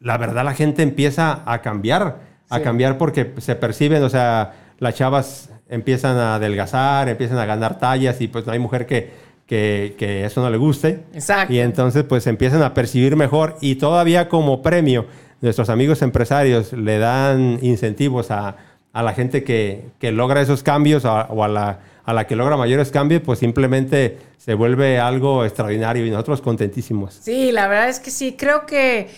la 0.00 0.18
verdad 0.18 0.44
la 0.44 0.54
gente 0.54 0.82
empieza 0.82 1.42
a 1.46 1.62
cambiar, 1.62 2.18
a 2.48 2.60
cambiar 2.60 2.98
porque 2.98 3.32
se 3.38 3.54
perciben, 3.54 4.02
o 4.02 4.08
sea, 4.08 4.54
las 4.78 4.96
chavas 4.96 5.50
empiezan 5.68 6.16
a 6.16 6.34
adelgazar, 6.34 7.08
empiezan 7.08 7.38
a 7.38 7.46
ganar 7.46 7.78
tallas 7.78 8.20
y 8.20 8.26
pues 8.26 8.44
no 8.44 8.52
hay 8.52 8.58
mujer 8.58 8.86
que 8.86 9.32
que, 9.46 10.24
eso 10.24 10.40
no 10.40 10.50
le 10.50 10.56
guste. 10.56 11.04
Exacto. 11.14 11.52
Y 11.52 11.60
entonces 11.60 12.04
pues 12.04 12.26
empiezan 12.26 12.62
a 12.62 12.74
percibir 12.74 13.16
mejor 13.16 13.56
y 13.60 13.76
todavía 13.76 14.28
como 14.28 14.62
premio 14.62 15.06
nuestros 15.40 15.68
amigos 15.68 16.02
empresarios 16.02 16.72
le 16.72 16.98
dan 16.98 17.58
incentivos 17.62 18.30
a, 18.30 18.56
la 18.94 19.14
gente 19.14 19.42
que, 19.44 19.90
logra 20.00 20.42
esos 20.42 20.62
cambios 20.62 21.04
o 21.04 21.44
a 21.44 21.48
la, 21.48 21.80
a 22.04 22.12
la 22.12 22.26
que 22.26 22.36
logra 22.36 22.56
mayores 22.56 22.90
cambios, 22.90 23.22
pues 23.24 23.38
simplemente 23.38 24.18
se 24.36 24.54
vuelve 24.54 24.98
algo 24.98 25.44
extraordinario 25.44 26.04
y 26.04 26.10
nosotros 26.10 26.40
contentísimos. 26.40 27.14
Sí, 27.14 27.52
la 27.52 27.68
verdad 27.68 27.88
es 27.88 28.00
que 28.00 28.10
sí, 28.10 28.34
creo 28.36 28.66
que 28.66 29.08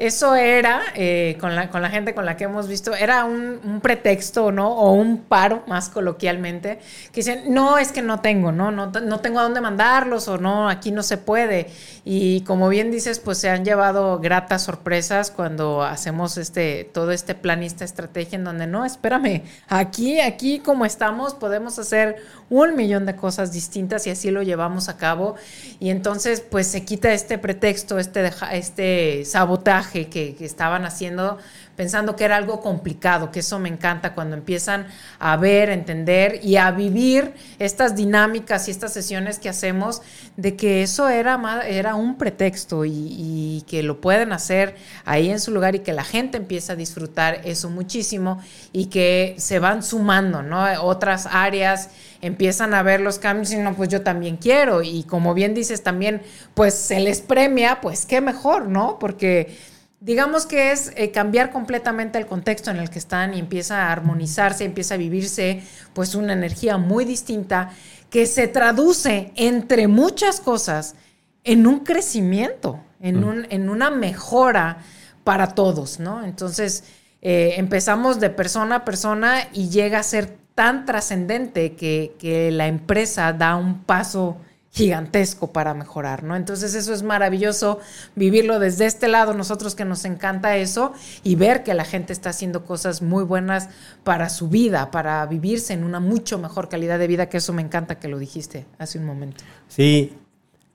eso 0.00 0.34
era, 0.34 0.80
eh, 0.94 1.36
con, 1.40 1.54
la, 1.54 1.68
con 1.68 1.82
la 1.82 1.90
gente 1.90 2.14
con 2.14 2.24
la 2.24 2.34
que 2.34 2.44
hemos 2.44 2.68
visto, 2.68 2.94
era 2.94 3.26
un, 3.26 3.80
pretexto, 3.82 4.50
¿no? 4.50 4.72
O 4.72 4.94
un 4.94 5.18
paro, 5.18 5.62
más 5.66 5.90
coloquialmente, 5.90 6.78
que 7.12 7.20
dicen, 7.20 7.52
no, 7.52 7.76
es 7.76 7.92
que 7.92 8.00
no 8.00 8.20
tengo, 8.20 8.50
¿no? 8.50 8.70
No, 8.70 8.86
no 8.86 9.20
tengo 9.20 9.40
a 9.40 9.42
dónde 9.42 9.60
mandarlos 9.60 10.26
o 10.28 10.38
no, 10.38 10.70
aquí 10.70 10.90
no 10.90 11.02
se 11.02 11.18
puede. 11.18 11.66
Y 12.02 12.40
como 12.44 12.70
bien 12.70 12.90
dices, 12.90 13.18
pues 13.18 13.36
se 13.36 13.50
han 13.50 13.62
llevado 13.62 14.20
gratas 14.20 14.62
sorpresas 14.62 15.30
cuando 15.30 15.82
hacemos 15.82 16.38
este, 16.38 16.84
todo 16.94 17.12
este 17.12 17.34
plan 17.34 17.62
y 17.62 17.66
esta 17.66 17.84
estrategia 17.84 18.36
en 18.36 18.44
donde, 18.44 18.66
no, 18.66 18.86
espérame, 18.86 19.42
aquí, 19.68 20.18
aquí 20.20 20.60
como 20.60 20.86
estamos, 20.86 21.34
podemos 21.34 21.78
hacer 21.78 22.16
un 22.48 22.74
millón 22.74 23.04
de 23.04 23.16
cosas 23.16 23.52
distintas 23.52 24.06
y 24.06 24.10
así 24.10 24.30
lo 24.30 24.42
llevamos 24.42 24.88
a 24.88 24.96
cabo. 24.96 25.34
Y 25.78 25.90
entonces, 25.90 26.40
pues 26.40 26.68
se 26.68 26.86
quita 26.86 27.12
este 27.12 27.36
pretexto, 27.36 27.98
este, 27.98 28.30
este 28.52 29.26
sabotaje 29.26 29.89
que, 29.90 30.36
estaban 30.40 30.84
haciendo 30.84 31.38
pensando 31.76 32.14
que 32.14 32.24
era 32.24 32.36
algo 32.36 32.60
complicado, 32.60 33.30
que 33.30 33.40
eso 33.40 33.58
me 33.58 33.70
encanta 33.70 34.14
cuando 34.14 34.36
empiezan 34.36 34.86
a 35.18 35.38
ver, 35.38 35.70
entender 35.70 36.40
y 36.42 36.56
a 36.56 36.70
vivir 36.72 37.32
estas 37.58 37.96
dinámicas 37.96 38.68
y 38.68 38.70
estas 38.70 38.92
sesiones 38.92 39.38
que 39.38 39.48
hacemos, 39.48 40.02
de 40.36 40.56
que 40.56 40.82
eso 40.82 41.08
era, 41.08 41.62
era 41.66 41.94
un 41.94 42.18
pretexto 42.18 42.84
y, 42.84 42.90
y, 42.92 43.64
que 43.66 43.82
lo 43.82 44.00
pueden 44.02 44.32
hacer 44.32 44.76
ahí 45.06 45.30
en 45.30 45.40
su 45.40 45.52
lugar 45.52 45.74
y 45.74 45.78
que 45.78 45.94
la 45.94 46.04
gente 46.04 46.36
empieza 46.36 46.74
a 46.74 46.76
disfrutar 46.76 47.40
eso 47.44 47.70
muchísimo 47.70 48.42
y 48.72 48.86
que 48.86 49.34
se 49.38 49.58
van 49.58 49.82
sumando, 49.82 50.42
¿no? 50.42 50.66
Otras 50.82 51.26
áreas 51.30 51.88
empiezan 52.20 52.74
a 52.74 52.82
ver 52.82 53.00
los 53.00 53.18
cambios 53.18 53.52
y 53.52 53.56
no, 53.56 53.74
pues 53.74 53.88
yo 53.88 54.02
también 54.02 54.36
quiero. 54.36 54.82
Y 54.82 55.04
como 55.04 55.34
bien 55.34 55.54
dices 55.54 55.82
también, 55.82 56.22
pues 56.54 56.74
se 56.74 57.00
les 57.00 57.20
premia, 57.20 57.80
pues 57.80 58.06
qué 58.06 58.20
mejor, 58.20 58.68
¿no? 58.68 58.98
Porque 58.98 59.56
digamos 60.00 60.46
que 60.46 60.72
es 60.72 60.92
eh, 60.96 61.10
cambiar 61.10 61.50
completamente 61.50 62.18
el 62.18 62.26
contexto 62.26 62.70
en 62.70 62.78
el 62.78 62.88
que 62.90 62.98
están 62.98 63.34
y 63.34 63.38
empieza 63.38 63.82
a 63.82 63.92
armonizarse, 63.92 64.64
empieza 64.64 64.94
a 64.94 64.98
vivirse 64.98 65.62
pues 65.92 66.14
una 66.14 66.32
energía 66.32 66.78
muy 66.78 67.04
distinta 67.04 67.70
que 68.08 68.26
se 68.26 68.48
traduce 68.48 69.32
entre 69.36 69.86
muchas 69.88 70.40
cosas 70.40 70.96
en 71.44 71.66
un 71.66 71.80
crecimiento, 71.80 72.80
en, 73.00 73.22
un, 73.24 73.46
en 73.50 73.68
una 73.68 73.90
mejora 73.90 74.78
para 75.22 75.54
todos, 75.54 76.00
¿no? 76.00 76.24
Entonces 76.24 76.84
eh, 77.22 77.54
empezamos 77.56 78.20
de 78.20 78.30
persona 78.30 78.76
a 78.76 78.84
persona 78.84 79.48
y 79.52 79.68
llega 79.68 79.98
a 79.98 80.02
ser 80.02 80.38
tan 80.54 80.86
trascendente 80.86 81.76
que, 81.76 82.16
que 82.18 82.50
la 82.50 82.66
empresa 82.66 83.32
da 83.32 83.56
un 83.56 83.84
paso 83.84 84.38
gigantesco 84.72 85.52
para 85.52 85.74
mejorar, 85.74 86.22
¿no? 86.22 86.36
Entonces 86.36 86.74
eso 86.74 86.94
es 86.94 87.02
maravilloso 87.02 87.80
vivirlo 88.14 88.60
desde 88.60 88.86
este 88.86 89.08
lado, 89.08 89.34
nosotros 89.34 89.74
que 89.74 89.84
nos 89.84 90.04
encanta 90.04 90.56
eso 90.56 90.92
y 91.24 91.34
ver 91.34 91.64
que 91.64 91.74
la 91.74 91.84
gente 91.84 92.12
está 92.12 92.30
haciendo 92.30 92.64
cosas 92.64 93.02
muy 93.02 93.24
buenas 93.24 93.68
para 94.04 94.28
su 94.28 94.48
vida, 94.48 94.92
para 94.92 95.26
vivirse 95.26 95.72
en 95.72 95.82
una 95.82 95.98
mucho 95.98 96.38
mejor 96.38 96.68
calidad 96.68 97.00
de 97.00 97.08
vida, 97.08 97.28
que 97.28 97.38
eso 97.38 97.52
me 97.52 97.62
encanta 97.62 97.98
que 97.98 98.06
lo 98.06 98.18
dijiste 98.18 98.64
hace 98.78 98.98
un 98.98 99.06
momento. 99.06 99.42
Sí, 99.66 100.16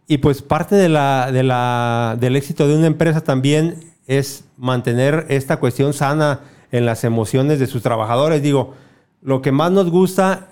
y 0.07 0.17
pues 0.17 0.41
parte 0.41 0.75
de 0.75 0.89
la, 0.89 1.31
de 1.31 1.43
la, 1.43 2.17
del 2.19 2.35
éxito 2.35 2.67
de 2.67 2.75
una 2.75 2.87
empresa 2.87 3.21
también 3.21 3.93
es 4.07 4.43
mantener 4.57 5.25
esta 5.29 5.57
cuestión 5.57 5.93
sana 5.93 6.41
en 6.71 6.85
las 6.85 7.05
emociones 7.05 7.59
de 7.59 7.67
sus 7.67 7.81
trabajadores. 7.81 8.41
Digo, 8.41 8.73
lo 9.21 9.41
que 9.41 9.53
más 9.53 9.71
nos 9.71 9.89
gusta 9.89 10.49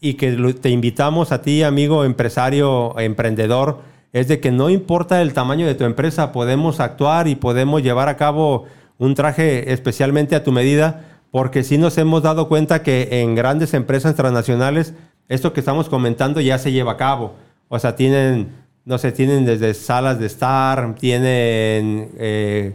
y 0.00 0.14
que 0.14 0.32
te 0.54 0.70
invitamos 0.70 1.32
a 1.32 1.42
ti, 1.42 1.62
amigo 1.62 2.04
empresario, 2.04 2.98
emprendedor, 2.98 3.80
es 4.12 4.28
de 4.28 4.40
que 4.40 4.50
no 4.50 4.70
importa 4.70 5.22
el 5.22 5.32
tamaño 5.32 5.66
de 5.66 5.74
tu 5.74 5.84
empresa, 5.84 6.32
podemos 6.32 6.80
actuar 6.80 7.28
y 7.28 7.34
podemos 7.34 7.82
llevar 7.82 8.08
a 8.08 8.16
cabo 8.16 8.64
un 8.98 9.14
traje 9.14 9.72
especialmente 9.72 10.36
a 10.36 10.44
tu 10.44 10.52
medida, 10.52 11.04
porque 11.30 11.62
sí 11.62 11.76
nos 11.76 11.98
hemos 11.98 12.22
dado 12.22 12.48
cuenta 12.48 12.82
que 12.82 13.08
en 13.20 13.34
grandes 13.34 13.74
empresas 13.74 14.14
transnacionales, 14.14 14.94
esto 15.28 15.52
que 15.52 15.60
estamos 15.60 15.88
comentando 15.88 16.40
ya 16.40 16.58
se 16.58 16.72
lleva 16.72 16.92
a 16.92 16.96
cabo. 16.96 17.34
O 17.68 17.78
sea, 17.78 17.96
tienen, 17.96 18.48
no 18.84 18.96
sé, 18.96 19.12
tienen 19.12 19.44
desde 19.44 19.74
salas 19.74 20.18
de 20.18 20.26
estar, 20.26 20.94
tienen... 20.94 22.10
eh, 22.18 22.74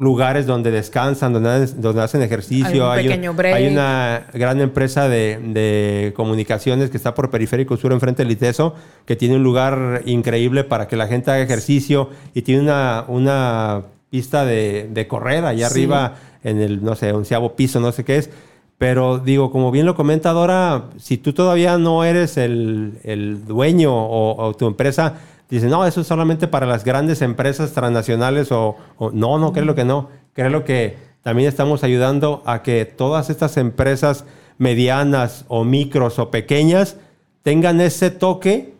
lugares 0.00 0.46
donde 0.46 0.70
descansan, 0.70 1.32
donde, 1.32 1.48
hacen- 1.50 1.80
donde 1.80 2.02
hacen 2.02 2.22
ejercicio. 2.22 2.90
Hay, 2.90 3.06
un- 3.06 3.12
pequeño 3.12 3.34
break. 3.34 3.54
hay 3.54 3.66
una 3.68 4.26
gran 4.32 4.60
empresa 4.60 5.08
de, 5.08 5.38
de 5.38 6.12
comunicaciones 6.16 6.90
que 6.90 6.96
está 6.96 7.14
por 7.14 7.30
Periférico 7.30 7.76
Sur, 7.76 7.92
enfrente 7.92 8.22
del 8.22 8.32
ITESO, 8.32 8.74
que 9.04 9.16
tiene 9.16 9.36
un 9.36 9.42
lugar 9.42 10.02
increíble 10.06 10.64
para 10.64 10.88
que 10.88 10.96
la 10.96 11.06
gente 11.06 11.30
haga 11.30 11.42
ejercicio 11.42 12.10
y 12.34 12.42
tiene 12.42 12.62
una, 12.62 13.04
una 13.08 13.82
pista 14.10 14.44
de, 14.44 14.88
de 14.92 15.06
correr 15.08 15.44
allá 15.44 15.68
Sí. 15.68 15.72
arriba 15.74 16.14
en 16.42 16.60
el, 16.60 16.84
no 16.84 16.94
sé, 16.94 17.12
onceavo 17.12 17.54
piso, 17.56 17.80
no 17.80 17.90
sé 17.92 18.04
qué 18.04 18.16
es. 18.18 18.30
Pero 18.76 19.18
digo, 19.18 19.50
como 19.52 19.70
bien 19.70 19.86
lo 19.86 19.94
comenta 19.94 20.32
Dora, 20.32 20.86
si 20.98 21.16
tú 21.16 21.32
todavía 21.32 21.78
no 21.78 22.02
eres 22.04 22.36
el, 22.36 22.98
el 23.04 23.44
dueño 23.46 23.94
o, 23.94 24.44
o 24.44 24.54
tu 24.54 24.66
empresa 24.66 25.14
dice, 25.54 25.68
no, 25.68 25.86
eso 25.86 26.00
es 26.00 26.06
solamente 26.06 26.48
para 26.48 26.66
las 26.66 26.84
grandes 26.84 27.22
empresas 27.22 27.72
transnacionales 27.72 28.52
o, 28.52 28.76
o 28.98 29.10
no, 29.10 29.38
no, 29.38 29.52
creo 29.52 29.74
que 29.74 29.84
no. 29.84 30.08
Creo 30.32 30.64
que 30.64 30.96
también 31.22 31.48
estamos 31.48 31.84
ayudando 31.84 32.42
a 32.44 32.62
que 32.62 32.84
todas 32.84 33.30
estas 33.30 33.56
empresas 33.56 34.24
medianas 34.58 35.44
o 35.48 35.64
micros 35.64 36.18
o 36.18 36.30
pequeñas 36.30 36.96
tengan 37.42 37.80
ese 37.80 38.10
toque 38.10 38.74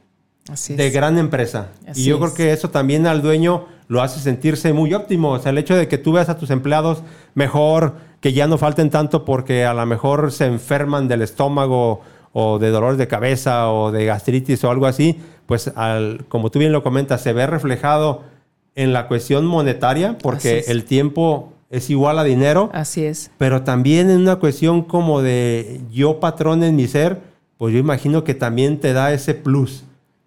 Así 0.50 0.74
de 0.74 0.88
es. 0.88 0.92
gran 0.92 1.18
empresa. 1.18 1.68
Así 1.88 2.02
y 2.02 2.04
yo 2.04 2.16
es. 2.16 2.20
creo 2.20 2.34
que 2.34 2.52
eso 2.52 2.70
también 2.70 3.06
al 3.06 3.22
dueño 3.22 3.66
lo 3.88 4.02
hace 4.02 4.20
sentirse 4.20 4.72
muy 4.72 4.92
óptimo. 4.94 5.30
O 5.30 5.38
sea, 5.38 5.50
el 5.50 5.58
hecho 5.58 5.74
de 5.76 5.88
que 5.88 5.98
tú 5.98 6.12
veas 6.12 6.28
a 6.28 6.36
tus 6.36 6.50
empleados 6.50 7.02
mejor, 7.34 7.94
que 8.20 8.32
ya 8.32 8.46
no 8.46 8.58
falten 8.58 8.90
tanto 8.90 9.24
porque 9.24 9.64
a 9.64 9.74
lo 9.74 9.84
mejor 9.86 10.32
se 10.32 10.46
enferman 10.46 11.08
del 11.08 11.22
estómago 11.22 12.00
o 12.32 12.58
de 12.58 12.70
dolores 12.70 12.98
de 12.98 13.06
cabeza 13.06 13.70
o 13.70 13.92
de 13.92 14.06
gastritis 14.06 14.64
o 14.64 14.70
algo 14.70 14.86
así, 14.86 15.20
pues 15.46 15.72
al, 15.76 16.24
como 16.28 16.50
tú 16.50 16.58
bien 16.58 16.72
lo 16.72 16.82
comentas, 16.82 17.20
se 17.22 17.32
ve 17.32 17.46
reflejado 17.46 18.22
en 18.74 18.92
la 18.92 19.06
cuestión 19.08 19.46
monetaria 19.46 20.16
porque 20.20 20.64
el 20.68 20.84
tiempo 20.84 21.52
es 21.70 21.90
igual 21.90 22.18
a 22.18 22.24
dinero 22.24 22.70
Así 22.72 23.04
es. 23.04 23.30
pero 23.38 23.62
también 23.62 24.10
en 24.10 24.18
una 24.20 24.36
cuestión 24.36 24.82
como 24.82 25.22
de 25.22 25.80
yo 25.92 26.20
patrón 26.20 26.62
en 26.62 26.76
mi 26.76 26.86
ser, 26.88 27.18
pues 27.58 27.72
yo 27.72 27.78
imagino 27.80 28.24
que 28.24 28.34
también 28.34 28.78
te 28.80 28.92
da 28.92 29.12
ese 29.12 29.34
plus 29.34 29.84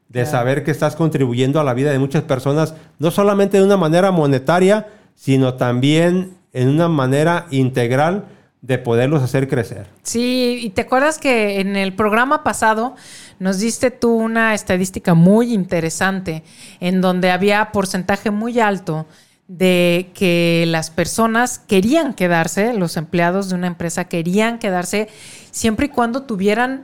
de 0.09 0.22
Claro. 0.22 0.32
saber 0.32 0.63
que 0.63 0.72
estás 0.72 0.95
contribuyendo 0.95 1.59
a 1.59 1.63
la 1.65 1.74
vida 1.74 1.91
de 1.91 1.99
muchas 1.99 2.24
personas, 2.24 2.74
no 2.99 3.11
solamente 3.11 3.57
de 3.57 3.63
una 3.65 3.76
manera 3.78 4.11
monetaria, 4.11 4.88
sino 5.15 5.55
también 5.55 6.36
en 6.53 6.70
una 6.70 6.88
manera 6.88 7.45
integral 7.51 8.26
de 8.61 8.78
poderlos 8.78 9.22
hacer 9.22 9.47
crecer. 9.49 9.86
Sí, 10.03 10.59
y 10.63 10.70
te 10.72 10.82
acuerdas 10.82 11.20
que 11.20 11.59
en 11.59 11.76
el 11.76 11.93
programa 11.93 12.43
pasado 12.43 12.95
nos 13.39 13.59
diste 13.59 13.91
tú 13.91 14.11
una 14.15 14.53
estadística 14.53 15.13
muy 15.13 15.53
interesante 15.53 16.43
en 16.79 17.01
donde 17.01 17.31
había 17.31 17.71
porcentaje 17.71 18.31
muy 18.31 18.59
alto 18.59 19.05
de 19.47 20.11
que 20.13 20.65
las 20.67 20.89
personas 20.89 21.59
querían 21.59 22.13
quedarse, 22.13 22.73
los 22.73 22.97
empleados 22.97 23.49
de 23.49 23.55
una 23.55 23.67
empresa 23.67 24.05
querían 24.05 24.59
quedarse 24.59 25.07
siempre 25.51 25.85
y 25.85 25.89
cuando 25.89 26.23
tuvieran 26.23 26.83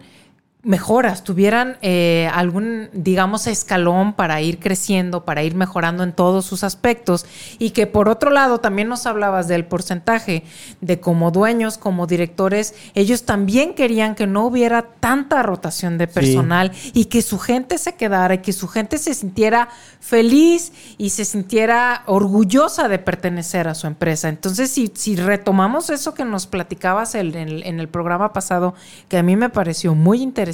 mejoras, 0.65 1.25
tuvieran 1.25 1.77
eh, 1.81 2.29
algún, 2.33 2.89
digamos, 2.93 3.47
escalón 3.47 4.13
para 4.13 4.39
ir 4.41 4.59
creciendo, 4.59 5.25
para 5.25 5.43
ir 5.43 5.55
mejorando 5.55 6.03
en 6.03 6.13
todos 6.13 6.45
sus 6.45 6.63
aspectos. 6.63 7.25
Y 7.59 7.71
que 7.71 7.85
por 7.85 8.07
otro 8.07 8.31
lado, 8.31 8.59
también 8.61 8.87
nos 8.87 9.05
hablabas 9.05 9.49
del 9.49 9.65
porcentaje 9.65 10.43
de 10.79 11.01
como 11.01 11.31
dueños, 11.31 11.77
como 11.77 12.07
directores, 12.07 12.75
ellos 12.95 13.23
también 13.23 13.73
querían 13.73 14.15
que 14.15 14.25
no 14.25 14.45
hubiera 14.45 14.83
tanta 15.01 15.43
rotación 15.43 15.97
de 15.97 16.07
personal 16.07 16.71
y 16.93 17.05
que 17.05 17.21
su 17.21 17.39
gente 17.39 17.77
se 17.77 17.95
quedara 17.95 18.35
y 18.35 18.37
que 18.37 18.53
su 18.53 18.69
gente 18.69 18.97
se 18.99 19.13
sintiera 19.13 19.67
feliz 19.99 20.71
y 20.97 21.09
se 21.09 21.25
sintiera 21.25 22.03
orgullosa 22.05 22.87
de 22.87 22.99
pertenecer 22.99 23.67
a 23.67 23.75
su 23.75 23.87
empresa. 23.87 24.29
Entonces, 24.29 24.71
si, 24.71 24.89
si 24.95 25.17
retomamos 25.17 25.89
eso 25.89 26.13
que 26.13 26.23
nos 26.23 26.47
platicabas 26.47 27.15
el- 27.15 27.35
en 27.35 27.49
el- 27.49 27.63
en 27.65 27.79
el 27.81 27.89
programa 27.89 28.31
pasado, 28.31 28.75
que 29.09 29.17
a 29.17 29.23
mí 29.23 29.35
me 29.35 29.49
pareció 29.49 29.93
muy 29.93 30.21
interesante, 30.21 30.52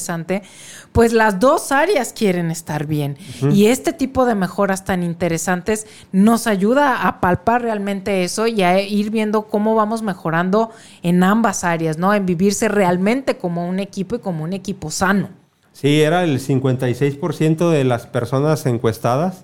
pues 0.92 1.14
las 1.14 1.40
dos 1.40 1.72
áreas 1.72 2.14
quieren 2.14 2.52
estar 2.52 2.86
bien. 2.86 3.18
Y 3.52 3.68
este 3.68 3.94
tipo 3.94 4.26
de 4.26 4.36
mejoras 4.36 4.86
tan 4.86 5.04
interesantes 5.04 5.88
nos 6.12 6.48
ayuda 6.48 7.08
a 7.08 7.20
palpar 7.20 7.62
realmente 7.62 8.24
eso 8.24 8.48
y 8.48 8.62
a 8.64 8.80
ir 8.82 9.10
viendo 9.10 9.44
cómo 9.44 9.76
vamos 9.76 10.02
mejorando 10.02 10.72
en 11.04 11.24
ambas 11.24 11.64
áreas, 11.64 11.98
¿no? 11.98 12.14
En 12.14 12.26
vivirse 12.26 12.68
realmente 12.68 13.38
como 13.38 13.68
un 13.68 13.80
equipo 13.80 14.16
y 14.16 14.20
como 14.20 14.44
un 14.44 14.54
equipo 14.54 14.92
sano. 14.92 15.30
Sí, 15.74 16.02
era 16.02 16.24
el 16.24 16.40
56% 16.40 17.70
de 17.70 17.84
las 17.84 18.06
personas 18.06 18.66
encuestadas 18.66 19.44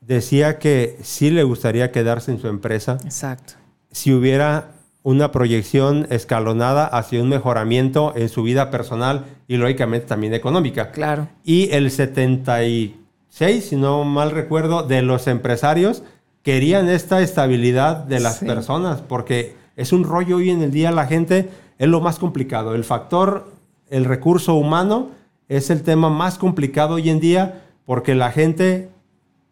decía 0.00 0.58
que 0.58 0.98
sí 1.02 1.30
le 1.30 1.44
gustaría 1.44 1.92
quedarse 1.92 2.32
en 2.32 2.40
su 2.40 2.48
empresa. 2.48 2.98
Exacto. 3.04 3.54
si 3.92 4.12
hubiera 4.12 4.72
una 5.02 5.32
proyección 5.32 6.06
escalonada 6.10 6.84
hacia 6.86 7.22
un 7.22 7.28
mejoramiento 7.28 8.12
en 8.16 8.28
su 8.28 8.42
vida 8.42 8.70
personal 8.70 9.24
y 9.48 9.56
lógicamente 9.56 10.06
también 10.06 10.34
económica. 10.34 10.90
Claro. 10.90 11.28
Y 11.44 11.70
el 11.72 11.90
76, 11.90 13.64
si 13.64 13.76
no 13.76 14.04
mal 14.04 14.30
recuerdo, 14.30 14.82
de 14.82 15.02
los 15.02 15.26
empresarios 15.26 16.02
querían 16.42 16.88
esta 16.88 17.20
estabilidad 17.20 17.96
de 18.04 18.20
las 18.20 18.38
Sí. 18.38 18.46
personas, 18.46 19.00
porque 19.02 19.54
es 19.76 19.92
un 19.92 20.04
rollo 20.04 20.36
hoy 20.36 20.50
en 20.50 20.62
el 20.62 20.70
día 20.70 20.90
la 20.90 21.06
gente, 21.06 21.48
es 21.78 21.88
lo 21.88 22.00
más 22.00 22.18
complicado. 22.18 22.74
El 22.74 22.84
factor, 22.84 23.52
el 23.88 24.04
recurso 24.04 24.54
humano 24.54 25.10
es 25.48 25.70
el 25.70 25.82
tema 25.82 26.10
más 26.10 26.38
complicado 26.38 26.94
hoy 26.94 27.10
en 27.10 27.20
día, 27.20 27.62
porque 27.86 28.14
la 28.14 28.30
gente 28.30 28.88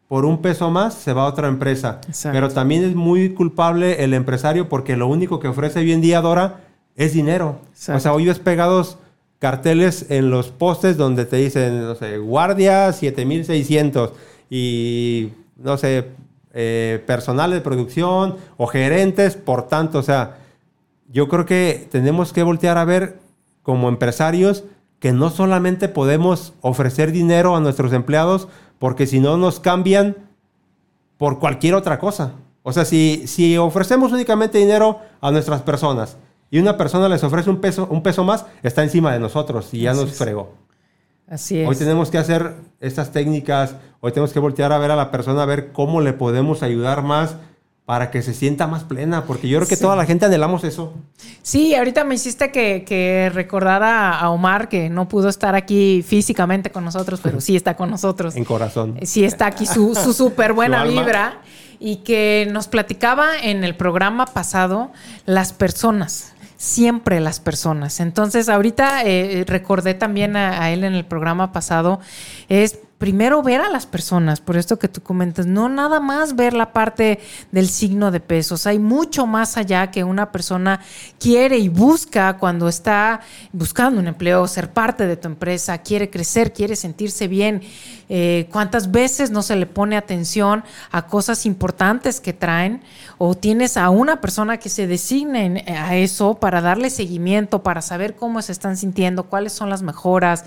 por 0.09 0.25
un 0.25 0.41
peso 0.41 0.71
más 0.71 0.95
se 0.95 1.13
va 1.13 1.23
a 1.23 1.27
otra 1.27 1.49
empresa. 1.49 2.01
Exacto. 2.09 2.35
Pero 2.35 2.49
también 2.49 2.83
es 2.83 2.95
muy 2.95 3.35
culpable 3.35 4.03
el 4.03 4.15
empresario 4.15 4.69
porque 4.69 4.97
lo 4.97 5.07
único 5.07 5.39
que 5.39 5.49
ofrece 5.49 5.81
hoy 5.81 5.93
en 5.93 6.01
día, 6.01 6.21
Dora, 6.23 6.61
es 6.97 7.13
dinero. 7.13 7.61
Exacto. 7.71 7.99
O 7.99 8.01
sea, 8.01 8.13
hoy 8.15 8.27
ves 8.27 8.39
pegados 8.39 8.99
carteles 9.39 10.07
en 10.09 10.31
los 10.31 10.49
postes 10.49 10.97
donde 10.97 11.27
te 11.27 11.37
dicen, 11.37 11.83
no 11.83 11.95
sé, 11.95 12.19
guardia 12.19 12.93
7600 12.93 14.13
y, 14.51 15.29
no 15.57 15.77
sé, 15.77 16.07
eh, 16.55 17.05
personal 17.07 17.51
de 17.51 17.61
producción 17.61 18.37
o 18.57 18.67
gerentes, 18.67 19.37
por 19.37 19.69
tanto, 19.69 19.99
o 19.99 20.03
sea, 20.03 20.39
yo 21.11 21.29
creo 21.29 21.47
que 21.47 21.87
tenemos 21.91 22.33
que 22.33 22.43
voltear 22.43 22.79
a 22.79 22.85
ver 22.85 23.19
como 23.63 23.89
empresarios 23.89 24.65
que 24.99 25.13
no 25.13 25.31
solamente 25.31 25.89
podemos 25.89 26.55
ofrecer 26.61 27.13
dinero 27.13 27.55
a 27.55 27.61
nuestros 27.61 27.93
empleados, 27.93 28.49
porque 28.79 29.07
si 29.07 29.21
no 29.21 29.37
nos 29.37 29.61
cambian 29.61 30.17
por 31.17 31.39
cualquier 31.39 31.75
otra 31.75 31.99
cosa. 31.99 32.33
O 32.63 32.73
sea, 32.73 32.85
si, 32.85 33.27
si 33.27 33.57
ofrecemos 33.57 34.13
únicamente 34.13 34.59
dinero 34.59 35.01
a 35.21 35.31
nuestras 35.31 35.63
personas 35.63 36.17
y 36.51 36.59
una 36.59 36.77
persona 36.77 37.09
les 37.09 37.23
ofrece 37.25 37.51
un 37.51 37.61
peso, 37.61 37.87
un 37.91 38.03
peso 38.03 38.25
más, 38.25 38.47
está 38.63 38.83
encima 38.83 39.13
de 39.13 39.21
nosotros 39.21 39.73
y 39.73 39.81
ya 39.81 39.93
Así 39.93 40.01
nos 40.01 40.13
es. 40.13 40.19
fregó. 40.19 40.55
Así 41.29 41.61
es. 41.61 41.69
Hoy 41.69 41.77
tenemos 41.77 42.11
que 42.11 42.19
hacer 42.19 42.55
estas 42.81 43.13
técnicas, 43.13 43.75
hoy 44.01 44.13
tenemos 44.13 44.33
que 44.33 44.39
voltear 44.39 44.73
a 44.73 44.79
ver 44.79 44.91
a 44.91 44.97
la 44.97 45.11
persona, 45.11 45.43
a 45.43 45.47
ver 45.47 45.73
cómo 45.73 46.01
le 46.01 46.13
podemos 46.15 46.63
ayudar 46.63 47.03
más 47.03 47.37
para 47.89 48.11
que 48.11 48.21
se 48.21 48.35
sienta 48.35 48.67
más 48.67 48.85
plena, 48.85 49.25
porque 49.25 49.49
yo 49.49 49.57
creo 49.61 49.67
que 49.67 49.77
Sí. 49.77 49.81
toda 49.81 49.97
la 49.97 50.05
gente 50.05 50.27
anhelamos 50.27 50.63
eso. 50.63 50.93
Sí, 51.41 51.75
ahorita 51.75 52.05
me 52.05 52.17
hiciste 52.17 52.53
que, 52.53 52.85
que 52.87 53.31
recordara 53.33 54.11
a 54.21 54.29
Omar 54.29 54.69
que 54.69 54.91
no 54.91 55.09
pudo 55.09 55.31
estar 55.31 55.55
aquí 55.55 56.05
físicamente 56.07 56.71
con 56.71 56.85
nosotros, 56.85 57.19
pero 57.23 57.41
sí 57.41 57.57
está 57.57 57.77
con 57.79 57.89
nosotros. 57.89 58.37
En 58.37 58.45
corazón. 58.45 58.99
Sí 59.05 59.25
está 59.25 59.47
aquí 59.47 59.65
su, 59.65 59.95
su 59.95 60.13
súper 60.13 60.53
buena 60.53 60.83
Su 60.83 60.89
alma. 60.91 61.01
vibra 61.03 61.41
y 61.81 61.97
que 62.05 62.47
nos 62.53 62.69
platicaba 62.69 63.39
en 63.43 63.65
el 63.65 63.75
programa 63.75 64.27
pasado 64.27 64.93
las 65.25 65.55
personas. 65.55 66.35
siempre 66.59 67.21
las 67.21 67.41
personas. 67.41 68.01
Entonces, 68.01 68.51
ahorita 68.51 69.03
eh, 69.05 69.45
recordé 69.47 69.95
también 69.95 70.37
a, 70.37 70.61
a 70.63 70.71
él 70.73 70.85
en 70.85 70.93
el 70.95 71.07
programa 71.07 71.53
pasado, 71.53 72.01
es 72.51 72.81
primero 72.99 73.43
ver 73.45 73.61
a 73.61 73.71
las 73.71 73.87
personas, 73.87 74.41
por 74.41 74.57
esto 74.57 74.79
que 74.79 74.89
tú 74.89 75.01
comentas, 75.01 75.47
no 75.47 75.69
nada 75.69 76.01
más 76.01 76.35
ver 76.35 76.53
la 76.53 76.73
parte 76.73 77.21
del 77.53 77.69
signo 77.69 78.11
de 78.11 78.19
pesos, 78.19 78.67
hay 78.67 78.81
mucho 78.81 79.27
más 79.27 79.57
allá 79.57 79.93
que 79.93 80.03
una 80.03 80.33
persona 80.33 80.81
quiere 81.21 81.59
y 81.59 81.69
busca 81.69 82.39
cuando 82.39 82.69
está 82.69 83.21
buscando 83.53 84.01
un 84.01 84.09
empleo, 84.09 84.47
ser 84.49 84.73
parte 84.73 85.07
de 85.07 85.17
tu 85.17 85.29
empresa, 85.29 85.79
quiere 85.79 86.11
crecer, 86.11 86.53
quiere 86.53 86.75
sentirse 86.75 87.29
bien. 87.29 87.63
Eh, 88.11 88.49
¿Cuántas 88.51 88.91
veces 88.91 89.31
no 89.31 89.43
se 89.43 89.55
le 89.55 89.67
pone 89.67 89.97
atención 89.97 90.65
a 90.91 91.07
cosas 91.07 91.47
importantes 91.47 92.21
que 92.21 92.33
traen? 92.33 92.83
O 93.19 93.35
tienes 93.35 93.77
a 93.77 93.91
una 93.91 94.21
persona 94.21 94.57
que 94.57 94.71
se 94.71 94.87
designe 94.87 95.65
a 95.69 95.95
eso 95.97 96.35
para 96.35 96.61
darle 96.61 96.91
seguimiento, 96.91 97.63
para 97.63 97.83
saber 97.83 98.17
cómo 98.17 98.41
se 98.43 98.53
están 98.53 98.77
sintiendo, 98.77 99.25
cuáles 99.25 99.53
son 99.53 99.69
las 99.69 99.83
mejoras, 99.83 100.45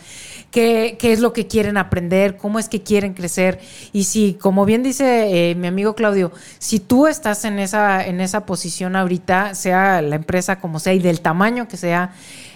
qué, 0.49 0.97
qué 0.99 1.13
es 1.13 1.19
lo 1.19 1.33
que 1.33 1.47
quieren 1.47 1.77
aprender, 1.77 2.37
cómo 2.41 2.59
es 2.59 2.67
que 2.67 2.81
quieren 2.81 3.13
crecer. 3.13 3.59
Y 3.93 4.05
si, 4.05 4.33
como 4.33 4.65
bien 4.65 4.83
dice 4.83 5.51
eh, 5.51 5.55
mi 5.55 5.67
amigo 5.67 5.95
Claudio, 5.95 6.31
si 6.57 6.79
tú 6.79 7.07
estás 7.07 7.45
en 7.45 7.59
esa, 7.59 8.05
en 8.05 8.19
esa 8.19 8.45
posición 8.45 8.95
ahorita, 8.95 9.55
sea 9.55 10.01
la 10.01 10.15
empresa 10.15 10.59
como 10.59 10.79
sea 10.79 10.93
y 10.93 10.99
del 10.99 11.21
tamaño 11.21 11.67
que 11.67 11.77
sea, 11.77 12.13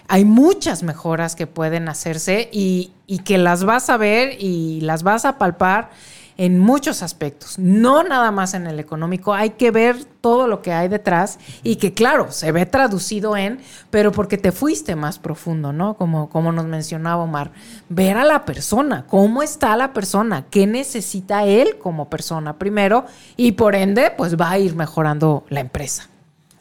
hay 0.08 0.26
muchas 0.26 0.84
mejoras 0.84 1.36
que 1.36 1.48
pueden 1.48 1.88
hacerse 1.88 2.50
y, 2.52 2.92
y 3.08 3.20
que 3.20 3.38
las 3.38 3.64
vas 3.64 3.90
a 3.90 3.98
ver 3.98 4.36
y 4.40 4.82
las 4.82 5.04
vas 5.04 5.26
a 5.26 5.38
palpar 5.38 5.92
en 6.38 6.60
muchos 6.60 7.02
aspectos, 7.02 7.58
no 7.58 8.04
nada 8.04 8.30
más 8.32 8.54
en 8.54 8.68
el 8.68 8.80
económico, 8.80 9.34
hay 9.34 9.52
que 9.52 9.72
ver 9.72 10.04
todo 10.22 10.48
lo 10.48 10.62
que 10.62 10.74
hay 10.74 10.88
detrás 10.88 11.40
y 11.64 11.78
que 11.78 11.94
claro, 11.94 12.32
se 12.32 12.52
ve 12.52 12.66
traducido 12.66 13.38
en, 13.38 13.60
pero 13.90 14.12
porque 14.12 14.38
te 14.38 14.52
fuiste 14.52 14.96
más 14.96 15.18
profundo, 15.20 15.72
¿no? 15.72 15.94
Como, 15.96 16.30
como 16.30 16.52
nos 16.52 16.66
mencionaba 16.66 17.24
Omar, 17.24 17.52
ver 17.90 18.18
a 18.18 18.26
la 18.26 18.44
persona, 18.44 19.06
cómo 19.08 19.44
está 19.44 19.78
la 19.78 19.94
persona, 19.94 20.46
qué 20.50 20.68
necesita 20.68 21.46
él 21.46 21.78
como 21.78 22.10
persona 22.10 22.58
primero 22.58 23.06
y 23.38 23.54
por 23.54 23.76
ende, 23.76 24.12
pues 24.18 24.36
va 24.40 24.52
a 24.52 24.60
ir 24.60 24.76
mejorando 24.76 25.46
la 25.50 25.62
empresa. 25.62 26.10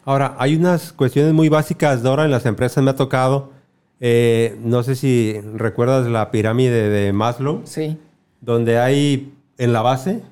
Ahora, 0.05 0.37
hay 0.39 0.55
unas 0.55 0.93
cuestiones 0.93 1.33
muy 1.33 1.49
básicas, 1.49 2.03
Dora, 2.03 2.25
en 2.27 2.31
las 2.31 2.45
empresas 2.47 2.85
me 2.85 2.91
ha 2.91 2.97
tocado. 2.97 3.53
Eh, 4.01 4.59
no 4.63 4.83
sé 4.83 4.97
si 4.97 5.41
recuerdas 5.55 6.07
la 6.07 6.31
pirámide 6.31 6.91
de 6.91 7.13
Maslow, 7.15 7.63
Sí. 7.65 7.97
donde 8.43 8.79
hay 8.79 9.33
en 9.59 9.73
la 9.73 9.83
base 9.83 10.23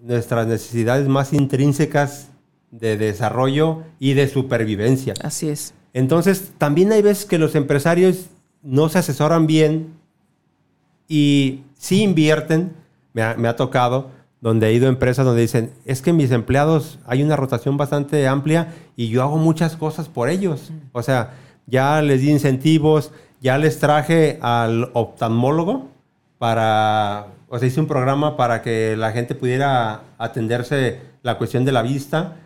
nuestras 0.00 0.46
necesidades 0.46 1.08
más 1.08 1.32
intrínsecas 1.32 2.28
de 2.70 2.96
desarrollo 2.96 3.82
y 3.98 4.14
de 4.14 4.28
supervivencia. 4.28 5.14
Así 5.22 5.48
es. 5.48 5.74
Entonces, 5.92 6.52
también 6.58 6.92
hay 6.92 7.02
veces 7.02 7.24
que 7.24 7.38
los 7.38 7.54
empresarios 7.54 8.26
no 8.62 8.88
se 8.88 8.98
asesoran 8.98 9.46
bien 9.46 9.94
y 11.08 11.62
sí 11.74 12.02
invierten, 12.02 12.72
me 13.14 13.22
ha, 13.22 13.34
me 13.34 13.48
ha 13.48 13.56
tocado, 13.56 14.10
donde 14.40 14.68
he 14.68 14.74
ido 14.74 14.86
a 14.86 14.90
empresas 14.90 15.24
donde 15.24 15.40
dicen, 15.40 15.72
es 15.84 16.02
que 16.02 16.12
mis 16.12 16.30
empleados 16.30 16.98
hay 17.06 17.22
una 17.22 17.36
rotación 17.36 17.76
bastante 17.76 18.28
amplia 18.28 18.74
y 18.94 19.08
yo 19.08 19.22
hago 19.22 19.36
muchas 19.36 19.76
cosas 19.76 20.08
por 20.08 20.28
ellos. 20.28 20.70
O 20.92 21.02
sea, 21.02 21.34
ya 21.66 22.00
les 22.02 22.20
di 22.20 22.30
incentivos, 22.30 23.10
ya 23.40 23.58
les 23.58 23.78
traje 23.78 24.38
al 24.40 24.90
oftalmólogo 24.94 25.88
para, 26.38 27.28
o 27.48 27.58
sea, 27.58 27.68
hice 27.68 27.80
un 27.80 27.86
programa 27.86 28.36
para 28.36 28.62
que 28.62 28.96
la 28.96 29.12
gente 29.12 29.34
pudiera 29.34 30.02
atenderse 30.18 31.00
la 31.22 31.38
cuestión 31.38 31.64
de 31.64 31.72
la 31.72 31.82
vista 31.82 32.36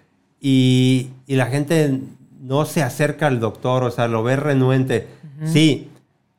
y, 0.40 1.11
y 1.26 1.36
la 1.36 1.46
gente 1.46 2.00
no 2.40 2.64
se 2.64 2.82
acerca 2.82 3.26
al 3.26 3.40
doctor, 3.40 3.84
o 3.84 3.90
sea, 3.90 4.09
lo 4.09 4.22
ve 4.22 4.36
renuente. 4.36 5.07
Sí, 5.44 5.88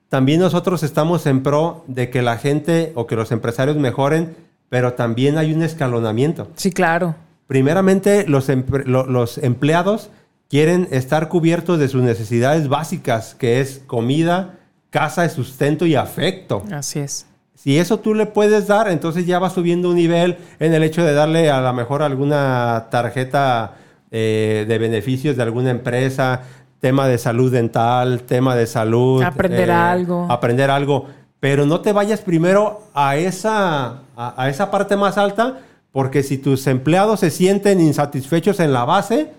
también 0.09 0.39
nosotros 0.39 0.81
estamos 0.83 1.25
en 1.25 1.43
pro 1.43 1.83
de 1.87 2.09
que 2.09 2.21
la 2.21 2.37
gente 2.37 2.91
o 2.95 3.05
que 3.07 3.15
los 3.15 3.31
empresarios 3.31 3.75
mejoren, 3.77 4.35
pero 4.69 4.93
también 4.93 5.37
hay 5.37 5.53
un 5.53 5.61
escalonamiento. 5.63 6.47
Sí, 6.55 6.71
claro. 6.71 7.15
Primeramente, 7.47 8.25
los, 8.27 8.47
lo- 8.85 9.05
los 9.05 9.37
empleados 9.39 10.09
quieren 10.49 10.87
estar 10.91 11.27
cubiertos 11.29 11.79
de 11.79 11.87
sus 11.89 12.01
necesidades 12.01 12.67
básicas, 12.69 13.35
que 13.35 13.59
es 13.59 13.81
comida, 13.87 14.55
casa, 14.89 15.27
sustento 15.29 15.85
y 15.85 15.95
afecto. 15.95 16.63
Así 16.71 16.99
es. 16.99 17.25
Si 17.63 17.79
eso 17.79 17.99
tú 17.99 18.13
le 18.13 18.25
puedes 18.25 18.67
dar, 18.67 18.89
entonces 18.89 19.25
ya 19.25 19.39
va 19.39 19.49
subiendo 19.49 19.89
un 19.89 19.95
nivel 19.95 20.37
en 20.59 20.73
el 20.73 20.83
hecho 20.83 21.01
de 21.01 21.13
darle 21.13 21.49
a 21.49 21.61
lo 21.61 21.71
mejor 21.71 22.03
alguna 22.03 22.87
tarjeta 22.91 23.75
eh, 24.11 24.65
de 24.67 24.77
beneficios 24.77 25.37
de 25.37 25.43
alguna 25.43 25.69
empresa, 25.69 26.41
tema 26.81 27.07
de 27.07 27.17
salud 27.17 27.49
dental, 27.53 28.23
tema 28.23 28.53
de 28.57 28.67
salud. 28.67 29.21
eh, 29.21 29.25
Aprender 29.25 29.71
algo. 29.71 30.27
Aprender 30.29 30.69
algo. 30.69 31.07
Pero 31.39 31.65
no 31.65 31.79
te 31.79 31.93
vayas 31.93 32.19
primero 32.19 32.81
a 32.93 33.15
esa, 33.15 33.99
a, 34.17 34.33
a 34.35 34.49
esa 34.49 34.69
parte 34.69 34.97
más 34.97 35.17
alta, 35.17 35.59
porque 35.93 36.21
si 36.21 36.37
tus 36.37 36.67
empleados 36.67 37.21
se 37.21 37.29
sienten 37.31 37.79
insatisfechos 37.79 38.59
en 38.59 38.73
la 38.73 38.83
base, 38.83 39.31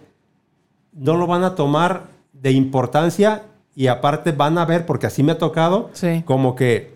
no 0.94 1.14
lo 1.18 1.26
van 1.26 1.44
a 1.44 1.54
tomar 1.54 2.04
de 2.32 2.52
importancia 2.52 3.42
y 3.76 3.88
aparte 3.88 4.32
van 4.32 4.56
a 4.56 4.64
ver, 4.64 4.86
porque 4.86 5.06
así 5.08 5.22
me 5.22 5.32
ha 5.32 5.38
tocado, 5.38 5.90
Sí. 5.92 6.22
como 6.24 6.54
que 6.54 6.93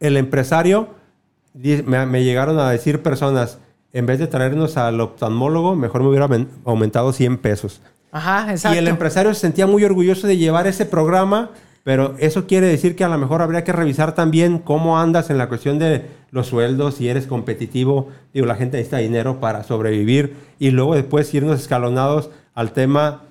el 0.00 0.16
empresario, 0.16 0.88
me, 1.54 2.06
me 2.06 2.24
llegaron 2.24 2.58
a 2.58 2.70
decir 2.70 3.02
personas, 3.02 3.58
en 3.92 4.06
vez 4.06 4.18
de 4.18 4.26
traernos 4.26 4.76
al 4.76 5.00
oftalmólogo, 5.00 5.76
mejor 5.76 6.02
me 6.02 6.08
hubiera 6.08 6.26
aumen- 6.28 6.48
aumentado 6.64 7.12
100 7.12 7.38
pesos. 7.38 7.80
Ajá, 8.12 8.50
exacto. 8.50 8.74
Y 8.74 8.78
el 8.78 8.88
empresario 8.88 9.32
se 9.34 9.40
sentía 9.40 9.66
muy 9.66 9.84
orgulloso 9.84 10.26
de 10.26 10.36
llevar 10.36 10.66
ese 10.66 10.84
programa, 10.86 11.50
pero 11.84 12.14
eso 12.18 12.46
quiere 12.46 12.66
decir 12.66 12.94
que 12.96 13.04
a 13.04 13.08
lo 13.08 13.18
mejor 13.18 13.40
habría 13.42 13.64
que 13.64 13.72
revisar 13.72 14.14
también 14.14 14.58
cómo 14.58 14.98
andas 14.98 15.30
en 15.30 15.38
la 15.38 15.48
cuestión 15.48 15.78
de 15.78 16.06
los 16.30 16.46
sueldos, 16.48 16.94
si 16.96 17.08
eres 17.08 17.26
competitivo. 17.26 18.08
Digo, 18.34 18.46
la 18.46 18.54
gente 18.56 18.76
necesita 18.76 18.98
dinero 18.98 19.40
para 19.40 19.62
sobrevivir 19.64 20.34
y 20.58 20.70
luego 20.70 20.94
después 20.94 21.32
irnos 21.34 21.60
escalonados 21.60 22.30
al 22.54 22.72
tema 22.72 23.22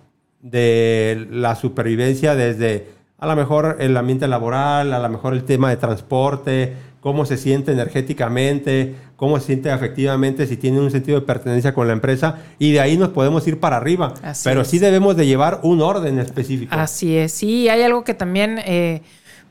de 0.42 1.28
la 1.32 1.56
supervivencia 1.56 2.36
desde 2.36 2.88
a 3.20 3.28
lo 3.28 3.36
mejor 3.36 3.78
el 3.80 3.96
ambiente 3.98 4.28
laboral, 4.28 4.94
a 4.94 5.00
lo 5.00 5.10
mejor 5.10 5.34
el 5.34 5.44
tema 5.44 5.70
de 5.70 5.78
transporte, 5.78 6.76
cómo 7.02 7.26
se 7.26 7.38
siente 7.38 7.72
energéticamente, 7.72 8.96
cómo 9.16 9.40
se 9.40 9.48
siente 9.48 9.72
afectivamente, 9.72 10.48
si 10.48 10.58
tiene 10.58 10.80
un 10.80 10.92
sentido 10.92 11.20
de 11.20 11.26
pertenencia 11.26 11.74
con 11.74 11.88
la 11.88 11.94
empresa 11.94 12.40
y 12.58 12.72
de 12.72 12.80
ahí 12.80 12.98
nos 12.98 13.10
podemos 13.10 13.48
ir 13.48 13.60
para 13.60 13.78
arriba. 13.78 14.14
Así 14.22 14.44
Pero 14.46 14.62
es. 14.62 14.68
sí 14.68 14.80
debemos 14.80 15.16
de 15.16 15.26
llevar 15.26 15.60
un 15.64 15.82
orden 15.82 16.20
específico. 16.20 16.74
Así 16.76 17.18
es, 17.18 17.32
sí, 17.32 17.70
hay 17.70 17.82
algo 17.82 18.04
que 18.04 18.14
también 18.14 18.60
eh, 18.66 19.02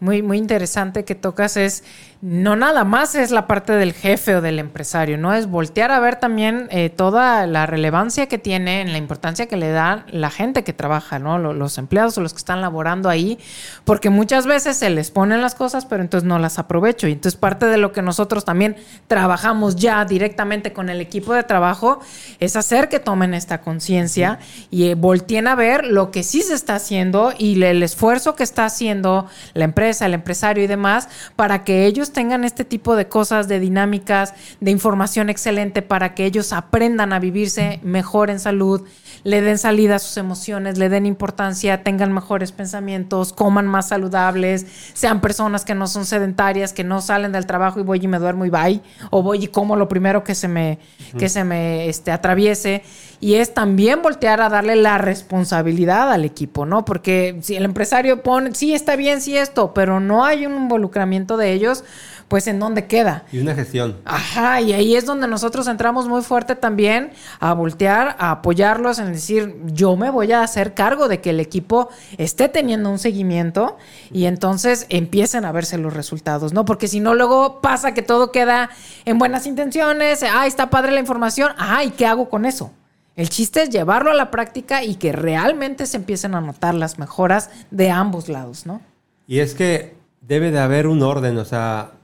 muy, 0.01 0.23
muy 0.23 0.39
interesante 0.39 1.05
que 1.05 1.15
tocas 1.15 1.57
es, 1.57 1.85
no 2.21 2.57
nada 2.57 2.83
más 2.83 3.15
es 3.15 3.31
la 3.31 3.47
parte 3.47 3.73
del 3.75 3.93
jefe 3.93 4.35
o 4.35 4.41
del 4.41 4.59
empresario, 4.59 5.17
¿no? 5.19 5.35
Es 5.35 5.47
voltear 5.47 5.93
a 5.93 6.01
ver 6.01 6.17
también 6.17 6.67
eh, 6.73 6.91
toda 6.91 7.47
la 7.47 7.65
relevancia 7.67 8.27
que 8.27 8.39
tiene, 8.39 8.81
en 8.81 8.91
la 8.91 8.99
importancia 8.99 9.47
que 9.47 9.57
le 9.57 9.71
da 9.71 10.05
la 10.11 10.29
gente 10.31 10.65
que 10.65 10.73
trabaja, 10.73 11.21
¿no? 11.21 11.39
Lo- 11.39 11.53
Los 11.55 11.79
empleados 11.79 12.19
o 12.19 12.21
los 12.21 12.33
que 12.33 12.39
están 12.39 12.61
laborando 12.61 13.09
ahí, 13.09 13.39
porque 13.85 14.11
muchas 14.11 14.47
veces 14.47 14.77
se 14.77 14.91
les 14.91 15.13
ponen 15.13 15.41
las 15.41 15.55
cosas, 15.55 15.87
pero 15.87 16.03
entonces 16.03 16.27
no 16.27 16.41
las 16.41 16.59
aprovecho. 16.59 17.07
Y 17.07 17.13
entonces 17.13 17.39
parte 17.39 17.67
de 17.67 17.79
lo 17.79 17.93
que 17.93 18.03
nosotros 18.03 18.45
también 18.45 18.75
trabajamos 19.07 19.77
ya 19.77 20.05
directamente 20.05 20.73
con 20.73 20.89
el 20.89 21.01
equipo 21.01 21.35
de 21.35 21.45
trabajo 21.45 22.01
es 22.41 22.57
hacer 22.57 22.89
que 22.89 22.99
tomen 22.99 23.33
esta 23.33 23.61
conciencia 23.61 24.41
y 24.71 24.89
eh, 24.89 24.95
volteen 24.97 25.47
a 25.47 25.55
ver 25.55 25.85
lo 25.87 26.11
que 26.11 26.25
sí 26.25 26.43
se 26.43 26.55
está 26.55 26.75
haciendo 26.75 27.33
y 27.39 27.63
el 27.63 27.81
esfuerzo 27.85 28.35
que 28.35 28.43
está 28.43 28.65
haciendo 28.65 29.27
la 29.55 29.65
empresa, 29.65 30.07
el 30.07 30.15
empresario 30.15 30.65
y 30.65 30.67
demás 30.67 31.09
para 31.37 31.63
que 31.63 31.87
ellos 31.87 32.08
tengan 32.13 32.45
este 32.45 32.65
tipo 32.65 32.97
de 32.97 33.09
cosas, 33.09 33.49
de 33.49 33.61
dinámicas, 33.61 34.35
de 34.61 34.71
información 34.71 35.31
excelente 35.31 35.83
para 35.83 36.15
que 36.15 36.25
ellos 36.25 36.53
aprendan 36.53 37.13
a 37.13 37.19
vivirse 37.19 37.81
mejor 37.83 38.31
en 38.31 38.41
salud, 38.41 38.83
le 39.25 39.41
den 39.41 39.59
salida 39.59 39.97
a 39.97 39.99
sus 39.99 40.17
emociones, 40.17 40.79
le 40.79 40.89
den 40.89 41.07
importancia, 41.07 41.83
tengan 41.83 42.13
mejores 42.13 42.53
pensamientos, 42.53 43.33
coman 43.33 43.67
más 43.67 43.89
saludables, 43.89 44.67
sean 44.95 45.21
personas 45.21 45.65
que 45.65 45.75
no 45.75 45.87
son 45.87 46.05
sedentarias, 46.05 46.73
que 46.73 46.85
no 46.85 47.01
salen 47.01 47.33
del 47.33 47.47
trabajo 47.47 47.81
y 47.81 47.83
voy 47.83 48.01
y 48.03 48.09
me 48.09 48.19
duermo 48.19 48.45
y 48.47 48.51
bye, 48.51 48.81
o 49.11 49.23
voy 49.23 49.45
y 49.45 49.49
como 49.49 49.77
lo 49.77 49.89
primero 49.89 50.25
que 50.25 50.35
se 50.35 50.49
me, 50.49 50.79
que 51.19 51.29
se 51.29 51.45
me 51.45 51.89
este, 51.89 52.11
atraviese. 52.11 52.83
Y 53.21 53.35
es 53.35 53.53
también 53.53 54.03
voltear 54.03 54.41
a 54.41 54.49
darle 54.49 54.77
la 54.77 54.99
responsabilidad 54.99 56.13
al 56.13 56.25
equipo, 56.25 56.67
¿no? 56.67 56.85
Porque 56.85 57.39
si 57.43 57.57
el 57.57 57.65
empresario 57.65 58.23
pone, 58.23 58.55
sí, 58.55 58.75
está 58.75 58.97
bien, 58.97 59.21
sí, 59.21 59.37
esto, 59.37 59.75
pero 59.75 60.01
no 60.01 60.25
hay 60.25 60.47
un 60.47 60.55
involucramiento 60.55 61.37
de 61.37 61.53
ellos, 61.53 61.85
pues 62.29 62.47
¿en 62.47 62.61
dónde 62.61 62.87
queda? 62.87 63.25
Y 63.33 63.39
una 63.39 63.55
gestión. 63.55 63.97
Ajá, 64.05 64.61
y 64.61 64.73
ahí 64.73 64.95
es 64.95 65.07
donde 65.07 65.27
nosotros 65.27 65.67
entramos 65.67 66.07
muy 66.09 66.23
fuerte 66.23 66.55
también 66.55 67.11
a 67.41 67.55
voltear, 67.55 68.17
a 68.19 68.31
apoyarlos 68.31 68.99
en 68.99 69.13
decir, 69.13 69.57
yo 69.65 69.97
me 69.97 70.11
voy 70.11 70.33
a 70.33 70.43
hacer 70.43 70.75
cargo 70.75 71.09
de 71.09 71.21
que 71.21 71.31
el 71.31 71.41
equipo 71.41 71.89
esté 72.19 72.49
teniendo 72.49 72.91
un 72.91 72.99
seguimiento 72.99 73.79
y 74.13 74.27
entonces 74.27 74.87
empiecen 74.91 75.45
a 75.45 75.53
verse 75.53 75.79
los 75.79 75.95
resultados, 75.95 76.53
¿no? 76.53 76.65
Porque 76.65 76.87
si 76.87 77.01
no, 77.01 77.15
luego 77.15 77.61
pasa 77.61 77.95
que 77.95 78.03
todo 78.03 78.31
queda 78.31 78.71
en 79.07 79.19
buenas 79.19 79.47
intenciones, 79.47 80.23
ay, 80.23 80.49
está 80.49 80.71
padre 80.71 80.93
la 80.93 81.01
información, 81.01 81.53
ay, 81.57 81.93
¿qué 81.97 82.07
hago 82.07 82.29
con 82.29 82.45
eso? 82.45 82.73
El 83.19 83.31
chiste 83.31 83.63
es 83.63 83.71
llevarlo 83.71 84.13
a 84.13 84.15
la 84.15 84.31
práctica 84.31 84.85
y 84.85 84.95
que 84.95 85.11
realmente 85.11 85.87
se 85.87 85.97
empiecen 85.97 86.37
a 86.37 86.41
notar 86.41 86.73
las 86.77 87.01
mejoras 87.01 87.51
de 87.73 87.91
ambos 87.91 88.29
lados, 88.29 88.65
¿no? 88.65 88.81
Y 89.27 89.41
es 89.41 89.55
que 89.55 89.97
debe 90.21 90.53
de 90.53 90.61
haber 90.61 90.87
un 90.87 91.03
orden, 91.03 91.37
o 91.39 91.45
sea, 91.45 91.95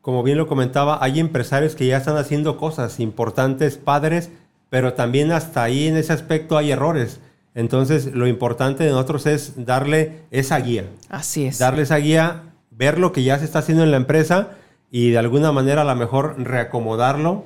como 0.00 0.22
bien 0.22 0.38
lo 0.38 0.46
comentaba, 0.46 1.04
hay 1.04 1.20
empresarios 1.20 1.74
que 1.74 1.86
ya 1.86 1.98
están 1.98 2.16
haciendo 2.16 2.56
cosas 2.56 2.98
importantes, 2.98 3.76
padres, 3.76 4.30
pero 4.70 4.94
también 4.94 5.32
hasta 5.32 5.64
ahí 5.64 5.86
en 5.86 5.98
ese 5.98 6.14
aspecto 6.14 6.56
hay 6.56 6.70
errores. 6.70 7.20
Entonces, 7.54 8.06
lo 8.14 8.26
importante 8.26 8.84
de 8.84 8.90
nosotros 8.90 9.26
es 9.26 9.66
darle 9.66 10.22
esa 10.30 10.58
guía. 10.60 10.86
Así 11.10 11.44
es. 11.44 11.58
Darle 11.58 11.82
esa 11.82 11.96
guía, 11.98 12.54
ver 12.70 12.98
lo 12.98 13.12
que 13.12 13.22
ya 13.22 13.38
se 13.38 13.44
está 13.44 13.58
haciendo 13.58 13.84
en 13.84 13.90
la 13.90 13.98
empresa 13.98 14.52
y 14.90 15.10
de 15.10 15.18
alguna 15.18 15.52
manera 15.52 15.82
a 15.82 15.84
lo 15.84 15.94
mejor 15.94 16.40
reacomodarlo 16.40 17.44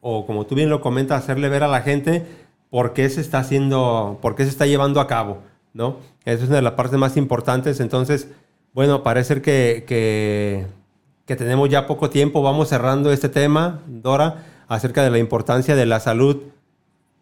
o 0.00 0.26
como 0.26 0.46
tú 0.46 0.54
bien 0.54 0.70
lo 0.70 0.80
comentas, 0.80 1.22
hacerle 1.22 1.48
ver 1.48 1.62
a 1.62 1.68
la 1.68 1.82
gente 1.82 2.24
por 2.70 2.92
qué 2.92 3.08
se 3.10 3.20
está 3.20 3.40
haciendo, 3.40 4.18
por 4.22 4.36
qué 4.36 4.44
se 4.44 4.50
está 4.50 4.66
llevando 4.66 5.00
a 5.00 5.06
cabo, 5.06 5.38
¿no? 5.74 5.96
Esa 6.24 6.44
es 6.44 6.48
una 6.48 6.56
de 6.56 6.62
las 6.62 6.74
partes 6.74 6.98
más 6.98 7.16
importantes. 7.16 7.80
Entonces, 7.80 8.28
bueno, 8.72 9.02
parece 9.02 9.42
que, 9.42 9.84
que, 9.86 10.66
que 11.26 11.36
tenemos 11.36 11.68
ya 11.68 11.86
poco 11.86 12.10
tiempo. 12.10 12.42
Vamos 12.42 12.68
cerrando 12.68 13.12
este 13.12 13.28
tema, 13.28 13.80
Dora, 13.86 14.44
acerca 14.68 15.02
de 15.02 15.10
la 15.10 15.18
importancia 15.18 15.74
de 15.74 15.86
la 15.86 15.98
salud, 15.98 16.36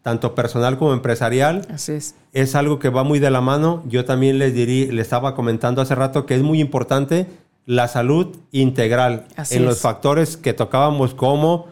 tanto 0.03 0.35
personal 0.35 0.77
como 0.77 0.93
empresarial. 0.93 1.67
Así 1.73 1.93
es. 1.93 2.15
Es 2.31 2.55
algo 2.55 2.77
que 2.77 2.89
va 2.89 3.03
muy 3.03 3.19
de 3.19 3.31
la 3.31 3.41
mano. 3.41 3.83
Yo 3.87 4.05
también 4.05 4.37
les 4.37 4.53
dirí, 4.53 4.87
le 4.87 5.01
estaba 5.01 5.33
comentando 5.33 5.81
hace 5.81 5.95
rato 5.95 6.25
que 6.25 6.35
es 6.35 6.43
muy 6.43 6.59
importante 6.61 7.27
la 7.65 7.87
salud 7.87 8.35
integral 8.51 9.25
Así 9.35 9.57
en 9.57 9.65
los 9.65 9.77
es. 9.77 9.81
factores 9.81 10.37
que 10.37 10.53
tocábamos 10.53 11.13
como 11.13 11.67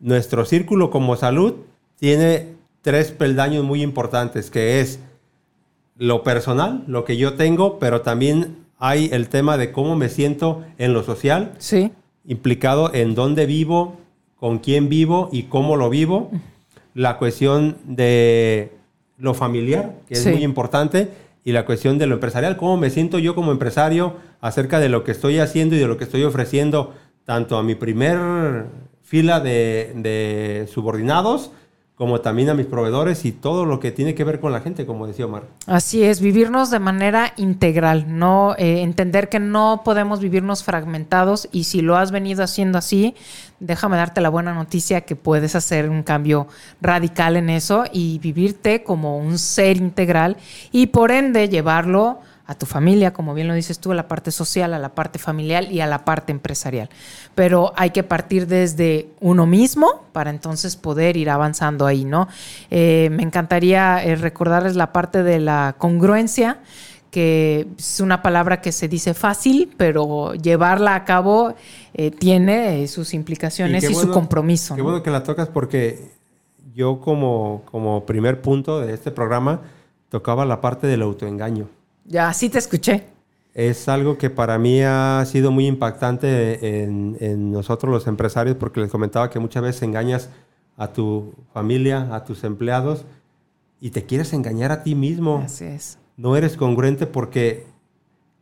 nuestro 0.00 0.44
círculo 0.46 0.90
como 0.90 1.16
salud 1.16 1.54
tiene 1.98 2.54
tres 2.82 3.10
peldaños 3.12 3.64
muy 3.64 3.82
importantes, 3.82 4.50
que 4.50 4.80
es 4.80 5.00
lo 5.96 6.22
personal, 6.22 6.84
lo 6.86 7.04
que 7.04 7.16
yo 7.16 7.34
tengo, 7.34 7.78
pero 7.78 8.00
también 8.02 8.56
hay 8.78 9.08
el 9.12 9.28
tema 9.28 9.56
de 9.56 9.70
cómo 9.72 9.94
me 9.96 10.08
siento 10.08 10.64
en 10.78 10.92
lo 10.92 11.02
social, 11.04 11.52
Sí. 11.58 11.92
implicado 12.26 12.92
en 12.94 13.14
dónde 13.14 13.46
vivo, 13.46 13.96
con 14.36 14.58
quién 14.58 14.88
vivo 14.88 15.28
y 15.32 15.44
cómo 15.44 15.76
lo 15.76 15.88
vivo. 15.90 16.30
La 16.94 17.18
cuestión 17.18 17.76
de 17.84 18.72
lo 19.18 19.34
familiar, 19.34 19.94
que 20.08 20.14
es 20.14 20.22
Sí. 20.24 20.30
muy 20.30 20.42
importante, 20.42 21.08
y 21.44 21.52
la 21.52 21.64
cuestión 21.64 21.98
de 21.98 22.06
lo 22.06 22.14
empresarial, 22.14 22.56
cómo 22.56 22.76
me 22.76 22.90
siento 22.90 23.18
yo 23.18 23.34
como 23.34 23.52
empresario 23.52 24.14
acerca 24.40 24.80
de 24.80 24.88
lo 24.88 25.04
que 25.04 25.12
estoy 25.12 25.38
haciendo 25.38 25.76
y 25.76 25.78
de 25.78 25.86
lo 25.86 25.96
que 25.96 26.04
estoy 26.04 26.24
ofreciendo 26.24 26.94
tanto 27.24 27.56
a 27.56 27.62
mi 27.62 27.74
primer 27.76 28.66
fila 29.02 29.38
de, 29.40 29.92
de 29.96 30.68
subordinados 30.72 31.50
como 32.02 32.20
también 32.20 32.48
a 32.48 32.54
mis 32.54 32.66
proveedores 32.66 33.24
y 33.24 33.30
todo 33.30 33.64
lo 33.64 33.78
que 33.78 33.92
tiene 33.92 34.16
que 34.16 34.24
ver 34.24 34.40
con 34.40 34.50
la 34.50 34.60
gente, 34.60 34.86
como 34.86 35.06
decía 35.06 35.26
Omar. 35.26 35.44
Así 35.68 36.02
es, 36.02 36.20
vivirnos 36.20 36.68
de 36.72 36.80
manera 36.80 37.32
integral, 37.36 38.18
no 38.18 38.56
eh, 38.58 38.82
entender 38.82 39.28
que 39.28 39.38
no 39.38 39.82
podemos 39.84 40.18
vivirnos 40.18 40.64
fragmentados 40.64 41.48
y 41.52 41.62
si 41.62 41.80
lo 41.80 41.96
has 41.96 42.10
venido 42.10 42.42
haciendo 42.42 42.76
así, 42.76 43.14
déjame 43.60 43.98
darte 43.98 44.20
la 44.20 44.30
buena 44.30 44.52
noticia 44.52 45.02
que 45.02 45.14
puedes 45.14 45.54
hacer 45.54 45.88
un 45.88 46.02
cambio 46.02 46.48
radical 46.80 47.36
en 47.36 47.50
eso 47.50 47.84
y 47.92 48.18
vivirte 48.18 48.82
como 48.82 49.18
un 49.18 49.38
ser 49.38 49.76
integral 49.76 50.38
y 50.72 50.88
por 50.88 51.12
ende 51.12 51.48
llevarlo 51.48 52.18
a 52.46 52.54
tu 52.54 52.66
familia, 52.66 53.12
como 53.12 53.34
bien 53.34 53.48
lo 53.48 53.54
dices 53.54 53.78
tú, 53.78 53.92
a 53.92 53.94
la 53.94 54.08
parte 54.08 54.30
social, 54.30 54.74
a 54.74 54.78
la 54.78 54.94
parte 54.94 55.18
familiar 55.18 55.70
y 55.70 55.80
a 55.80 55.86
la 55.86 56.04
parte 56.04 56.32
empresarial. 56.32 56.88
Pero 57.34 57.72
hay 57.76 57.90
que 57.90 58.02
partir 58.02 58.46
desde 58.46 59.08
uno 59.20 59.46
mismo 59.46 60.04
para 60.12 60.30
entonces 60.30 60.76
poder 60.76 61.16
ir 61.16 61.30
avanzando 61.30 61.86
ahí, 61.86 62.04
¿no? 62.04 62.28
Eh, 62.70 63.08
me 63.12 63.22
encantaría 63.22 64.04
eh, 64.04 64.16
recordarles 64.16 64.76
la 64.76 64.92
parte 64.92 65.22
de 65.22 65.38
la 65.38 65.76
congruencia 65.78 66.58
que 67.10 67.68
es 67.78 68.00
una 68.00 68.22
palabra 68.22 68.62
que 68.62 68.72
se 68.72 68.88
dice 68.88 69.12
fácil, 69.12 69.70
pero 69.76 70.32
llevarla 70.32 70.94
a 70.94 71.04
cabo 71.04 71.54
eh, 71.92 72.10
tiene 72.10 72.88
sus 72.88 73.12
implicaciones 73.12 73.84
y, 73.84 73.94
su 73.94 74.10
compromiso. 74.10 74.74
Qué 74.74 74.78
¿no? 74.78 74.84
bueno 74.84 75.02
que 75.02 75.10
la 75.10 75.22
tocas 75.22 75.48
porque 75.48 76.10
yo 76.74 77.00
como, 77.00 77.64
como 77.70 78.06
primer 78.06 78.40
punto 78.40 78.80
de 78.80 78.94
este 78.94 79.10
programa 79.10 79.60
tocaba 80.08 80.46
la 80.46 80.62
parte 80.62 80.86
del 80.86 81.02
autoengaño. 81.02 81.68
Ya, 82.04 82.32
sí 82.32 82.48
te 82.48 82.58
escuché. 82.58 83.06
Es 83.54 83.88
algo 83.88 84.16
que 84.16 84.30
para 84.30 84.58
mí 84.58 84.82
ha 84.82 85.22
sido 85.26 85.50
muy 85.50 85.66
impactante 85.66 86.82
en, 86.84 87.16
en 87.20 87.52
nosotros 87.52 87.92
los 87.92 88.06
empresarios 88.06 88.56
porque 88.56 88.80
les 88.80 88.90
comentaba 88.90 89.28
que 89.28 89.38
muchas 89.38 89.62
veces 89.62 89.82
engañas 89.82 90.30
a 90.76 90.88
tu 90.92 91.34
familia, 91.52 92.14
a 92.14 92.24
tus 92.24 92.44
empleados 92.44 93.04
y 93.80 93.90
te 93.90 94.04
quieres 94.04 94.32
engañar 94.32 94.72
a 94.72 94.82
ti 94.82 94.94
mismo. 94.94 95.42
Así 95.44 95.64
es. 95.64 95.98
No 96.16 96.36
eres 96.36 96.56
congruente 96.56 97.06
porque 97.06 97.66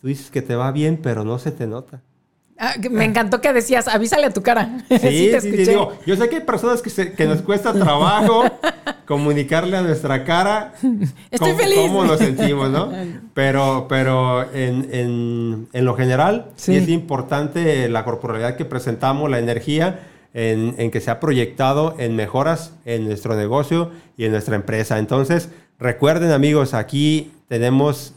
tú 0.01 0.09
dices 0.09 0.31
que 0.31 0.43
te 0.43 0.55
va 0.55 0.71
bien, 0.71 1.01
pero 1.03 1.25
no 1.25 1.39
se 1.39 1.51
te 1.51 1.67
nota. 1.67 2.03
Ah, 2.63 2.75
me 2.91 3.07
encantó 3.07 3.41
que 3.41 3.53
decías, 3.55 3.89
avísale 3.89 4.27
a 4.27 4.31
tu 4.31 4.43
cara. 4.43 4.79
Sí, 4.91 4.97
te 4.99 5.01
sí, 5.11 5.31
sí, 5.31 5.37
escuché. 5.49 5.71
digo, 5.71 5.93
yo 6.05 6.15
sé 6.17 6.29
que 6.29 6.37
hay 6.37 6.43
personas 6.43 6.83
que, 6.83 6.91
se- 6.91 7.13
que 7.15 7.25
nos 7.25 7.41
cuesta 7.41 7.73
trabajo 7.73 8.45
comunicarle 9.07 9.79
a 9.79 9.83
nuestra 9.83 10.25
cara 10.25 10.75
Estoy 11.31 11.53
cómo, 11.53 11.59
feliz. 11.59 11.79
cómo 11.79 12.05
nos 12.05 12.19
sentimos, 12.19 12.69
¿no? 12.71 12.93
Pero, 13.35 13.87
pero 13.89 14.43
en, 14.53 14.89
en- 14.93 15.69
en 15.73 15.85
lo 15.87 15.95
general, 15.95 16.47
sí. 16.57 16.73
Sí. 16.73 16.77
es 16.79 16.89
importante 16.91 17.89
la 17.89 18.05
corporalidad 18.05 18.57
que 18.57 18.67
presentamos, 18.67 19.31
la 19.31 19.39
energía 19.39 20.01
en, 20.35 20.75
en 20.79 20.91
que 20.91 21.01
se 21.01 21.11
ha 21.11 21.19
proyectado 21.21 21.95
en 21.99 22.15
mejoras 22.15 22.75
en 22.85 23.07
nuestro 23.07 23.35
negocio 23.37 23.91
y 24.19 24.27
en 24.27 24.33
nuestra 24.33 24.55
empresa. 24.57 24.99
Entonces, 24.99 25.49
recuerden 25.79 26.31
amigos, 26.33 26.75
aquí 26.75 27.33
tenemos 27.49 28.13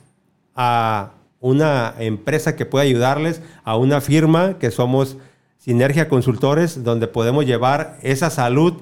a 0.56 1.12
una 1.44 1.94
empresa 2.00 2.56
que 2.56 2.66
puede 2.66 2.88
ayudarles, 2.88 3.42
a 3.66 3.76
una 3.76 4.00
firma 4.00 4.58
que 4.60 4.72
somos 4.72 5.18
Sinergia 5.58 6.08
Consultores, 6.08 6.86
donde 6.86 7.08
podemos 7.08 7.46
llevar 7.46 8.00
esa 8.02 8.30
salud 8.30 8.76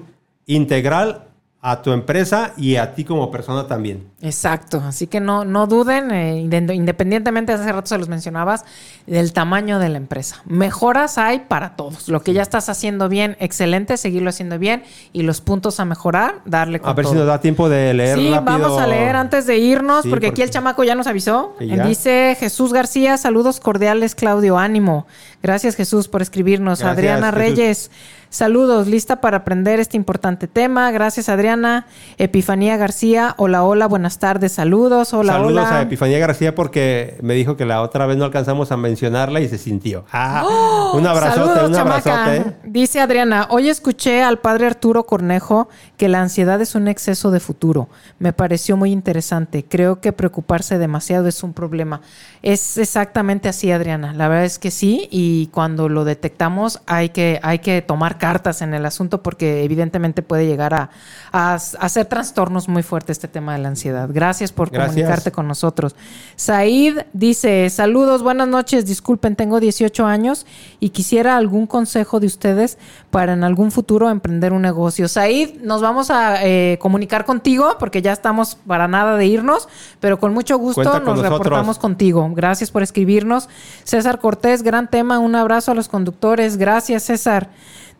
integral 0.46 1.31
a 1.64 1.80
tu 1.80 1.92
empresa 1.92 2.52
y 2.56 2.74
a 2.74 2.92
ti 2.92 3.04
como 3.04 3.30
persona 3.30 3.68
también. 3.68 4.08
Exacto, 4.20 4.82
así 4.84 5.06
que 5.06 5.20
no, 5.20 5.44
no 5.44 5.68
duden, 5.68 6.10
eh, 6.10 6.34
inde- 6.42 6.74
independientemente, 6.74 7.52
hace 7.52 7.70
rato 7.70 7.86
se 7.86 7.98
los 7.98 8.08
mencionabas, 8.08 8.64
del 9.06 9.32
tamaño 9.32 9.78
de 9.78 9.88
la 9.88 9.96
empresa. 9.98 10.42
Mejoras 10.44 11.18
hay 11.18 11.40
para 11.46 11.76
todos. 11.76 12.08
Lo 12.08 12.20
que 12.22 12.32
ya 12.32 12.42
estás 12.42 12.68
haciendo 12.68 13.08
bien, 13.08 13.36
excelente, 13.38 13.96
seguirlo 13.96 14.30
haciendo 14.30 14.58
bien 14.58 14.82
y 15.12 15.22
los 15.22 15.40
puntos 15.40 15.78
a 15.78 15.84
mejorar, 15.84 16.40
darle 16.44 16.80
con 16.80 16.90
A 16.90 16.94
ver 16.94 17.04
todo. 17.04 17.12
si 17.14 17.18
nos 17.20 17.28
da 17.28 17.40
tiempo 17.40 17.68
de 17.68 17.94
leer 17.94 18.18
Sí, 18.18 18.30
rápido. 18.32 18.58
vamos 18.58 18.80
a 18.80 18.86
leer 18.88 19.14
antes 19.14 19.46
de 19.46 19.58
irnos, 19.58 20.02
Sí, 20.02 20.08
porque 20.10 20.28
aquí 20.28 20.42
el 20.42 20.50
chamaco 20.50 20.82
ya 20.82 20.96
nos 20.96 21.06
avisó. 21.06 21.54
Ya. 21.60 21.86
Dice 21.86 22.36
Jesús 22.40 22.72
García, 22.72 23.16
saludos 23.18 23.60
cordiales, 23.60 24.16
Claudio, 24.16 24.58
ánimo. 24.58 25.06
Gracias 25.42 25.74
Jesús 25.74 26.08
por 26.08 26.22
escribirnos. 26.22 26.78
Gracias, 26.78 26.98
Adriana 26.98 27.26
Jesús. 27.26 27.38
Reyes, 27.38 27.90
saludos, 28.30 28.86
lista 28.86 29.20
para 29.20 29.38
aprender 29.38 29.80
este 29.80 29.96
importante 29.96 30.46
tema. 30.46 30.90
Gracias 30.90 31.28
Adriana. 31.28 31.86
Epifanía 32.18 32.76
García, 32.76 33.34
hola, 33.38 33.64
hola, 33.64 33.86
buenas 33.86 34.18
tardes, 34.18 34.52
saludos, 34.52 35.12
hola, 35.12 35.32
Saludos 35.34 35.66
hola. 35.66 35.78
a 35.78 35.82
Epifanía 35.82 36.18
García 36.18 36.54
porque 36.54 37.18
me 37.22 37.34
dijo 37.34 37.56
que 37.56 37.64
la 37.64 37.82
otra 37.82 38.06
vez 38.06 38.16
no 38.16 38.24
alcanzamos 38.24 38.70
a 38.70 38.76
mencionarla 38.76 39.40
y 39.40 39.48
se 39.48 39.58
sintió. 39.58 40.04
Ah, 40.12 40.92
un 40.94 41.06
abrazote, 41.06 41.54
Saludos, 41.54 41.70
un 41.70 41.76
abrazote. 41.76 42.56
Dice 42.64 43.00
Adriana, 43.00 43.48
hoy 43.50 43.68
escuché 43.68 44.22
al 44.22 44.38
padre 44.38 44.66
Arturo 44.66 45.04
Cornejo 45.06 45.68
que 45.96 46.08
la 46.08 46.20
ansiedad 46.20 46.60
es 46.60 46.74
un 46.74 46.86
exceso 46.88 47.30
de 47.30 47.40
futuro. 47.40 47.88
Me 48.18 48.32
pareció 48.32 48.76
muy 48.76 48.92
interesante. 48.92 49.64
Creo 49.68 50.00
que 50.00 50.12
preocuparse 50.12 50.78
demasiado 50.78 51.26
es 51.26 51.42
un 51.42 51.52
problema. 51.52 52.00
Es 52.42 52.78
exactamente 52.78 53.48
así, 53.48 53.72
Adriana. 53.72 54.12
La 54.12 54.28
verdad 54.28 54.44
es 54.44 54.58
que 54.58 54.70
sí. 54.70 55.08
Y 55.10 55.31
cuando 55.52 55.88
lo 55.88 56.04
detectamos 56.04 56.80
hay 56.86 57.10
que, 57.10 57.40
hay 57.42 57.58
que 57.60 57.82
tomar 57.82 58.18
cartas 58.18 58.62
en 58.62 58.74
el 58.74 58.86
asunto 58.86 59.22
porque 59.22 59.64
evidentemente 59.64 60.22
puede 60.22 60.46
llegar 60.46 60.74
a, 60.74 60.90
a, 61.32 61.54
a 61.54 61.54
hacer 61.54 62.06
trastornos 62.06 62.68
muy 62.68 62.82
fuertes 62.82 63.16
este 63.16 63.28
tema 63.28 63.54
de 63.54 63.60
la 63.60 63.68
ansiedad. 63.68 64.08
Gracias 64.12 64.52
por 64.52 64.70
Gracias. 64.70 64.94
comunicarte 64.94 65.32
con 65.32 65.48
nosotros. 65.48 65.96
Said 66.36 67.06
dice, 67.12 67.68
saludos, 67.70 68.22
buenas 68.22 68.48
noches, 68.48 68.86
disculpen, 68.86 69.34
tengo 69.36 69.58
18 69.60 70.06
años 70.06 70.46
y 70.80 70.90
quisiera 70.90 71.36
algún 71.36 71.66
consejo 71.66 72.20
de 72.20 72.26
ustedes 72.26 72.78
para 73.10 73.32
en 73.32 73.44
algún 73.44 73.70
futuro 73.70 74.10
emprender 74.10 74.52
un 74.52 74.62
negocio. 74.62 75.08
Said, 75.08 75.60
nos 75.62 75.80
vamos 75.80 76.10
a 76.10 76.44
eh, 76.44 76.78
comunicar 76.80 77.24
contigo 77.24 77.76
porque 77.78 78.02
ya 78.02 78.12
estamos 78.12 78.56
para 78.66 78.88
nada 78.88 79.16
de 79.16 79.26
irnos, 79.26 79.68
pero 80.00 80.18
con 80.18 80.34
mucho 80.34 80.58
gusto 80.58 80.82
Cuenta 80.82 81.00
nos 81.00 81.20
reportamos 81.20 81.78
contigo. 81.78 82.28
Gracias 82.34 82.70
por 82.70 82.82
escribirnos. 82.82 83.48
César 83.84 84.18
Cortés, 84.18 84.62
gran 84.62 84.88
tema, 84.88 85.18
un 85.18 85.34
abrazo 85.34 85.72
a 85.72 85.74
los 85.74 85.88
conductores. 85.88 86.56
Gracias, 86.56 87.04
César. 87.04 87.50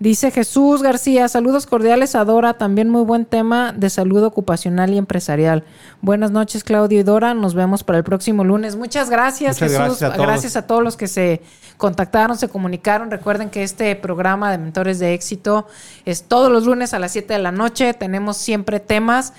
Dice 0.03 0.33
Jesús 0.33 0.83
García, 0.83 1.29
saludos 1.29 1.65
cordiales 1.65 2.17
a 2.17 2.25
Dora, 2.25 2.55
también 2.55 2.91
muy 2.91 3.03
buen 3.03 3.25
tema 3.25 3.73
de 3.73 3.89
salud 3.89 4.25
ocupacional 4.25 4.93
y 4.93 4.99
empresarial. 4.99 5.63
Buenas 6.01 6.33
noches 6.33 6.65
Claudio 6.65 6.99
y 6.99 7.03
Dora, 7.05 7.35
nos 7.35 7.55
vemos 7.55 7.85
para 7.85 7.99
el 7.99 8.05
próximo 8.05 8.43
lunes. 8.43 8.75
Muchas 8.75 9.11
gracias 9.11 9.63
Muchas 9.63 9.79
Jesús, 9.79 10.01
gracias 10.01 10.03
a 10.03 10.13
todos. 10.13 10.27
gracias 10.27 10.57
a 10.57 10.67
todos 10.67 10.83
los 10.83 10.97
que 10.97 11.07
se 11.07 11.41
contactaron, 11.77 12.37
se 12.37 12.49
comunicaron. 12.49 13.13
Recuerden 13.13 13.49
que 13.49 13.63
este 13.63 13.95
programa 13.95 14.51
de 14.51 14.59
Mentores 14.59 14.99
de 14.99 15.15
Éxito 15.15 15.69
es 16.05 16.25
todos 16.25 16.51
los 16.51 16.67
lunes 16.67 16.95
a 16.95 16.99
las 16.99 17.13
7 17.13 17.35
de 17.35 17.39
la 17.39 17.53
noche, 17.53 17.95
tenemos 17.95 18.39
siempre 18.39 18.81
temas 18.81 19.33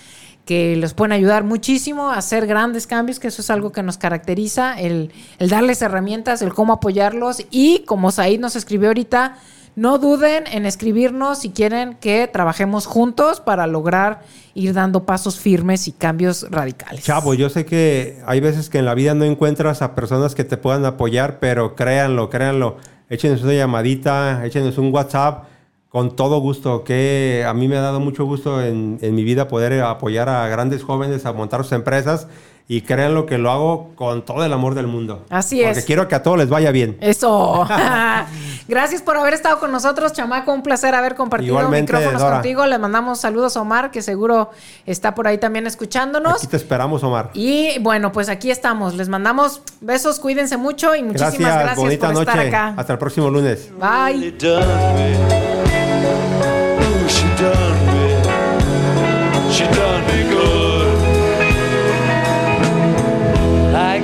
que 0.45 0.77
les 0.77 0.93
pueden 0.93 1.11
ayudar 1.11 1.43
muchísimo 1.43 2.09
a 2.09 2.17
hacer 2.17 2.47
grandes 2.47 2.87
cambios, 2.87 3.19
que 3.19 3.27
eso 3.27 3.41
es 3.41 3.49
algo 3.49 3.73
que 3.73 3.83
nos 3.83 3.97
caracteriza, 3.97 4.79
el, 4.79 5.11
el 5.39 5.49
darles 5.49 5.81
herramientas, 5.81 6.41
el 6.41 6.53
cómo 6.53 6.71
apoyarlos 6.71 7.45
y 7.51 7.79
como 7.79 8.11
Said 8.11 8.39
nos 8.39 8.55
escribió 8.55 8.87
ahorita, 8.87 9.35
no 9.75 9.97
duden 9.97 10.43
en 10.51 10.65
escribirnos 10.65 11.39
si 11.39 11.49
quieren 11.49 11.95
que 11.95 12.27
trabajemos 12.27 12.85
juntos 12.85 13.39
para 13.39 13.67
lograr 13.67 14.21
ir 14.53 14.73
dando 14.73 15.05
pasos 15.05 15.39
firmes 15.39 15.87
y 15.87 15.91
cambios 15.91 16.45
radicales. 16.49 17.03
Chavo, 17.03 17.33
yo 17.33 17.49
sé 17.49 17.65
que 17.65 18.21
hay 18.25 18.39
veces 18.39 18.69
que 18.69 18.79
en 18.79 18.85
la 18.85 18.93
vida 18.93 19.13
no 19.15 19.25
encuentras 19.25 19.81
a 19.81 19.95
personas 19.95 20.35
que 20.35 20.43
te 20.43 20.57
puedan 20.57 20.85
apoyar, 20.85 21.39
pero 21.39 21.75
créanlo, 21.75 22.29
créanlo. 22.29 22.77
Échenos 23.09 23.43
una 23.43 23.53
llamadita, 23.53 24.45
échenos 24.45 24.77
un 24.77 24.93
WhatsApp 24.93 25.45
con 25.89 26.15
todo 26.15 26.39
gusto. 26.39 26.83
Que 26.83 27.43
a 27.47 27.53
mí 27.53 27.67
me 27.67 27.77
ha 27.77 27.81
dado 27.81 27.99
mucho 27.99 28.25
gusto 28.25 28.63
en, 28.63 28.99
en 29.01 29.15
mi 29.15 29.23
vida 29.23 29.47
poder 29.47 29.81
apoyar 29.81 30.29
a 30.29 30.47
grandes 30.47 30.83
jóvenes 30.83 31.25
a 31.25 31.33
montar 31.33 31.63
sus 31.63 31.73
empresas. 31.73 32.27
Y 32.65 32.81
créanlo 32.81 33.25
que 33.25 33.37
lo 33.37 33.51
hago 33.51 33.91
con 33.95 34.23
todo 34.23 34.43
el 34.45 34.53
amor 34.53 34.73
del 34.73 34.87
mundo. 34.87 35.25
Así 35.29 35.61
Porque 35.61 35.79
es. 35.79 35.85
quiero 35.85 36.07
que 36.07 36.15
a 36.15 36.23
todos 36.23 36.37
les 36.37 36.49
vaya 36.49 36.71
bien. 36.71 36.97
Eso. 37.01 37.67
Gracias 38.67 39.01
por 39.01 39.17
haber 39.17 39.33
estado 39.33 39.59
con 39.59 39.71
nosotros, 39.71 40.13
chamaco. 40.13 40.53
Un 40.53 40.63
placer 40.63 40.95
haber 40.95 41.15
compartido 41.15 41.51
Igualmente, 41.55 41.91
micrófonos 41.91 42.21
Dora. 42.21 42.35
contigo. 42.35 42.65
Le 42.65 42.77
mandamos 42.77 43.19
saludos 43.19 43.57
a 43.57 43.61
Omar, 43.61 43.91
que 43.91 44.01
seguro 44.01 44.49
está 44.85 45.13
por 45.13 45.27
ahí 45.27 45.37
también 45.37 45.67
escuchándonos. 45.67 46.37
Aquí 46.37 46.47
te 46.47 46.57
esperamos, 46.57 47.03
Omar. 47.03 47.31
Y 47.33 47.77
bueno, 47.79 48.13
pues 48.13 48.29
aquí 48.29 48.49
estamos. 48.49 48.93
Les 48.95 49.09
mandamos 49.09 49.61
besos, 49.81 50.19
cuídense 50.19 50.55
mucho 50.55 50.95
y 50.95 51.03
muchísimas 51.03 51.33
Gracias, 51.37 51.55
gracias, 51.55 51.77
bonita 51.77 52.05
por 52.07 52.15
noche. 52.15 52.31
estar 52.31 52.47
acá. 52.47 52.73
Hasta 52.77 52.93
el 52.93 52.99
próximo 52.99 53.29
lunes. 53.29 53.71
Bye. 53.77 54.33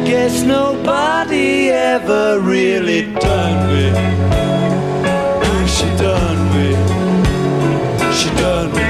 Guess 0.10 0.42
nobody 0.42 1.70
ever 1.70 2.40
really 2.40 3.04
done 3.14 3.70
with. 3.70 3.96
She 5.70 5.86
done 5.98 6.40
with? 6.56 6.80
She 8.18 8.30
done 8.42 8.72
me 8.74 8.89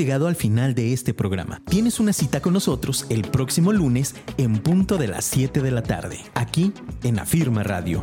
llegado 0.00 0.28
al 0.28 0.34
final 0.34 0.74
de 0.74 0.94
este 0.94 1.12
programa. 1.12 1.60
Tienes 1.66 2.00
una 2.00 2.14
cita 2.14 2.40
con 2.40 2.54
nosotros 2.54 3.04
el 3.10 3.20
próximo 3.20 3.70
lunes 3.70 4.14
en 4.38 4.56
punto 4.56 4.96
de 4.96 5.08
las 5.08 5.26
7 5.26 5.60
de 5.60 5.70
la 5.70 5.82
tarde, 5.82 6.20
aquí 6.34 6.72
en 7.02 7.18
Afirma 7.18 7.62
Radio. 7.62 8.02